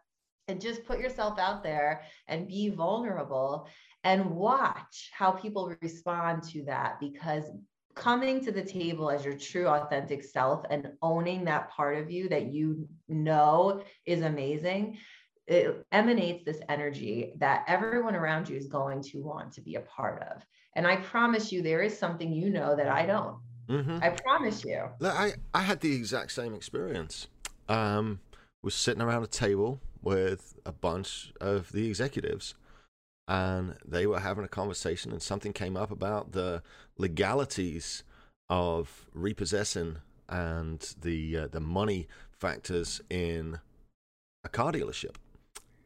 and 0.49 0.61
just 0.61 0.85
put 0.85 0.99
yourself 0.99 1.39
out 1.39 1.63
there 1.63 2.03
and 2.29 2.49
be 2.49 2.69
vulnerable 2.69 3.69
and 4.05 4.31
watch 4.31 5.11
how 5.13 5.31
people 5.31 5.75
respond 5.81 6.43
to 6.43 6.65
that 6.65 6.99
because 7.01 7.45
coming 7.95 8.43
to 8.45 8.51
the 8.51 8.63
table 8.63 9.11
as 9.11 9.25
your 9.25 9.37
true 9.37 9.67
authentic 9.67 10.25
self 10.25 10.65
and 10.71 10.91
owning 11.03 11.45
that 11.45 11.71
part 11.71 11.99
of 11.99 12.11
you 12.11 12.29
that 12.29 12.47
you 12.47 12.89
know 13.09 13.83
is 14.07 14.23
amazing 14.23 14.97
it 15.47 15.85
emanates 15.93 16.45
this 16.45 16.61
energy 16.69 17.35
that 17.39 17.65
everyone 17.67 18.15
around 18.15 18.49
you 18.49 18.57
is 18.57 18.67
going 18.67 19.03
to 19.03 19.19
want 19.19 19.53
to 19.53 19.61
be 19.61 19.75
a 19.75 19.81
part 19.81 20.23
of 20.23 20.43
and 20.75 20.87
i 20.87 20.97
promise 20.97 21.53
you 21.53 21.61
there 21.61 21.83
is 21.83 21.97
something 21.97 22.33
you 22.33 22.49
know 22.49 22.75
that 22.75 22.89
i 22.89 23.05
don't 23.05 23.37
mhm. 23.69 24.03
i 24.03 24.09
promise 24.09 24.65
you 24.65 24.85
I, 25.03 25.35
I 25.53 25.63
had 25.63 25.81
the 25.81 25.95
exact 25.95 26.33
same 26.33 26.55
experience. 26.55 27.29
Um, 27.69 28.21
was 28.63 28.75
sitting 28.75 29.03
around 29.03 29.25
a 29.25 29.29
table 29.29 29.81
with 30.03 30.55
a 30.67 30.73
bunch 30.73 31.33
of 31.41 31.73
the 31.73 31.89
executives, 31.89 32.55
and 33.29 33.77
they 33.85 34.07
were 34.07 34.21
having 34.21 34.45
a 34.45 34.49
conversation, 34.49 35.13
and 35.13 35.23
something 35.23 35.53
came 35.53 35.77
up 35.77 35.91
about 35.91 36.33
the 36.33 36.63
legalities 36.99 38.05
of 38.49 39.07
repossessing 39.15 39.99
and 40.29 40.95
the 41.01 41.39
uh, 41.39 41.49
the 41.49 41.61
money 41.61 42.09
factors 42.31 43.01
in 43.09 43.59
a 44.45 44.49
car 44.49 44.73
dealership. 44.73 45.17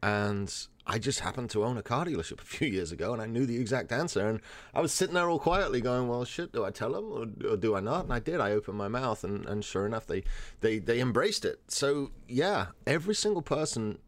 And 0.01 0.53
I 0.85 0.99
just 0.99 1.19
happened 1.19 1.49
to 1.51 1.65
own 1.65 1.77
a 1.77 1.83
car 1.83 2.05
dealership 2.05 2.41
a 2.41 2.45
few 2.45 2.67
years 2.67 2.91
ago, 2.91 3.13
and 3.13 3.21
I 3.21 3.25
knew 3.27 3.45
the 3.45 3.59
exact 3.59 3.91
answer. 3.91 4.27
And 4.27 4.41
I 4.73 4.81
was 4.81 4.93
sitting 4.93 5.15
there 5.15 5.29
all 5.29 5.39
quietly, 5.39 5.81
going, 5.81 6.07
"Well, 6.07 6.25
shit, 6.25 6.53
do 6.53 6.65
I 6.65 6.71
tell 6.71 6.93
them 6.93 7.11
or, 7.11 7.51
or 7.51 7.57
do 7.57 7.75
I 7.75 7.79
not?" 7.79 8.05
And 8.05 8.13
I 8.13 8.19
did. 8.19 8.39
I 8.39 8.51
opened 8.51 8.77
my 8.77 8.87
mouth, 8.87 9.23
and, 9.23 9.45
and 9.45 9.63
sure 9.63 9.85
enough, 9.85 10.07
they 10.07 10.23
they 10.61 10.79
they 10.79 10.99
embraced 10.99 11.45
it. 11.45 11.61
So 11.67 12.11
yeah, 12.27 12.67
every 12.85 13.15
single 13.15 13.41
person 13.41 13.99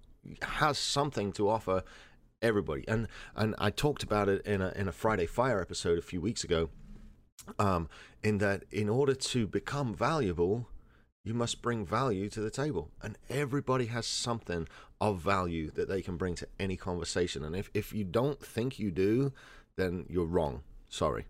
has 0.42 0.78
something 0.78 1.32
to 1.34 1.50
offer 1.50 1.84
everybody. 2.42 2.86
And 2.88 3.08
and 3.36 3.56
I 3.58 3.70
talked 3.70 4.04
about 4.04 4.30
it 4.30 4.46
in 4.46 4.62
a 4.62 4.72
in 4.76 4.88
a 4.88 4.92
Friday 4.92 5.26
Fire 5.26 5.62
episode 5.62 5.98
a 5.98 6.04
few 6.04 6.22
weeks 6.22 6.44
ago. 6.44 6.70
Um, 7.58 7.90
in 8.22 8.38
that, 8.40 8.66
in 8.70 8.90
order 8.90 9.16
to 9.16 9.48
become 9.48 9.96
valuable, 9.96 10.68
you 11.24 11.34
must 11.34 11.62
bring 11.62 11.86
value 11.86 12.30
to 12.30 12.42
the 12.42 12.52
table, 12.52 12.92
and 13.02 13.18
everybody 13.30 13.88
has 13.88 14.06
something 14.06 14.68
of 15.02 15.22
value 15.22 15.72
that 15.72 15.88
they 15.88 16.02
can 16.02 16.18
bring 16.18 16.36
to 16.36 16.48
any 16.60 16.76
conversation. 16.76 17.44
And 17.44 17.56
if 17.56 17.70
if 17.74 17.94
you 17.94 18.04
don't 18.04 18.40
think 18.40 18.78
you 18.78 18.92
do, 18.92 19.34
then 19.78 20.06
you're 20.10 20.26
wrong. 20.26 20.62
Sorry. 20.90 21.26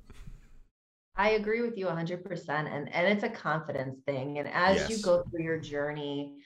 I 1.15 1.31
agree 1.31 1.61
with 1.61 1.77
you 1.77 1.85
100% 1.85 2.49
and 2.49 2.93
and 2.93 3.07
it's 3.07 3.23
a 3.23 3.29
confidence 3.29 3.99
thing 4.05 4.39
and 4.39 4.47
as 4.47 4.89
you 4.89 5.03
go 5.03 5.21
through 5.23 5.43
your 5.43 5.59
journey 5.59 6.37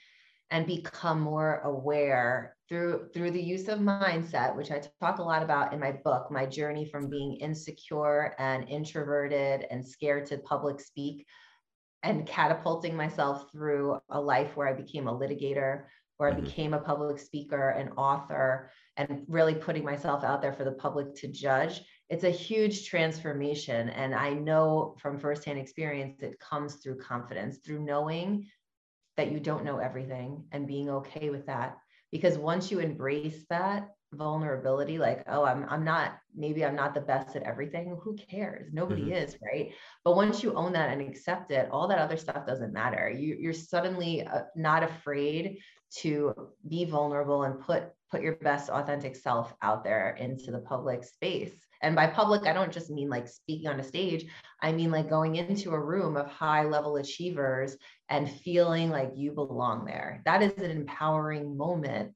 and 0.54 0.68
become 0.68 1.20
more 1.20 1.58
aware 1.64 2.56
through 2.68 3.08
through 3.12 3.32
the 3.32 3.42
use 3.42 3.66
of 3.66 3.80
mindset 3.80 4.54
which 4.54 4.70
I 4.70 4.80
talk 5.00 5.18
a 5.18 5.22
lot 5.22 5.42
about 5.42 5.72
in 5.72 5.80
my 5.80 5.90
book 5.90 6.30
my 6.30 6.46
journey 6.46 6.86
from 6.86 7.10
being 7.10 7.34
insecure 7.40 8.36
and 8.38 8.68
introverted 8.68 9.66
and 9.68 9.84
scared 9.84 10.26
to 10.26 10.38
public 10.38 10.80
speak 10.80 11.26
and 12.04 12.24
catapulting 12.24 12.96
myself 12.96 13.50
through 13.50 13.98
a 14.10 14.20
life 14.20 14.56
where 14.56 14.68
I 14.68 14.74
became 14.74 15.08
a 15.08 15.18
litigator 15.18 15.86
where 16.18 16.30
I 16.30 16.32
Mhm. 16.32 16.44
became 16.44 16.72
a 16.72 16.80
public 16.80 17.18
speaker 17.18 17.70
and 17.70 17.90
author 17.96 18.70
and 18.96 19.24
really 19.26 19.56
putting 19.56 19.84
myself 19.84 20.22
out 20.22 20.40
there 20.40 20.52
for 20.52 20.62
the 20.62 20.78
public 20.84 21.16
to 21.16 21.26
judge 21.26 21.82
it's 22.08 22.24
a 22.24 22.30
huge 22.30 22.86
transformation 22.88 23.88
and 23.88 24.14
i 24.14 24.30
know 24.32 24.94
from 25.00 25.18
firsthand 25.18 25.58
experience 25.58 26.22
it 26.22 26.38
comes 26.38 26.76
through 26.76 26.98
confidence 26.98 27.58
through 27.58 27.82
knowing 27.82 28.46
that 29.16 29.30
you 29.30 29.40
don't 29.40 29.64
know 29.64 29.78
everything 29.78 30.44
and 30.52 30.66
being 30.66 30.90
okay 30.90 31.30
with 31.30 31.46
that. 31.46 31.76
Because 32.10 32.38
once 32.38 32.70
you 32.70 32.78
embrace 32.78 33.44
that 33.50 33.88
vulnerability 34.12 34.96
like 34.96 35.24
oh 35.26 35.44
i'm 35.44 35.66
i'm 35.68 35.84
not 35.84 36.12
maybe 36.36 36.64
i'm 36.64 36.76
not 36.76 36.94
the 36.94 37.00
best 37.00 37.34
at 37.34 37.42
everything 37.42 37.98
who 38.00 38.14
cares? 38.14 38.72
Nobody 38.72 39.06
Mhm. 39.10 39.16
is 39.24 39.36
right? 39.42 39.72
But 40.04 40.14
once 40.14 40.42
you 40.42 40.54
own 40.54 40.72
that 40.74 40.90
and 40.90 41.02
accept 41.02 41.50
it 41.50 41.68
all 41.70 41.88
that 41.88 41.98
other 41.98 42.16
stuff 42.16 42.46
doesn't 42.46 42.72
matter. 42.72 43.10
You, 43.10 43.36
you're 43.40 43.52
suddenly 43.52 44.24
uh, 44.24 44.42
not 44.54 44.82
afraid 44.84 45.58
to 45.96 46.32
be 46.68 46.84
vulnerable 46.84 47.42
and 47.44 47.60
put 47.60 47.90
put 48.10 48.22
your 48.22 48.36
best 48.36 48.70
authentic 48.70 49.16
self 49.16 49.52
out 49.62 49.82
there 49.82 50.14
into 50.16 50.52
the 50.52 50.60
public 50.60 51.04
space 51.04 51.63
and 51.84 51.94
by 51.94 52.06
public 52.06 52.46
i 52.46 52.52
don't 52.52 52.72
just 52.72 52.90
mean 52.90 53.08
like 53.08 53.28
speaking 53.28 53.68
on 53.68 53.80
a 53.80 53.84
stage 53.84 54.26
i 54.62 54.72
mean 54.72 54.90
like 54.90 55.08
going 55.08 55.36
into 55.36 55.70
a 55.70 55.80
room 55.92 56.16
of 56.16 56.26
high 56.26 56.64
level 56.64 56.96
achievers 56.96 57.76
and 58.08 58.30
feeling 58.30 58.90
like 58.90 59.10
you 59.14 59.30
belong 59.32 59.84
there 59.84 60.20
that 60.24 60.42
is 60.42 60.52
an 60.58 60.70
empowering 60.70 61.56
moment 61.56 62.12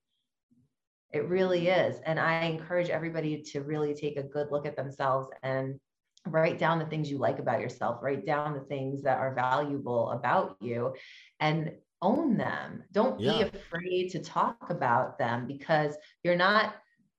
It 1.12 1.28
really 1.28 1.68
is. 1.68 2.00
And 2.04 2.20
I 2.20 2.44
encourage 2.44 2.90
everybody 2.90 3.42
to 3.52 3.62
really 3.62 3.94
take 3.94 4.18
a 4.18 4.22
good 4.22 4.48
look 4.50 4.66
at 4.66 4.76
themselves 4.76 5.28
and 5.42 5.80
write 6.26 6.58
down 6.58 6.78
the 6.78 6.86
things 6.86 7.10
you 7.10 7.18
like 7.18 7.38
about 7.38 7.60
yourself, 7.62 8.02
write 8.02 8.26
down 8.26 8.52
the 8.52 8.66
things 8.68 9.02
that 9.04 9.18
are 9.18 9.34
valuable 9.34 10.10
about 10.10 10.56
you 10.60 10.94
and 11.40 11.72
own 12.02 12.36
them. 12.36 12.84
Don't 12.92 13.18
yeah. 13.18 13.44
be 13.44 13.58
afraid 13.58 14.10
to 14.10 14.22
talk 14.22 14.68
about 14.68 15.18
them 15.18 15.46
because 15.46 15.96
you're 16.22 16.36
not 16.36 16.74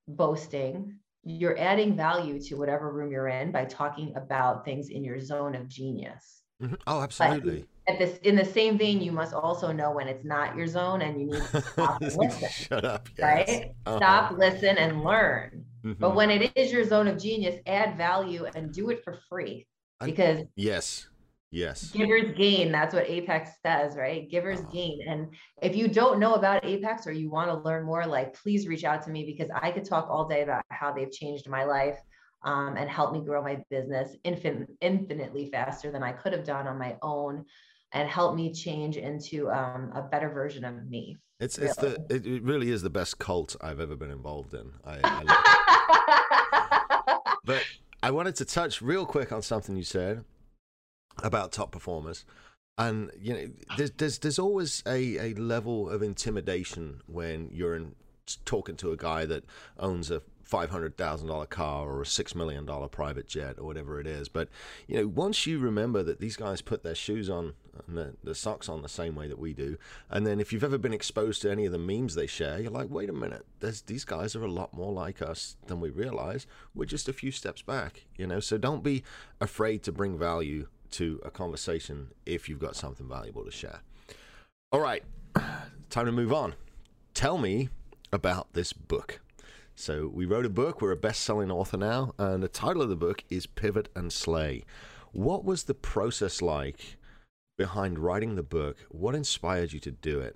boasting. 0.07 0.99
You're 1.29 1.59
adding 1.59 1.95
value 1.95 2.41
to 2.41 2.55
whatever 2.55 2.91
room 2.91 3.11
you're 3.11 3.27
in 3.27 3.51
by 3.51 3.65
talking 3.65 4.13
about 4.15 4.65
things 4.65 4.89
in 4.89 5.03
your 5.03 5.19
zone 5.19 5.55
of 5.55 5.67
genius. 5.67 6.41
Mm-hmm. 6.61 6.75
Oh, 6.87 7.01
absolutely. 7.01 7.65
But 7.85 7.93
at 7.93 7.99
this, 7.99 8.17
in 8.19 8.35
the 8.35 8.45
same 8.45 8.77
vein, 8.77 8.99
you 9.01 9.11
must 9.11 9.33
also 9.33 9.71
know 9.71 9.91
when 9.91 10.07
it's 10.07 10.25
not 10.25 10.55
your 10.55 10.67
zone, 10.67 11.01
and 11.01 11.19
you 11.19 11.27
need 11.27 11.43
to 11.51 11.61
stop 11.61 12.01
and 12.01 12.15
listen. 12.15 12.49
Shut 12.49 12.83
up, 12.83 13.09
yes. 13.17 13.23
right? 13.23 13.71
Uh-huh. 13.85 13.97
Stop, 13.97 14.37
listen, 14.37 14.77
and 14.77 15.03
learn. 15.03 15.65
Mm-hmm. 15.85 16.01
But 16.01 16.15
when 16.15 16.29
it 16.31 16.51
is 16.55 16.71
your 16.71 16.83
zone 16.83 17.07
of 17.07 17.21
genius, 17.21 17.61
add 17.67 17.95
value 17.95 18.45
and 18.55 18.73
do 18.73 18.89
it 18.89 19.03
for 19.03 19.19
free. 19.29 19.67
Because 20.03 20.39
I, 20.39 20.47
yes, 20.55 21.09
Yes. 21.51 21.89
Givers 21.89 22.35
gain. 22.37 22.71
That's 22.71 22.93
what 22.93 23.09
Apex 23.09 23.51
says, 23.65 23.95
right? 23.95 24.29
Givers 24.29 24.59
uh-huh. 24.59 24.69
gain. 24.71 24.99
And 25.07 25.33
if 25.61 25.75
you 25.75 25.87
don't 25.87 26.19
know 26.19 26.35
about 26.35 26.63
Apex 26.63 27.07
or 27.07 27.11
you 27.11 27.31
want 27.31 27.49
to 27.49 27.57
learn 27.57 27.85
more, 27.85 28.05
like 28.05 28.33
please 28.33 28.67
reach 28.67 28.83
out 28.83 29.01
to 29.03 29.09
me 29.09 29.25
because 29.25 29.49
I 29.59 29.71
could 29.71 29.85
talk 29.85 30.07
all 30.09 30.27
day 30.27 30.43
about 30.43 30.63
how 30.69 30.93
they've 30.93 31.11
changed 31.11 31.49
my 31.49 31.63
life 31.63 31.97
um, 32.43 32.77
and 32.77 32.89
helped 32.89 33.13
me 33.13 33.21
grow 33.21 33.41
my 33.41 33.57
business 33.69 34.15
infin- 34.25 34.67
infinitely 34.81 35.49
faster 35.49 35.91
than 35.91 36.03
I 36.03 36.11
could 36.11 36.33
have 36.33 36.45
done 36.45 36.67
on 36.67 36.77
my 36.77 36.97
own 37.01 37.45
and 37.93 38.07
help 38.07 38.35
me 38.35 38.53
change 38.53 38.97
into 38.97 39.49
um, 39.49 39.91
a 39.95 40.03
better 40.03 40.29
version 40.29 40.63
of 40.63 40.87
me. 40.87 41.17
It's 41.39 41.57
really. 41.57 41.69
it's 41.69 41.77
the 41.79 42.05
it 42.09 42.43
really 42.43 42.69
is 42.69 42.83
the 42.83 42.89
best 42.89 43.17
cult 43.17 43.55
I've 43.61 43.79
ever 43.79 43.95
been 43.95 44.11
involved 44.11 44.53
in. 44.53 44.71
I, 44.85 44.99
I 45.03 45.23
but 47.45 47.63
I 48.03 48.11
wanted 48.11 48.35
to 48.35 48.45
touch 48.45 48.81
real 48.81 49.05
quick 49.05 49.31
on 49.31 49.41
something 49.41 49.75
you 49.75 49.83
said 49.83 50.25
about 51.23 51.51
top 51.51 51.71
performers 51.71 52.25
and 52.77 53.11
you 53.19 53.33
know 53.33 53.49
there's 53.77 53.91
there's, 53.91 54.17
there's 54.19 54.39
always 54.39 54.81
a, 54.87 55.17
a 55.17 55.33
level 55.35 55.89
of 55.89 56.01
intimidation 56.01 57.01
when 57.07 57.49
you're 57.51 57.75
in, 57.75 57.93
talking 58.45 58.75
to 58.77 58.91
a 58.91 58.97
guy 58.97 59.25
that 59.25 59.43
owns 59.77 60.09
a 60.09 60.21
five 60.43 60.71
hundred 60.71 60.97
thousand 60.97 61.27
dollar 61.27 61.45
car 61.45 61.87
or 61.87 62.01
a 62.01 62.05
six 62.05 62.33
million 62.33 62.65
dollar 62.65 62.87
private 62.87 63.27
jet 63.27 63.57
or 63.59 63.65
whatever 63.65 63.99
it 63.99 64.07
is. 64.07 64.29
But 64.29 64.49
you 64.87 64.97
know, 64.97 65.07
once 65.07 65.45
you 65.45 65.59
remember 65.59 66.01
that 66.03 66.19
these 66.19 66.35
guys 66.35 66.61
put 66.61 66.83
their 66.83 66.95
shoes 66.95 67.29
on 67.29 67.53
and 67.87 67.97
the, 67.97 68.15
the 68.23 68.35
socks 68.35 68.67
on 68.67 68.81
the 68.81 68.89
same 68.89 69.15
way 69.15 69.27
that 69.27 69.37
we 69.37 69.53
do, 69.53 69.77
and 70.09 70.25
then 70.25 70.39
if 70.39 70.51
you've 70.51 70.63
ever 70.63 70.77
been 70.77 70.93
exposed 70.93 71.41
to 71.43 71.51
any 71.51 71.65
of 71.65 71.71
the 71.71 71.77
memes 71.77 72.15
they 72.15 72.27
share, 72.27 72.59
you're 72.59 72.71
like, 72.71 72.89
wait 72.89 73.09
a 73.09 73.13
minute, 73.13 73.45
these 73.85 74.05
guys 74.05 74.35
are 74.35 74.43
a 74.43 74.51
lot 74.51 74.73
more 74.73 74.91
like 74.91 75.21
us 75.21 75.55
than 75.67 75.79
we 75.79 75.89
realize. 75.89 76.47
We're 76.73 76.85
just 76.85 77.07
a 77.07 77.13
few 77.13 77.31
steps 77.31 77.61
back, 77.61 78.05
you 78.17 78.25
know. 78.25 78.39
So 78.39 78.57
don't 78.57 78.83
be 78.83 79.03
afraid 79.39 79.83
to 79.83 79.91
bring 79.91 80.17
value 80.17 80.67
to 80.91 81.19
a 81.23 81.31
conversation 81.31 82.09
if 82.25 82.49
you've 82.49 82.59
got 82.59 82.75
something 82.75 83.07
valuable 83.07 83.43
to 83.45 83.51
share. 83.51 83.81
All 84.71 84.79
right, 84.79 85.03
time 85.89 86.05
to 86.05 86.11
move 86.11 86.33
on. 86.33 86.55
Tell 87.13 87.37
me 87.37 87.69
about 88.11 88.53
this 88.53 88.73
book. 88.73 89.19
So, 89.75 90.11
we 90.13 90.25
wrote 90.25 90.45
a 90.45 90.49
book, 90.49 90.81
we're 90.81 90.91
a 90.91 90.97
best 90.97 91.21
selling 91.21 91.49
author 91.49 91.77
now, 91.77 92.13
and 92.17 92.43
the 92.43 92.49
title 92.49 92.81
of 92.81 92.89
the 92.89 92.97
book 92.97 93.23
is 93.29 93.45
Pivot 93.45 93.87
and 93.95 94.11
Slay. 94.11 94.65
What 95.13 95.45
was 95.45 95.63
the 95.63 95.73
process 95.73 96.41
like 96.41 96.97
behind 97.57 97.97
writing 97.97 98.35
the 98.35 98.43
book? 98.43 98.77
What 98.89 99.15
inspired 99.15 99.71
you 99.71 99.79
to 99.79 99.91
do 99.91 100.19
it? 100.19 100.35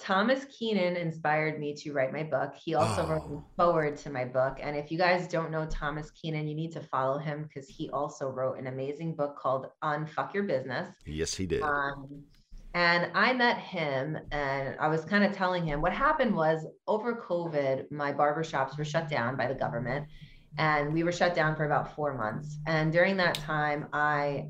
Thomas 0.00 0.46
Keenan 0.46 0.96
inspired 0.96 1.60
me 1.60 1.74
to 1.74 1.92
write 1.92 2.12
my 2.12 2.22
book. 2.22 2.54
He 2.56 2.74
also 2.74 3.04
oh. 3.04 3.08
wrote 3.08 3.44
forward 3.56 3.98
to 3.98 4.10
my 4.10 4.24
book. 4.24 4.58
And 4.60 4.74
if 4.74 4.90
you 4.90 4.96
guys 4.96 5.28
don't 5.28 5.50
know 5.50 5.66
Thomas 5.66 6.10
Keenan, 6.12 6.48
you 6.48 6.54
need 6.54 6.72
to 6.72 6.80
follow 6.80 7.18
him 7.18 7.42
because 7.42 7.68
he 7.68 7.90
also 7.90 8.28
wrote 8.30 8.58
an 8.58 8.66
amazing 8.66 9.14
book 9.14 9.36
called 9.38 9.66
Unfuck 9.84 10.32
Your 10.32 10.44
Business. 10.44 10.88
Yes, 11.04 11.34
he 11.34 11.46
did. 11.46 11.62
Um, 11.62 12.24
and 12.72 13.10
I 13.14 13.34
met 13.34 13.58
him 13.58 14.16
and 14.32 14.74
I 14.80 14.88
was 14.88 15.04
kind 15.04 15.22
of 15.22 15.32
telling 15.32 15.66
him 15.66 15.82
what 15.82 15.92
happened 15.92 16.34
was 16.34 16.66
over 16.86 17.14
COVID, 17.14 17.90
my 17.90 18.12
barbershops 18.12 18.78
were 18.78 18.84
shut 18.84 19.10
down 19.10 19.36
by 19.36 19.48
the 19.48 19.54
government 19.54 20.06
and 20.56 20.94
we 20.94 21.02
were 21.02 21.12
shut 21.12 21.34
down 21.34 21.56
for 21.56 21.66
about 21.66 21.94
four 21.94 22.16
months. 22.16 22.58
And 22.66 22.92
during 22.92 23.16
that 23.18 23.34
time, 23.34 23.86
I 23.92 24.46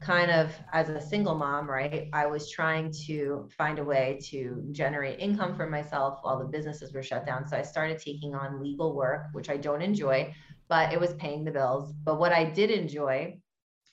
kind 0.00 0.30
of 0.30 0.52
as 0.72 0.88
a 0.88 1.00
single 1.00 1.34
mom, 1.34 1.68
right, 1.68 2.08
I 2.12 2.26
was 2.26 2.50
trying 2.50 2.92
to 3.06 3.48
find 3.56 3.78
a 3.78 3.84
way 3.84 4.20
to 4.30 4.64
generate 4.72 5.18
income 5.18 5.56
for 5.56 5.68
myself 5.68 6.20
while 6.22 6.38
the 6.38 6.44
businesses 6.44 6.92
were 6.92 7.02
shut 7.02 7.26
down. 7.26 7.46
So 7.46 7.56
I 7.56 7.62
started 7.62 7.98
taking 7.98 8.34
on 8.34 8.62
legal 8.62 8.94
work, 8.94 9.26
which 9.32 9.50
I 9.50 9.56
don't 9.56 9.82
enjoy, 9.82 10.32
but 10.68 10.92
it 10.92 11.00
was 11.00 11.14
paying 11.14 11.44
the 11.44 11.50
bills. 11.50 11.92
But 12.04 12.18
what 12.18 12.32
I 12.32 12.44
did 12.44 12.70
enjoy 12.70 13.38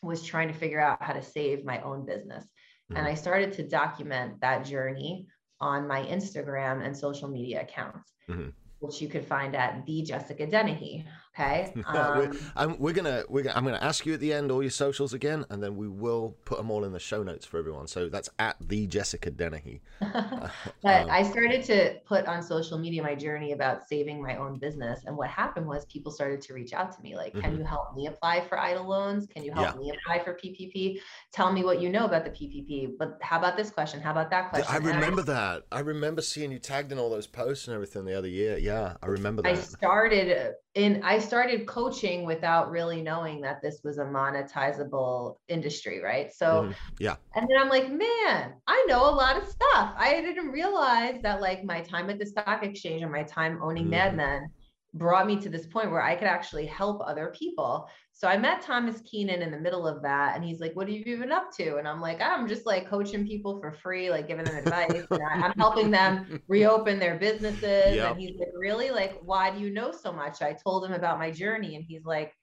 was 0.03 0.24
trying 0.24 0.47
to 0.49 0.53
figure 0.53 0.80
out 0.80 1.01
how 1.01 1.14
to 1.14 1.24
save 1.24 1.66
my 1.66 1.82
own 1.82 2.06
business. 2.06 2.43
Mm-hmm. 2.43 2.97
And 2.97 3.08
I 3.08 3.16
started 3.16 3.53
to 3.53 3.68
document 3.68 4.39
that 4.41 4.66
journey 4.66 5.28
on 5.60 5.88
my 5.88 6.03
Instagram 6.03 6.86
and 6.86 6.95
social 6.95 7.30
media 7.30 7.62
accounts. 7.62 8.14
Mm-hmm 8.30 8.49
which 8.80 9.01
you 9.01 9.08
could 9.08 9.26
find 9.26 9.56
at 9.56 9.86
the 9.86 10.01
Jessica 10.03 10.45
Dennehy. 10.45 11.06
Okay. 11.38 11.73
Um, 11.95 12.17
we're, 12.17 12.75
we're, 12.77 12.93
gonna 12.93 13.23
we're 13.29 13.43
gonna, 13.43 13.55
I'm 13.55 13.63
gonna 13.63 13.77
ask 13.77 14.05
you 14.05 14.13
at 14.13 14.19
the 14.19 14.33
end 14.33 14.51
all 14.51 14.61
your 14.61 14.71
socials 14.71 15.13
again, 15.13 15.45
and 15.49 15.61
then 15.61 15.75
we 15.75 15.88
will 15.88 16.36
put 16.45 16.57
them 16.57 16.71
all 16.71 16.83
in 16.83 16.91
the 16.91 16.99
show 16.99 17.23
notes 17.23 17.45
for 17.45 17.57
everyone. 17.57 17.88
So 17.88 18.09
that's 18.09 18.29
at 18.39 18.55
the 18.59 18.88
Jessica 18.88 19.31
Dennehy. 19.31 19.81
but 19.99 20.51
um, 20.83 21.09
I 21.09 21.23
started 21.23 21.63
to 21.65 21.95
put 22.05 22.25
on 22.25 22.41
social 22.41 22.77
media 22.77 23.03
my 23.03 23.15
journey 23.15 23.51
about 23.51 23.88
saving 23.88 24.21
my 24.21 24.36
own 24.38 24.57
business, 24.57 25.01
and 25.05 25.15
what 25.15 25.29
happened 25.29 25.67
was 25.67 25.86
people 25.86 26.11
started 26.11 26.41
to 26.41 26.53
reach 26.53 26.73
out 26.73 26.95
to 26.95 27.01
me 27.01 27.15
like, 27.15 27.33
"Can 27.33 27.43
mm-hmm. 27.43 27.57
you 27.59 27.63
help 27.63 27.95
me 27.95 28.07
apply 28.07 28.41
for 28.41 28.57
EIDL 28.57 28.86
loans? 28.86 29.27
Can 29.27 29.43
you 29.43 29.51
help 29.53 29.75
yeah. 29.75 29.79
me 29.79 29.91
apply 29.91 30.23
for 30.23 30.33
PPP? 30.33 30.99
Tell 31.33 31.51
me 31.51 31.63
what 31.63 31.81
you 31.81 31.89
know 31.89 32.05
about 32.05 32.25
the 32.25 32.31
PPP. 32.31 32.97
But 32.97 33.19
how 33.21 33.38
about 33.38 33.57
this 33.57 33.69
question? 33.69 34.01
How 34.01 34.11
about 34.11 34.29
that 34.31 34.49
question?" 34.49 34.67
I 34.69 34.77
remember 34.77 35.21
I, 35.21 35.25
that. 35.25 35.63
I 35.71 35.79
remember 35.79 36.21
seeing 36.21 36.51
you 36.51 36.59
tagged 36.59 36.91
in 36.91 36.99
all 36.99 37.09
those 37.09 37.27
posts 37.27 37.67
and 37.67 37.75
everything 37.75 38.05
the 38.05 38.17
other 38.17 38.27
year. 38.27 38.57
Yeah, 38.57 38.97
I 39.01 39.07
remember 39.07 39.41
that. 39.41 39.51
I 39.51 39.55
started 39.55 40.55
in 40.75 41.01
I 41.03 41.19
started 41.26 41.67
coaching 41.67 42.26
without 42.26 42.71
really 42.71 43.01
knowing 43.01 43.41
that 43.41 43.61
this 43.61 43.82
was 43.84 43.97
a 43.97 44.03
monetizable 44.03 45.36
industry, 45.47 46.01
right? 46.01 46.32
So 46.34 46.45
mm-hmm. 46.45 46.71
yeah. 46.99 47.15
And 47.36 47.47
then 47.49 47.57
I'm 47.59 47.69
like, 47.69 47.91
man, 47.91 48.53
I 48.67 48.86
know 48.88 49.09
a 49.09 49.11
lot 49.11 49.38
of 49.38 49.47
stuff. 49.47 49.93
I 49.97 50.21
didn't 50.21 50.49
realize 50.49 51.21
that 51.23 51.41
like 51.41 51.63
my 51.63 51.82
time 51.82 52.09
at 52.09 52.19
the 52.19 52.26
stock 52.26 52.63
exchange 52.63 53.01
and 53.01 53.11
my 53.11 53.23
time 53.23 53.59
owning 53.61 53.84
mm-hmm. 53.84 53.91
Mad 53.91 54.15
Men 54.15 54.49
brought 54.93 55.28
me 55.28 55.39
to 55.41 55.49
this 55.49 55.67
point 55.67 55.91
where 55.91 56.01
I 56.01 56.15
could 56.15 56.28
actually 56.28 56.65
help 56.65 57.01
other 57.05 57.34
people. 57.38 57.88
So 58.18 58.30
I 58.30 58.38
met 58.38 58.61
Thomas 58.61 59.01
Keenan 59.01 59.41
in 59.41 59.51
the 59.51 59.59
middle 59.59 59.86
of 59.86 60.01
that, 60.03 60.38
and 60.38 60.43
he's 60.43 60.61
like, 60.61 60.74
"What 60.74 60.88
have 60.88 60.95
you 60.95 61.18
been 61.18 61.34
up 61.34 61.51
to?" 61.57 61.76
And 61.76 61.86
I'm 61.86 61.99
like, 61.99 62.22
"I'm 62.22 62.47
just 62.47 62.66
like 62.66 62.89
coaching 62.89 63.28
people 63.28 63.59
for 63.59 63.74
free, 63.74 64.09
like 64.09 64.30
giving 64.30 64.45
them 64.45 64.55
advice. 64.55 65.05
and 65.11 65.22
I, 65.22 65.45
am 65.45 65.51
helping 65.57 65.91
them 65.91 66.41
reopen 66.47 66.97
their 66.97 67.18
businesses." 67.18 67.93
Yep. 67.93 68.11
And 68.11 68.20
he's 68.22 68.39
like, 68.39 68.53
"Really? 68.57 68.89
Like, 68.89 69.20
why 69.22 69.51
do 69.51 69.59
you 69.59 69.70
know 69.70 69.91
so 69.91 70.13
much?" 70.13 70.41
I 70.41 70.53
told 70.53 70.86
him 70.86 70.93
about 70.93 71.20
my 71.20 71.30
journey, 71.30 71.76
and 71.76 71.84
he's 71.86 72.05
like, 72.05 72.34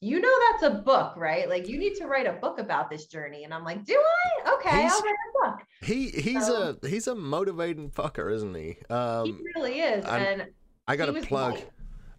"You 0.00 0.18
know 0.18 0.36
that's 0.50 0.64
a 0.64 0.80
book, 0.80 1.14
right? 1.16 1.48
Like, 1.48 1.68
you 1.68 1.78
need 1.78 1.94
to 1.98 2.06
write 2.06 2.26
a 2.26 2.32
book 2.32 2.58
about 2.58 2.90
this 2.90 3.06
journey." 3.06 3.44
And 3.44 3.54
I'm 3.54 3.62
like, 3.62 3.84
"Do 3.84 4.02
I? 4.44 4.54
Okay, 4.54 4.82
he's, 4.82 4.92
I'll 4.92 5.00
write 5.00 5.14
a 5.14 5.50
book." 5.50 5.60
He 5.82 6.08
he's 6.08 6.44
so, 6.44 6.76
a 6.82 6.88
he's 6.88 7.06
a 7.06 7.14
motivating 7.14 7.90
fucker, 7.90 8.34
isn't 8.34 8.56
he? 8.56 8.78
Um, 8.90 9.26
he 9.26 9.36
really 9.54 9.78
is, 9.78 10.04
I'm, 10.06 10.22
and 10.22 10.46
I 10.88 10.96
got 10.96 11.06
to 11.06 11.22
plug. 11.22 11.60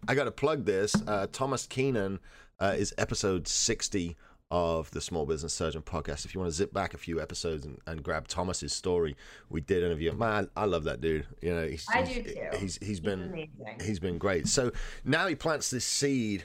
I 0.08 0.14
got 0.14 0.24
to 0.24 0.32
plug 0.32 0.64
this. 0.64 0.96
Uh, 1.06 1.26
Thomas 1.30 1.66
Keenan 1.66 2.18
uh, 2.62 2.74
is 2.78 2.94
episode 2.96 3.48
60 3.48 4.16
of 4.52 4.88
the 4.92 5.00
Small 5.00 5.26
Business 5.26 5.52
Surgeon 5.52 5.82
podcast. 5.82 6.24
If 6.24 6.32
you 6.32 6.40
want 6.40 6.52
to 6.52 6.56
zip 6.56 6.72
back 6.72 6.94
a 6.94 6.98
few 6.98 7.20
episodes 7.20 7.66
and, 7.66 7.78
and 7.88 8.04
grab 8.04 8.28
Thomas's 8.28 8.72
story, 8.72 9.16
we 9.50 9.60
did 9.60 9.82
interview 9.82 10.10
him. 10.12 10.18
Man, 10.18 10.48
I 10.56 10.66
love 10.66 10.84
that 10.84 11.00
dude. 11.00 11.26
You 11.40 11.54
know, 11.54 11.66
he's, 11.66 11.84
I 11.92 12.02
do 12.02 12.22
too. 12.22 12.34
He's, 12.52 12.60
he's, 12.60 12.78
he's 12.78 13.00
been 13.00 13.22
amazing. 13.22 13.80
he's 13.84 13.98
been 13.98 14.16
great. 14.16 14.46
So 14.46 14.70
now 15.04 15.26
he 15.26 15.34
plants 15.34 15.70
this 15.70 15.84
seed 15.84 16.44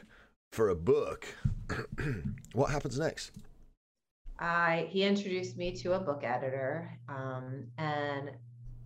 for 0.52 0.70
a 0.70 0.76
book. 0.76 1.28
what 2.54 2.72
happens 2.72 2.98
next? 2.98 3.32
I 4.40 4.88
he 4.90 5.04
introduced 5.04 5.58
me 5.58 5.72
to 5.78 5.94
a 5.94 6.00
book 6.00 6.24
editor, 6.24 6.98
um, 7.10 7.66
and 7.78 8.32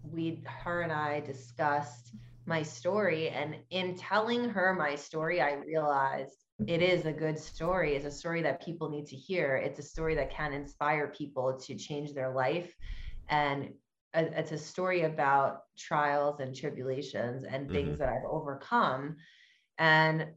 we 0.03 0.41
her 0.45 0.81
and 0.81 0.91
I 0.91 1.19
discussed 1.19 2.13
my 2.45 2.63
story. 2.63 3.29
And 3.29 3.55
in 3.69 3.95
telling 3.95 4.49
her 4.49 4.73
my 4.73 4.95
story, 4.95 5.41
I 5.41 5.55
realized 5.55 6.40
it 6.67 6.81
is 6.81 7.05
a 7.05 7.11
good 7.11 7.37
story. 7.37 7.95
It's 7.95 8.05
a 8.05 8.11
story 8.11 8.41
that 8.43 8.63
people 8.63 8.89
need 8.89 9.07
to 9.07 9.15
hear. 9.15 9.55
It's 9.55 9.79
a 9.79 9.83
story 9.83 10.15
that 10.15 10.31
can 10.31 10.53
inspire 10.53 11.07
people 11.07 11.59
to 11.59 11.75
change 11.75 12.13
their 12.13 12.33
life. 12.33 12.73
And 13.29 13.73
it's 14.13 14.51
a 14.51 14.57
story 14.57 15.03
about 15.03 15.61
trials 15.77 16.39
and 16.39 16.55
tribulations 16.55 17.43
and 17.43 17.69
things 17.69 17.89
mm-hmm. 17.89 17.99
that 17.99 18.09
I've 18.09 18.29
overcome. 18.29 19.15
And 19.77 20.27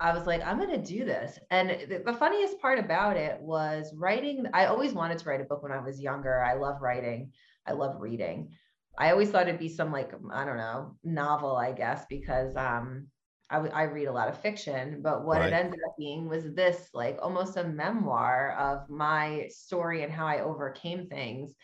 I 0.00 0.12
was 0.12 0.26
like, 0.26 0.44
I'm 0.44 0.58
going 0.58 0.70
to 0.70 0.84
do 0.84 1.04
this. 1.04 1.38
And 1.50 1.70
the 2.04 2.12
funniest 2.14 2.60
part 2.60 2.80
about 2.80 3.16
it 3.16 3.40
was 3.40 3.94
writing. 3.96 4.46
I 4.52 4.66
always 4.66 4.92
wanted 4.92 5.18
to 5.18 5.28
write 5.28 5.40
a 5.40 5.44
book 5.44 5.62
when 5.62 5.70
I 5.70 5.78
was 5.78 6.00
younger. 6.00 6.42
I 6.42 6.54
love 6.54 6.82
writing, 6.82 7.30
I 7.66 7.72
love 7.72 8.00
reading. 8.00 8.50
I 8.98 9.10
always 9.10 9.30
thought 9.30 9.48
it'd 9.48 9.60
be 9.60 9.68
some 9.68 9.92
like 9.92 10.12
I 10.32 10.44
don't 10.44 10.56
know 10.56 10.96
novel, 11.04 11.56
I 11.56 11.72
guess, 11.72 12.04
because 12.10 12.54
um, 12.56 13.06
I, 13.52 13.58
I 13.68 13.82
read 13.82 14.06
a 14.06 14.12
lot 14.12 14.28
of 14.28 14.40
fiction. 14.40 15.00
But 15.02 15.24
what 15.24 15.40
right. 15.40 15.52
it 15.52 15.52
ended 15.52 15.80
up 15.86 15.94
being 15.98 16.28
was 16.28 16.52
this 16.54 16.88
like 16.94 17.18
almost 17.20 17.56
a 17.56 17.64
memoir 17.64 18.56
of 18.58 18.88
my 18.88 19.48
story 19.50 20.02
and 20.02 20.12
how 20.12 20.26
I 20.26 20.40
overcame 20.40 21.06
things. 21.06 21.54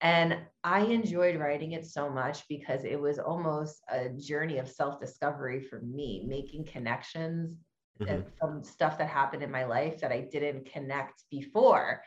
And 0.00 0.38
I 0.64 0.80
enjoyed 0.80 1.38
writing 1.38 1.72
it 1.72 1.86
so 1.86 2.08
much 2.08 2.48
because 2.48 2.84
it 2.84 2.98
was 2.98 3.18
almost 3.18 3.82
a 3.90 4.08
journey 4.08 4.58
of 4.58 4.68
self 4.68 4.98
discovery 4.98 5.60
for 5.60 5.80
me, 5.80 6.24
making 6.26 6.64
connections 6.64 7.58
mm-hmm. 8.00 8.22
from 8.38 8.64
stuff 8.64 8.96
that 8.96 9.08
happened 9.08 9.42
in 9.42 9.50
my 9.50 9.64
life 9.66 10.00
that 10.00 10.10
I 10.10 10.22
didn't 10.32 10.72
connect 10.72 11.24
before. 11.30 12.02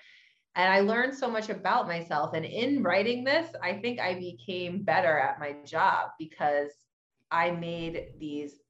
And 0.56 0.72
I 0.72 0.82
learned 0.82 1.16
so 1.16 1.30
much 1.30 1.50
about 1.50 1.88
myself. 1.88 2.34
And 2.34 2.46
in 2.46 2.84
writing 2.84 3.24
this, 3.24 3.48
I 3.62 3.74
think 3.74 4.00
I 4.00 4.16
became 4.16 4.84
better 4.84 5.18
at 5.18 5.40
my 5.40 5.56
job 5.66 6.10
because 6.20 6.72
I 7.32 7.52
made 7.52 8.14
these 8.20 8.63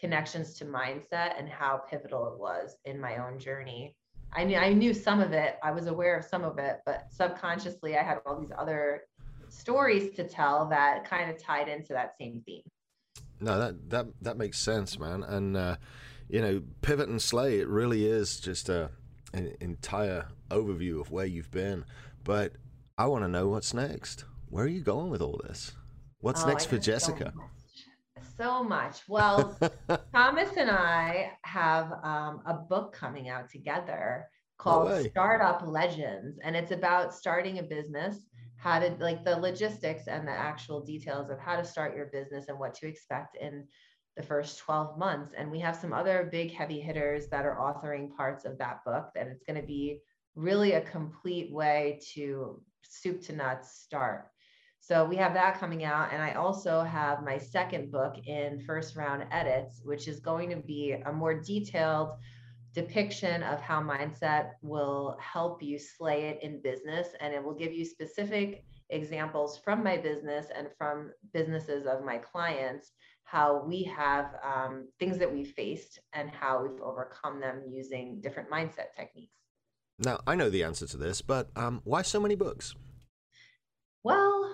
connections 0.00 0.54
to 0.54 0.64
mindset 0.64 1.38
and 1.38 1.48
how 1.48 1.82
pivotal 1.88 2.32
it 2.32 2.38
was 2.38 2.76
in 2.84 3.00
my 3.00 3.18
own 3.18 3.38
journey. 3.38 3.94
I 4.32 4.44
knew 4.44 4.56
I 4.56 4.72
knew 4.72 4.94
some 4.94 5.20
of 5.20 5.32
it. 5.32 5.58
I 5.62 5.72
was 5.72 5.86
aware 5.86 6.16
of 6.16 6.24
some 6.24 6.44
of 6.44 6.58
it, 6.58 6.80
but 6.86 7.06
subconsciously 7.10 7.96
I 7.96 8.02
had 8.02 8.18
all 8.24 8.40
these 8.40 8.52
other 8.56 9.02
stories 9.48 10.14
to 10.14 10.24
tell 10.24 10.68
that 10.68 11.04
kind 11.04 11.30
of 11.30 11.42
tied 11.42 11.68
into 11.68 11.92
that 11.92 12.14
same 12.18 12.42
theme. 12.46 12.62
No, 13.40 13.58
that 13.58 13.90
that 13.90 14.06
that 14.22 14.36
makes 14.36 14.58
sense, 14.58 14.98
man. 14.98 15.22
And 15.24 15.56
uh, 15.56 15.76
you 16.28 16.40
know, 16.40 16.62
pivot 16.82 17.08
and 17.08 17.20
slay. 17.20 17.58
It 17.58 17.68
really 17.68 18.06
is 18.06 18.38
just 18.40 18.68
a 18.68 18.90
an 19.32 19.54
entire 19.60 20.28
overview 20.50 21.00
of 21.00 21.10
where 21.10 21.26
you've 21.26 21.50
been, 21.50 21.84
but 22.24 22.52
I 22.98 23.06
want 23.06 23.24
to 23.24 23.28
know 23.28 23.48
what's 23.48 23.74
next. 23.74 24.24
Where 24.48 24.64
are 24.64 24.68
you 24.68 24.80
going 24.80 25.10
with 25.10 25.22
all 25.22 25.40
this? 25.44 25.72
What's 26.20 26.44
oh, 26.44 26.48
next 26.48 26.66
for 26.66 26.78
Jessica? 26.78 27.32
Much. 27.34 27.46
So 28.40 28.64
much. 28.64 29.02
Well, 29.06 29.58
Thomas 30.14 30.50
and 30.56 30.70
I 30.70 31.32
have 31.42 31.92
um, 32.02 32.40
a 32.46 32.54
book 32.54 32.94
coming 32.94 33.28
out 33.28 33.50
together 33.50 34.28
called 34.58 34.88
no 34.88 35.02
Startup 35.02 35.62
Legends, 35.66 36.38
and 36.42 36.56
it's 36.56 36.70
about 36.70 37.14
starting 37.14 37.58
a 37.58 37.62
business, 37.62 38.16
how 38.56 38.78
to 38.78 38.96
like 38.98 39.24
the 39.24 39.36
logistics 39.36 40.06
and 40.06 40.26
the 40.26 40.32
actual 40.32 40.80
details 40.80 41.30
of 41.30 41.38
how 41.38 41.56
to 41.56 41.64
start 41.64 41.94
your 41.94 42.06
business 42.06 42.46
and 42.48 42.58
what 42.58 42.74
to 42.74 42.86
expect 42.88 43.36
in 43.36 43.66
the 44.16 44.22
first 44.22 44.58
12 44.58 44.98
months. 44.98 45.34
And 45.36 45.50
we 45.50 45.60
have 45.60 45.76
some 45.76 45.92
other 45.92 46.28
big 46.32 46.52
heavy 46.52 46.80
hitters 46.80 47.28
that 47.28 47.44
are 47.44 47.56
authoring 47.56 48.14
parts 48.16 48.44
of 48.44 48.58
that 48.58 48.84
book. 48.84 49.10
And 49.16 49.28
it's 49.28 49.44
going 49.44 49.60
to 49.60 49.66
be 49.66 50.00
really 50.34 50.72
a 50.72 50.80
complete 50.80 51.52
way 51.52 52.00
to 52.14 52.60
soup 52.82 53.22
to 53.22 53.34
nuts 53.34 53.82
start. 53.82 54.28
So 54.90 55.04
we 55.04 55.14
have 55.18 55.34
that 55.34 55.60
coming 55.60 55.84
out. 55.84 56.12
And 56.12 56.20
I 56.20 56.32
also 56.32 56.82
have 56.82 57.22
my 57.22 57.38
second 57.38 57.92
book 57.92 58.16
in 58.26 58.60
first 58.66 58.96
round 58.96 59.24
edits, 59.30 59.82
which 59.84 60.08
is 60.08 60.18
going 60.18 60.50
to 60.50 60.56
be 60.56 60.96
a 61.06 61.12
more 61.12 61.32
detailed 61.32 62.14
depiction 62.74 63.44
of 63.44 63.60
how 63.60 63.80
mindset 63.80 64.54
will 64.62 65.16
help 65.20 65.62
you 65.62 65.78
slay 65.78 66.22
it 66.24 66.40
in 66.42 66.60
business. 66.60 67.06
And 67.20 67.32
it 67.32 67.40
will 67.40 67.54
give 67.54 67.72
you 67.72 67.84
specific 67.84 68.64
examples 68.88 69.60
from 69.62 69.84
my 69.84 69.96
business 69.96 70.46
and 70.52 70.66
from 70.76 71.12
businesses 71.32 71.86
of 71.86 72.04
my 72.04 72.18
clients 72.18 72.90
how 73.22 73.62
we 73.64 73.84
have 73.84 74.34
um, 74.42 74.88
things 74.98 75.18
that 75.18 75.32
we've 75.32 75.52
faced 75.52 76.00
and 76.14 76.30
how 76.30 76.64
we've 76.64 76.82
overcome 76.82 77.38
them 77.38 77.62
using 77.70 78.20
different 78.20 78.50
mindset 78.50 78.92
techniques. 78.96 79.36
Now, 80.00 80.18
I 80.26 80.34
know 80.34 80.50
the 80.50 80.64
answer 80.64 80.88
to 80.88 80.96
this, 80.96 81.22
but 81.22 81.48
um, 81.54 81.80
why 81.84 82.02
so 82.02 82.18
many 82.18 82.34
books? 82.34 82.74
Well, 84.02 84.49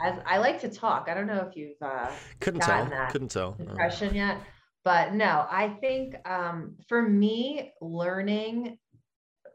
as 0.00 0.18
I 0.26 0.38
like 0.38 0.60
to 0.60 0.68
talk, 0.68 1.08
I 1.08 1.14
don't 1.14 1.26
know 1.26 1.46
if 1.48 1.56
you've 1.56 1.80
uh, 1.80 2.10
couldn't 2.40 2.60
tell, 2.60 2.86
couldn't 3.10 3.30
tell 3.30 3.56
impression 3.58 4.08
no. 4.08 4.14
yet, 4.14 4.38
but 4.84 5.14
no, 5.14 5.46
I 5.50 5.68
think 5.80 6.16
um, 6.28 6.76
for 6.88 7.02
me, 7.02 7.72
learning 7.80 8.78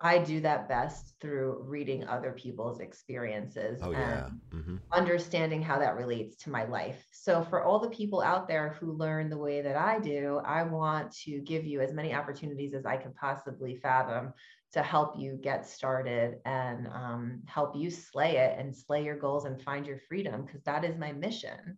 I 0.02 0.18
do 0.20 0.40
that 0.42 0.70
best 0.70 1.16
through 1.20 1.62
reading 1.68 2.08
other 2.08 2.32
people's 2.32 2.80
experiences 2.80 3.80
oh, 3.84 3.92
yeah. 3.92 4.30
mm-hmm. 4.54 4.78
understanding 4.94 5.62
how 5.62 5.78
that 5.80 5.98
relates 5.98 6.38
to 6.44 6.50
my 6.50 6.64
life. 6.66 7.06
So, 7.12 7.44
for 7.44 7.64
all 7.64 7.80
the 7.80 7.90
people 7.90 8.22
out 8.22 8.48
there 8.48 8.78
who 8.80 8.94
learn 8.94 9.30
the 9.30 9.38
way 9.38 9.62
that 9.62 9.76
I 9.76 10.00
do, 10.00 10.40
I 10.46 10.64
want 10.64 11.12
to 11.24 11.40
give 11.42 11.66
you 11.66 11.82
as 11.82 11.92
many 11.94 12.14
opportunities 12.14 12.74
as 12.74 12.86
I 12.86 12.96
can 12.96 13.14
possibly 13.14 13.76
fathom 13.76 14.34
to 14.72 14.84
help 14.84 15.18
you 15.18 15.40
get 15.42 15.68
started 15.68 16.40
and 16.46 16.88
um, 16.88 17.42
help 17.46 17.76
you 17.76 17.90
slay 17.90 18.38
it 18.38 18.60
and 18.60 18.76
slay 18.76 19.04
your 19.04 19.18
goals 19.18 19.46
and 19.46 19.62
find 19.62 19.86
your 19.86 20.00
freedom 20.08 20.46
because 20.46 20.62
that 20.64 20.86
is 20.86 20.98
my 20.98 21.12
mission. 21.12 21.78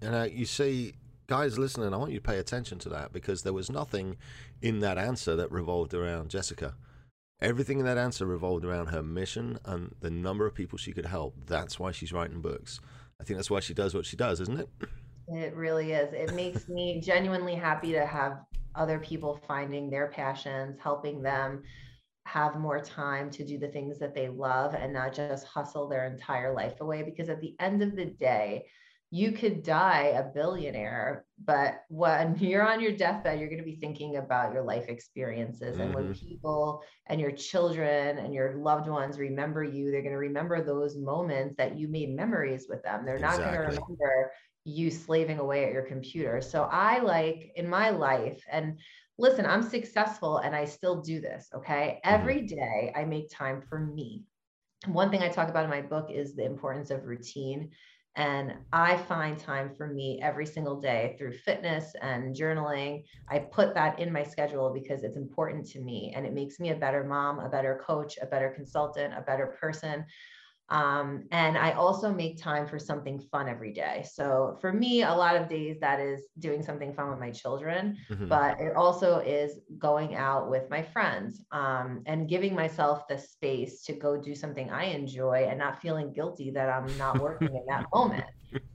And 0.00 0.14
uh, 0.14 0.28
you 0.30 0.46
see, 0.46 0.94
guys 1.26 1.58
listening, 1.58 1.92
I 1.92 1.96
want 1.98 2.12
you 2.12 2.18
to 2.18 2.26
pay 2.26 2.38
attention 2.38 2.78
to 2.80 2.88
that 2.90 3.12
because 3.12 3.42
there 3.42 3.52
was 3.52 3.70
nothing 3.70 4.16
in 4.62 4.80
that 4.80 4.96
answer 4.96 5.36
that 5.36 5.50
revolved 5.50 5.92
around 5.92 6.30
Jessica. 6.30 6.74
Everything 7.42 7.78
in 7.78 7.86
that 7.86 7.98
answer 7.98 8.26
revolved 8.26 8.64
around 8.64 8.88
her 8.88 9.02
mission 9.02 9.58
and 9.64 9.94
the 10.00 10.10
number 10.10 10.46
of 10.46 10.54
people 10.54 10.78
she 10.78 10.92
could 10.92 11.06
help. 11.06 11.34
That's 11.46 11.78
why 11.78 11.92
she's 11.92 12.12
writing 12.12 12.40
books. 12.40 12.80
I 13.20 13.24
think 13.24 13.38
that's 13.38 13.50
why 13.50 13.60
she 13.60 13.74
does 13.74 13.94
what 13.94 14.06
she 14.06 14.16
does, 14.16 14.40
isn't 14.40 14.60
it? 14.60 14.68
It 15.28 15.54
really 15.54 15.92
is. 15.92 16.12
It 16.12 16.34
makes 16.34 16.68
me 16.68 17.00
genuinely 17.00 17.54
happy 17.54 17.92
to 17.92 18.04
have 18.04 18.40
other 18.74 18.98
people 18.98 19.40
finding 19.46 19.90
their 19.90 20.08
passions, 20.08 20.78
helping 20.82 21.22
them 21.22 21.62
have 22.26 22.58
more 22.58 22.80
time 22.80 23.30
to 23.30 23.44
do 23.44 23.58
the 23.58 23.68
things 23.68 23.98
that 23.98 24.14
they 24.14 24.28
love 24.28 24.74
and 24.74 24.92
not 24.92 25.14
just 25.14 25.46
hustle 25.46 25.88
their 25.88 26.06
entire 26.06 26.54
life 26.54 26.80
away. 26.80 27.02
Because 27.02 27.28
at 27.28 27.40
the 27.40 27.56
end 27.58 27.82
of 27.82 27.96
the 27.96 28.04
day, 28.04 28.66
you 29.12 29.32
could 29.32 29.64
die 29.64 30.14
a 30.16 30.22
billionaire, 30.22 31.24
but 31.44 31.82
when 31.88 32.36
you're 32.40 32.66
on 32.66 32.80
your 32.80 32.92
deathbed, 32.92 33.40
you're 33.40 33.48
going 33.48 33.58
to 33.58 33.64
be 33.64 33.74
thinking 33.76 34.16
about 34.16 34.52
your 34.52 34.62
life 34.62 34.88
experiences. 34.88 35.74
Mm-hmm. 35.74 35.80
And 35.80 35.94
when 35.94 36.04
mm-hmm. 36.04 36.28
people 36.28 36.82
and 37.06 37.20
your 37.20 37.32
children 37.32 38.18
and 38.18 38.32
your 38.32 38.54
loved 38.56 38.88
ones 38.88 39.18
remember 39.18 39.64
you, 39.64 39.90
they're 39.90 40.02
going 40.02 40.12
to 40.12 40.18
remember 40.18 40.62
those 40.62 40.96
moments 40.96 41.56
that 41.56 41.76
you 41.76 41.88
made 41.88 42.14
memories 42.14 42.66
with 42.68 42.84
them. 42.84 43.04
They're 43.04 43.16
exactly. 43.16 43.44
not 43.46 43.52
going 43.52 43.70
to 43.70 43.76
remember 43.76 44.32
you 44.64 44.90
slaving 44.90 45.38
away 45.38 45.64
at 45.64 45.72
your 45.72 45.82
computer. 45.82 46.40
So 46.40 46.64
I 46.70 46.98
like 46.98 47.52
in 47.56 47.68
my 47.68 47.90
life, 47.90 48.42
and 48.50 48.78
listen, 49.20 49.46
I'm 49.46 49.62
successful 49.62 50.38
and 50.38 50.56
I 50.56 50.64
still 50.64 51.00
do 51.00 51.20
this. 51.20 51.48
Okay. 51.54 52.00
Mm-hmm. 52.04 52.14
Every 52.14 52.40
day 52.42 52.92
I 52.96 53.04
make 53.04 53.30
time 53.30 53.62
for 53.68 53.78
me. 53.78 54.24
One 54.86 55.10
thing 55.10 55.22
I 55.22 55.28
talk 55.28 55.48
about 55.48 55.64
in 55.64 55.70
my 55.70 55.82
book 55.82 56.10
is 56.10 56.34
the 56.34 56.46
importance 56.46 56.90
of 56.90 57.04
routine 57.04 57.70
and 58.16 58.54
I 58.72 58.96
find 58.96 59.38
time 59.38 59.72
for 59.76 59.86
me 59.86 60.20
every 60.20 60.46
single 60.46 60.80
day 60.80 61.14
through 61.16 61.32
fitness 61.32 61.92
and 62.02 62.34
journaling. 62.34 63.04
I 63.28 63.38
put 63.38 63.72
that 63.74 64.00
in 64.00 64.12
my 64.12 64.24
schedule 64.24 64.72
because 64.72 65.04
it's 65.04 65.16
important 65.16 65.66
to 65.70 65.80
me 65.80 66.12
and 66.16 66.26
it 66.26 66.32
makes 66.32 66.58
me 66.58 66.70
a 66.70 66.76
better 66.76 67.04
mom, 67.04 67.38
a 67.38 67.48
better 67.48 67.80
coach, 67.86 68.18
a 68.20 68.26
better 68.26 68.50
consultant, 68.50 69.14
a 69.16 69.20
better 69.20 69.54
person. 69.60 70.04
Um, 70.70 71.24
and 71.32 71.58
I 71.58 71.72
also 71.72 72.12
make 72.12 72.40
time 72.40 72.66
for 72.66 72.78
something 72.78 73.18
fun 73.18 73.48
every 73.48 73.72
day. 73.72 74.04
So 74.10 74.56
for 74.60 74.72
me, 74.72 75.02
a 75.02 75.12
lot 75.12 75.34
of 75.34 75.48
days 75.48 75.80
that 75.80 75.98
is 75.98 76.28
doing 76.38 76.62
something 76.62 76.94
fun 76.94 77.10
with 77.10 77.18
my 77.18 77.32
children, 77.32 77.96
mm-hmm. 78.08 78.28
but 78.28 78.60
it 78.60 78.76
also 78.76 79.18
is 79.18 79.58
going 79.78 80.14
out 80.14 80.48
with 80.48 80.70
my 80.70 80.82
friends 80.82 81.44
um, 81.50 82.02
and 82.06 82.28
giving 82.28 82.54
myself 82.54 83.08
the 83.08 83.18
space 83.18 83.82
to 83.82 83.92
go 83.94 84.16
do 84.16 84.34
something 84.34 84.70
I 84.70 84.84
enjoy 84.84 85.46
and 85.48 85.58
not 85.58 85.82
feeling 85.82 86.12
guilty 86.12 86.50
that 86.52 86.68
I'm 86.68 86.96
not 86.98 87.18
working 87.18 87.48
in 87.48 87.66
that 87.68 87.86
moment 87.92 88.24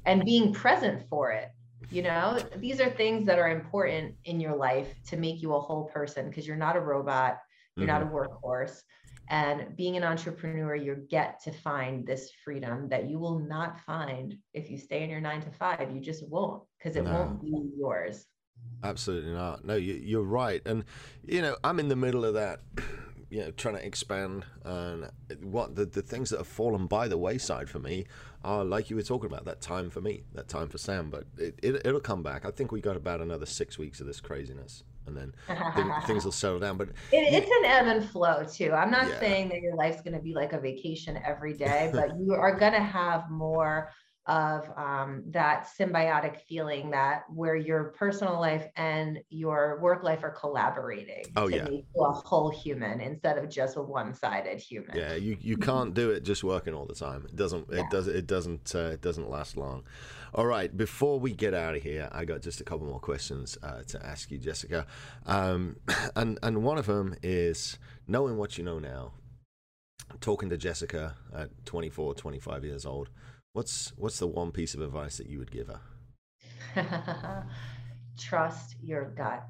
and 0.06 0.26
being 0.26 0.52
present 0.52 1.08
for 1.10 1.32
it. 1.32 1.50
You 1.92 2.02
know, 2.02 2.40
these 2.58 2.82
are 2.82 2.90
things 2.90 3.26
that 3.26 3.40
are 3.40 3.50
important 3.50 4.16
in 4.26 4.40
your 4.42 4.56
life 4.56 4.94
to 5.08 5.18
make 5.18 5.42
you 5.42 5.54
a 5.54 5.60
whole 5.60 5.86
person 5.86 6.30
because 6.30 6.46
you're 6.46 6.58
not 6.58 6.76
a 6.76 6.82
robot, 6.82 7.38
you're 7.78 7.88
mm-hmm. 7.88 8.00
not 8.00 8.28
a 8.28 8.28
workhorse. 8.28 8.82
And 9.30 9.76
being 9.76 9.98
an 9.98 10.04
entrepreneur, 10.04 10.76
you 10.76 10.96
get 11.10 11.42
to 11.44 11.52
find 11.52 12.06
this 12.06 12.32
freedom 12.44 12.88
that 12.90 13.10
you 13.10 13.18
will 13.18 13.40
not 13.40 13.80
find 13.80 14.38
if 14.54 14.70
you 14.70 14.78
stay 14.78 15.04
in 15.04 15.10
your 15.10 15.22
nine 15.22 15.42
to 15.42 15.52
five. 15.52 15.92
You 15.92 16.00
just 16.00 16.28
won't 16.30 16.64
because 16.78 16.96
it 16.96 17.04
no. 17.04 17.12
won't 17.12 17.42
be 17.42 17.72
yours. 17.78 18.28
Absolutely 18.84 19.32
not. 19.32 19.66
No, 19.66 19.76
you, 19.76 20.20
are 20.20 20.24
right. 20.24 20.62
And, 20.66 20.84
you 21.26 21.42
know, 21.42 21.56
I'm 21.64 21.80
in 21.80 21.88
the 21.88 21.96
middle 21.96 22.24
of 22.24 22.36
that, 22.36 22.62
you 23.30 23.40
know, 23.40 23.52
trying 23.52 23.76
to 23.76 23.86
expand. 23.86 24.46
And 24.64 25.10
what 25.42 25.76
the, 25.76 25.86
the 25.86 26.02
things 26.02 26.30
that 26.30 26.38
have 26.38 26.48
fallen 26.48 26.86
by 26.86 27.08
the 27.08 27.18
wayside 27.18 27.70
for 27.70 27.80
me 27.80 28.06
are, 28.44 28.64
like 28.64 28.90
you 28.92 28.96
were 28.96 29.02
talking 29.02 29.28
about, 29.28 29.46
that 29.46 29.62
time 29.62 29.90
for 29.90 30.02
me, 30.02 30.24
that 30.34 30.48
time 30.48 30.70
for 30.70 30.78
Sam. 30.78 31.10
But 31.10 31.26
it, 31.38 31.60
it, 31.64 31.82
it'll 31.86 32.00
come 32.00 32.22
back. 32.22 32.46
I 32.46 32.52
think 32.52 32.72
we 32.72 32.80
got 32.80 32.96
about 32.96 33.22
another 33.22 33.48
six 33.48 33.80
weeks 33.80 34.00
of 34.00 34.08
this 34.08 34.22
craziness 34.22 34.84
and 35.08 35.16
then 35.16 35.34
things 36.06 36.26
will 36.26 36.32
settle 36.32 36.60
down. 36.60 36.78
But 36.78 36.90
it, 37.12 37.34
it's 37.34 37.48
an 37.48 37.66
ebb 37.66 37.88
and 37.88 38.10
flow 38.10 38.44
too. 38.44 38.72
I'm 38.72 38.92
not 38.92 39.08
yeah. 39.08 39.20
saying 39.20 39.50
that 39.50 39.62
your 39.62 39.76
life's 39.76 40.02
going 40.02 40.14
to 40.14 40.22
be 40.22 40.34
like 40.34 40.54
a 40.54 40.60
vacation 40.60 41.20
every 41.26 41.54
day, 41.54 41.90
but 41.94 42.18
you 42.18 42.34
are 42.34 42.58
going 42.58 42.74
to 42.74 42.84
have 42.84 43.30
more 43.30 43.92
of 44.28 44.68
um, 44.76 45.24
that 45.28 45.68
symbiotic 45.80 46.42
feeling 46.48 46.90
that 46.92 47.24
where 47.30 47.56
your 47.56 47.94
personal 47.98 48.40
life 48.40 48.66
and 48.76 49.20
your 49.30 49.80
work 49.82 50.04
life 50.04 50.24
are 50.24 50.32
collaborating 50.32 51.24
oh, 51.36 51.48
to 51.48 51.56
yeah. 51.56 51.64
make 51.64 51.86
you 51.96 52.04
a 52.04 52.12
whole 52.12 52.50
human 52.50 53.02
instead 53.02 53.38
of 53.38 53.50
just 53.50 53.78
a 53.78 53.82
one-sided 53.82 54.60
human. 54.60 54.98
Yeah, 54.98 55.14
you, 55.14 55.38
you 55.40 55.58
can't 55.58 55.94
do 55.94 56.10
it 56.10 56.24
just 56.24 56.44
working 56.44 56.74
all 56.74 56.86
the 56.86 56.96
time. 56.96 57.26
It 57.26 57.36
doesn't 57.36 57.70
it 57.72 57.78
Yeah. 57.78 57.90
does 57.92 58.08
it 58.08 58.26
doesn't 58.26 58.74
uh, 58.74 58.90
it 58.94 59.02
doesn't 59.02 59.30
last 59.30 59.58
long. 59.58 59.84
All 60.34 60.46
right, 60.46 60.76
before 60.76 61.20
we 61.20 61.32
get 61.32 61.54
out 61.54 61.76
of 61.76 61.84
here, 61.84 62.10
I 62.12 62.26
got 62.26 62.42
just 62.42 62.60
a 62.60 62.64
couple 62.64 62.88
more 62.88 63.00
questions 63.00 63.58
uh, 63.64 63.84
to 63.84 64.06
ask 64.06 64.32
you, 64.32 64.38
Jessica. 64.38 64.88
Um, 65.26 65.78
and 66.16 66.40
and 66.42 66.64
one 66.64 66.78
of 66.78 66.88
them 66.88 67.16
is 67.22 67.78
knowing 68.08 68.38
what 68.38 68.58
you 68.58 68.64
know 68.64 68.80
now. 68.80 69.14
Talking 70.22 70.50
to 70.50 70.58
Jessica 70.58 71.16
at 71.34 71.66
24, 71.66 72.14
25 72.14 72.64
years 72.64 72.86
old, 72.86 73.10
what's 73.56 73.94
what's 73.96 74.20
the 74.20 74.28
one 74.28 74.52
piece 74.52 74.74
of 74.74 74.82
advice 74.82 75.18
that 75.18 75.28
you 75.28 75.40
would 75.40 75.50
give 75.50 75.68
her? 75.68 75.80
Trust 78.20 78.76
your 78.84 79.06
gut. 79.06 79.46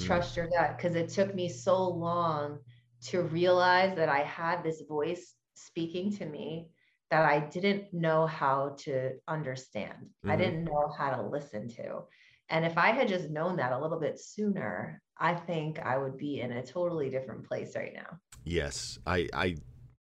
Mm. 0.00 0.06
Trust 0.06 0.36
your 0.36 0.48
gut 0.48 0.76
because 0.76 0.96
it 0.96 1.10
took 1.10 1.32
me 1.32 1.48
so 1.48 1.88
long 1.88 2.58
to 3.02 3.22
realize 3.22 3.94
that 3.96 4.08
I 4.08 4.20
had 4.24 4.64
this 4.64 4.82
voice 4.88 5.34
speaking 5.54 6.12
to 6.16 6.26
me 6.26 6.70
that 7.10 7.24
I 7.24 7.38
didn't 7.38 7.94
know 7.94 8.26
how 8.26 8.74
to 8.80 9.12
understand. 9.28 10.10
I 10.26 10.34
Mhm. 10.34 10.38
didn't 10.38 10.64
know 10.64 10.92
how 10.98 11.10
to 11.14 11.22
listen 11.22 11.68
to. 11.68 12.02
And 12.48 12.64
if 12.64 12.76
I 12.76 12.90
had 12.90 13.06
just 13.06 13.30
known 13.30 13.56
that 13.56 13.72
a 13.72 13.78
little 13.78 14.00
bit 14.00 14.18
sooner, 14.18 15.00
I 15.18 15.34
think 15.34 15.78
I 15.78 15.96
would 15.98 16.16
be 16.16 16.40
in 16.40 16.50
a 16.50 16.66
totally 16.66 17.10
different 17.10 17.46
place 17.46 17.76
right 17.76 17.94
now. 17.94 18.18
Yes, 18.44 18.98
I, 19.06 19.28
I, 19.32 19.56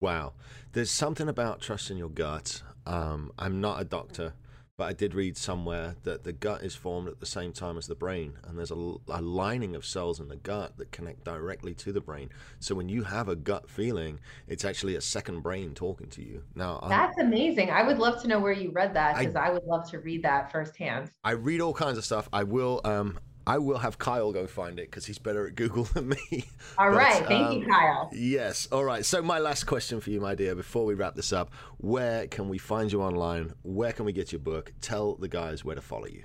wow. 0.01 0.35
There's 0.73 0.91
something 0.91 1.29
about 1.29 1.61
trusting 1.61 1.97
your 1.97 2.11
gut. 2.11 2.63
Um, 2.87 3.33
I'm 3.39 3.61
not 3.61 3.81
a 3.81 3.85
doctor, 3.85 4.35
but 4.77 4.85
I 4.85 4.93
did 4.93 5.15
read 5.15 5.37
somewhere 5.37 5.97
that 6.05 6.25
the 6.25 6.33
gut 6.33 6.63
is 6.63 6.75
formed 6.75 7.09
at 7.09 7.19
the 7.19 7.27
same 7.27 7.53
time 7.53 7.79
as 7.79 7.87
the 7.87 7.95
brain, 7.95 8.35
and 8.45 8.59
there's 8.59 8.71
a 8.71 8.75
lining 8.75 9.75
of 9.75 9.85
cells 9.85 10.21
in 10.21 10.29
the 10.29 10.37
gut 10.37 10.77
that 10.77 10.93
connect 10.93 11.25
directly 11.25 11.75
to 11.75 11.93
the 11.93 12.01
brain. 12.01 12.31
So 12.61 12.75
when 12.75 12.89
you 12.89 13.05
have 13.05 13.29
a 13.29 13.37
gut 13.37 13.69
feeling, 13.69 14.21
it's 14.47 14.65
actually 14.65 14.95
a 14.95 15.01
second 15.01 15.41
brain 15.41 15.75
talking 15.75 16.09
to 16.11 16.23
you. 16.23 16.45
Now, 16.55 16.79
I'm, 16.83 16.91
That's 16.91 17.19
amazing. 17.19 17.71
I 17.71 17.83
would 17.83 17.99
love 17.99 18.21
to 18.23 18.29
know 18.29 18.39
where 18.39 18.53
you 18.53 18.71
read 18.71 18.95
that 18.95 19.17
I- 19.17 19.21
because 19.21 19.37
I, 19.37 19.51
would 19.51 19.65
love 19.65 19.91
to 19.91 19.99
read 19.99 20.23
that 20.25 20.53
firsthand. 20.53 21.11
I 21.25 21.33
read 21.33 21.61
all 21.61 21.75
kinds 21.75 21.99
of 21.99 22.05
stuff. 22.05 22.29
I 22.33 22.45
will, 22.45 22.81
um, 22.85 23.19
I 23.47 23.59
will 23.59 23.79
have 23.79 23.99
Kyle 23.99 24.33
go 24.33 24.47
find 24.47 24.79
it 24.81 24.91
because 24.91 25.07
he's 25.07 25.19
better 25.19 25.47
at 25.47 25.55
Google 25.55 25.85
than 25.95 26.09
me. 26.09 26.45
All 26.79 26.91
But, 26.91 26.97
right. 26.97 27.27
Thank 27.27 27.55
you, 27.55 27.65
um, 27.65 27.71
Kyle. 27.71 28.11
Yes. 28.13 28.67
All 28.73 28.85
right. 28.85 29.05
So, 29.05 29.23
my 29.23 29.39
last 29.39 29.65
question 29.65 30.01
for 30.01 30.11
you, 30.11 30.21
my 30.21 30.35
dear, 30.35 30.55
before 30.55 30.85
we 30.85 30.95
wrap 30.95 31.15
this 31.15 31.33
up 31.33 31.53
where 31.79 32.27
can 32.27 32.49
we 32.49 32.59
find 32.59 32.91
you 32.91 33.03
online? 33.03 33.53
Where 33.63 33.93
can 33.93 34.05
we 34.05 34.13
get 34.13 34.33
your 34.33 34.41
book? 34.41 34.73
Tell 34.81 35.15
the 35.15 35.29
guys 35.29 35.65
where 35.65 35.77
to 35.77 35.81
follow 35.83 36.07
you. 36.07 36.25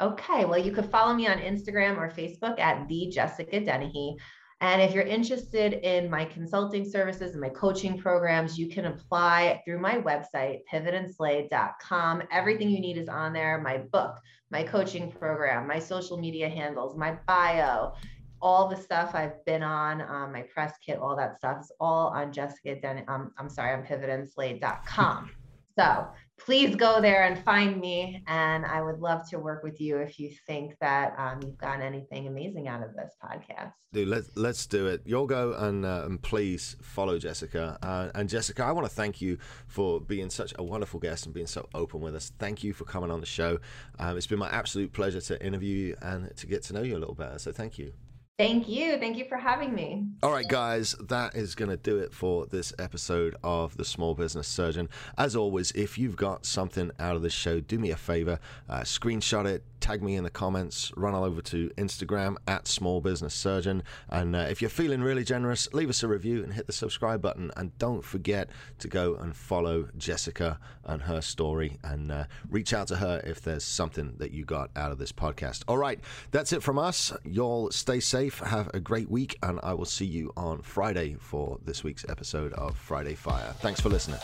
Okay, 0.00 0.44
well, 0.44 0.58
you 0.58 0.72
could 0.72 0.90
follow 0.90 1.14
me 1.14 1.28
on 1.28 1.38
Instagram 1.38 1.96
or 1.96 2.10
Facebook 2.10 2.58
at 2.58 2.88
the 2.88 3.08
Jessica 3.08 3.60
Dennehy. 3.60 4.16
And 4.60 4.80
if 4.80 4.94
you're 4.94 5.02
interested 5.02 5.74
in 5.74 6.08
my 6.08 6.24
consulting 6.24 6.88
services 6.88 7.32
and 7.32 7.40
my 7.40 7.48
coaching 7.48 7.98
programs, 7.98 8.56
you 8.56 8.68
can 8.68 8.86
apply 8.86 9.60
through 9.64 9.80
my 9.80 9.98
website, 9.98 10.60
pivotandslay.com. 10.72 12.22
Everything 12.30 12.70
you 12.70 12.80
need 12.80 12.96
is 12.96 13.08
on 13.08 13.32
there 13.32 13.60
my 13.60 13.78
book, 13.78 14.20
my 14.52 14.62
coaching 14.62 15.10
program, 15.10 15.66
my 15.66 15.78
social 15.78 16.18
media 16.18 16.46
handles, 16.46 16.94
my 16.94 17.16
bio, 17.26 17.94
all 18.42 18.68
the 18.68 18.76
stuff 18.76 19.14
I've 19.14 19.42
been 19.46 19.62
on, 19.62 20.02
um, 20.02 20.30
my 20.32 20.42
press 20.42 20.74
kit, 20.84 20.98
all 20.98 21.16
that 21.16 21.38
stuff 21.38 21.62
is 21.62 21.72
all 21.80 22.08
on 22.08 22.32
Jessica 22.32 22.78
Den. 22.78 23.02
Um, 23.08 23.32
I'm 23.38 23.48
sorry, 23.48 23.72
on 23.72 23.82
pivotandslay.com. 23.82 25.30
So 25.78 26.06
please 26.44 26.74
go 26.76 27.00
there 27.00 27.24
and 27.24 27.38
find 27.44 27.80
me. 27.80 28.22
And 28.26 28.64
I 28.64 28.82
would 28.82 29.00
love 29.00 29.28
to 29.30 29.38
work 29.38 29.62
with 29.62 29.80
you 29.80 29.98
if 29.98 30.18
you 30.18 30.30
think 30.46 30.76
that 30.80 31.14
um, 31.18 31.40
you've 31.42 31.58
gotten 31.58 31.82
anything 31.82 32.26
amazing 32.26 32.68
out 32.68 32.82
of 32.82 32.94
this 32.94 33.14
podcast. 33.22 33.72
Dude, 33.92 34.08
let's 34.08 34.30
let's 34.36 34.66
do 34.66 34.86
it. 34.86 35.02
You'll 35.04 35.26
go 35.26 35.52
and 35.52 35.84
uh, 35.84 36.04
and 36.06 36.20
please 36.20 36.76
follow 36.80 37.18
Jessica. 37.18 37.78
Uh, 37.82 38.10
and 38.14 38.28
Jessica, 38.28 38.64
I 38.64 38.72
want 38.72 38.88
to 38.88 38.94
thank 38.94 39.20
you 39.20 39.38
for 39.66 40.00
being 40.00 40.30
such 40.30 40.54
a 40.58 40.62
wonderful 40.62 40.98
guest 40.98 41.26
and 41.26 41.34
being 41.34 41.46
so 41.46 41.68
open 41.74 42.00
with 42.00 42.14
us. 42.14 42.32
Thank 42.38 42.64
you 42.64 42.72
for 42.72 42.84
coming 42.84 43.10
on 43.10 43.20
the 43.20 43.26
show. 43.26 43.58
Um, 43.98 44.16
it's 44.16 44.26
been 44.26 44.38
my 44.38 44.50
absolute 44.50 44.92
pleasure 44.92 45.20
to 45.20 45.44
interview 45.44 45.76
you 45.88 45.96
and 46.00 46.34
to 46.36 46.46
get 46.46 46.62
to 46.64 46.72
know 46.72 46.82
you 46.82 46.96
a 46.96 47.00
little 47.00 47.14
better. 47.14 47.38
So 47.38 47.52
thank 47.52 47.78
you. 47.78 47.92
Thank 48.38 48.66
you. 48.66 48.98
Thank 48.98 49.18
you 49.18 49.26
for 49.26 49.36
having 49.36 49.74
me. 49.74 50.06
All 50.22 50.32
right, 50.32 50.48
guys, 50.48 50.94
that 51.08 51.34
is 51.34 51.54
going 51.54 51.70
to 51.70 51.76
do 51.76 51.98
it 51.98 52.14
for 52.14 52.46
this 52.46 52.72
episode 52.78 53.36
of 53.44 53.76
The 53.76 53.84
Small 53.84 54.14
Business 54.14 54.48
Surgeon. 54.48 54.88
As 55.18 55.36
always, 55.36 55.70
if 55.72 55.98
you've 55.98 56.16
got 56.16 56.46
something 56.46 56.90
out 56.98 57.14
of 57.14 57.22
this 57.22 57.34
show, 57.34 57.60
do 57.60 57.78
me 57.78 57.90
a 57.90 57.96
favor, 57.96 58.40
uh, 58.70 58.80
screenshot 58.80 59.44
it, 59.44 59.64
tag 59.80 60.02
me 60.02 60.14
in 60.14 60.24
the 60.24 60.30
comments, 60.30 60.92
run 60.96 61.12
all 61.12 61.24
over 61.24 61.42
to 61.42 61.68
Instagram 61.76 62.36
at 62.46 62.68
Small 62.68 63.00
Business 63.00 63.34
Surgeon. 63.34 63.82
And 64.08 64.34
uh, 64.34 64.46
if 64.48 64.62
you're 64.62 64.70
feeling 64.70 65.02
really 65.02 65.24
generous, 65.24 65.68
leave 65.74 65.90
us 65.90 66.02
a 66.02 66.08
review 66.08 66.42
and 66.42 66.54
hit 66.54 66.66
the 66.66 66.72
subscribe 66.72 67.20
button. 67.20 67.50
And 67.56 67.76
don't 67.78 68.04
forget 68.04 68.48
to 68.78 68.88
go 68.88 69.16
and 69.16 69.36
follow 69.36 69.88
Jessica 69.98 70.58
and 70.84 71.02
her 71.02 71.20
story 71.20 71.78
and 71.84 72.10
uh, 72.10 72.24
reach 72.48 72.72
out 72.72 72.88
to 72.88 72.96
her 72.96 73.20
if 73.24 73.42
there's 73.42 73.64
something 73.64 74.14
that 74.18 74.30
you 74.30 74.44
got 74.44 74.70
out 74.74 74.92
of 74.92 74.98
this 74.98 75.12
podcast. 75.12 75.64
All 75.68 75.78
right, 75.78 76.00
that's 76.30 76.52
it 76.52 76.62
from 76.62 76.78
us. 76.78 77.12
Y'all 77.24 77.70
stay 77.72 77.98
safe, 78.00 78.21
have 78.30 78.70
a 78.74 78.80
great 78.80 79.10
week, 79.10 79.38
and 79.42 79.58
I 79.62 79.74
will 79.74 79.84
see 79.84 80.04
you 80.04 80.32
on 80.36 80.62
Friday 80.62 81.16
for 81.18 81.58
this 81.64 81.82
week's 81.82 82.04
episode 82.08 82.52
of 82.54 82.76
Friday 82.76 83.14
Fire. 83.14 83.54
Thanks 83.58 83.80
for 83.80 83.88
listening. 83.88 84.20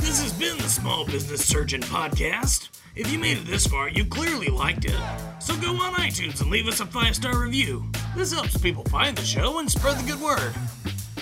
This 0.00 0.22
has 0.22 0.32
been 0.32 0.56
the 0.58 0.68
Small 0.68 1.04
Business 1.06 1.46
Surgeon 1.46 1.80
Podcast. 1.80 2.68
If 2.94 3.12
you 3.12 3.18
made 3.18 3.38
it 3.38 3.46
this 3.46 3.66
far, 3.66 3.88
you 3.88 4.04
clearly 4.04 4.48
liked 4.48 4.84
it. 4.84 4.98
So 5.40 5.56
go 5.56 5.70
on 5.76 5.94
iTunes 5.94 6.40
and 6.40 6.50
leave 6.50 6.68
us 6.68 6.80
a 6.80 6.86
five 6.86 7.16
star 7.16 7.42
review. 7.42 7.84
This 8.16 8.32
helps 8.32 8.56
people 8.56 8.84
find 8.84 9.16
the 9.16 9.24
show 9.24 9.58
and 9.58 9.70
spread 9.70 9.98
the 9.98 10.12
good 10.12 10.20
word. 10.20 10.54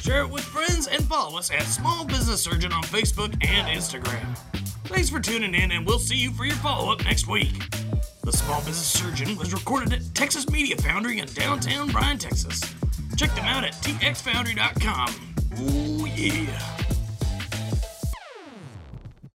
Share 0.00 0.20
it 0.20 0.30
with 0.30 0.44
friends 0.44 0.86
and 0.86 1.02
follow 1.04 1.38
us 1.38 1.50
at 1.50 1.62
Small 1.62 2.04
Business 2.04 2.42
Surgeon 2.42 2.72
on 2.72 2.82
Facebook 2.82 3.32
and 3.44 3.68
Instagram. 3.68 4.36
Thanks 4.84 5.08
for 5.08 5.18
tuning 5.18 5.54
in, 5.54 5.72
and 5.72 5.86
we'll 5.86 5.98
see 5.98 6.16
you 6.16 6.30
for 6.32 6.44
your 6.44 6.56
follow 6.56 6.92
up 6.92 7.02
next 7.04 7.26
week. 7.26 7.62
The 8.24 8.32
Small 8.32 8.60
Business 8.60 8.86
Surgeon 8.86 9.36
was 9.36 9.52
recorded 9.52 9.92
at 9.92 10.14
Texas 10.14 10.48
Media 10.48 10.76
Foundry 10.76 11.18
in 11.18 11.26
downtown 11.28 11.90
Bryan, 11.90 12.16
Texas. 12.16 12.58
Check 13.16 13.34
them 13.34 13.44
out 13.44 13.64
at 13.64 13.74
txfoundry.com. 13.74 15.14
Ooh, 15.60 16.06
yeah. 16.06 16.83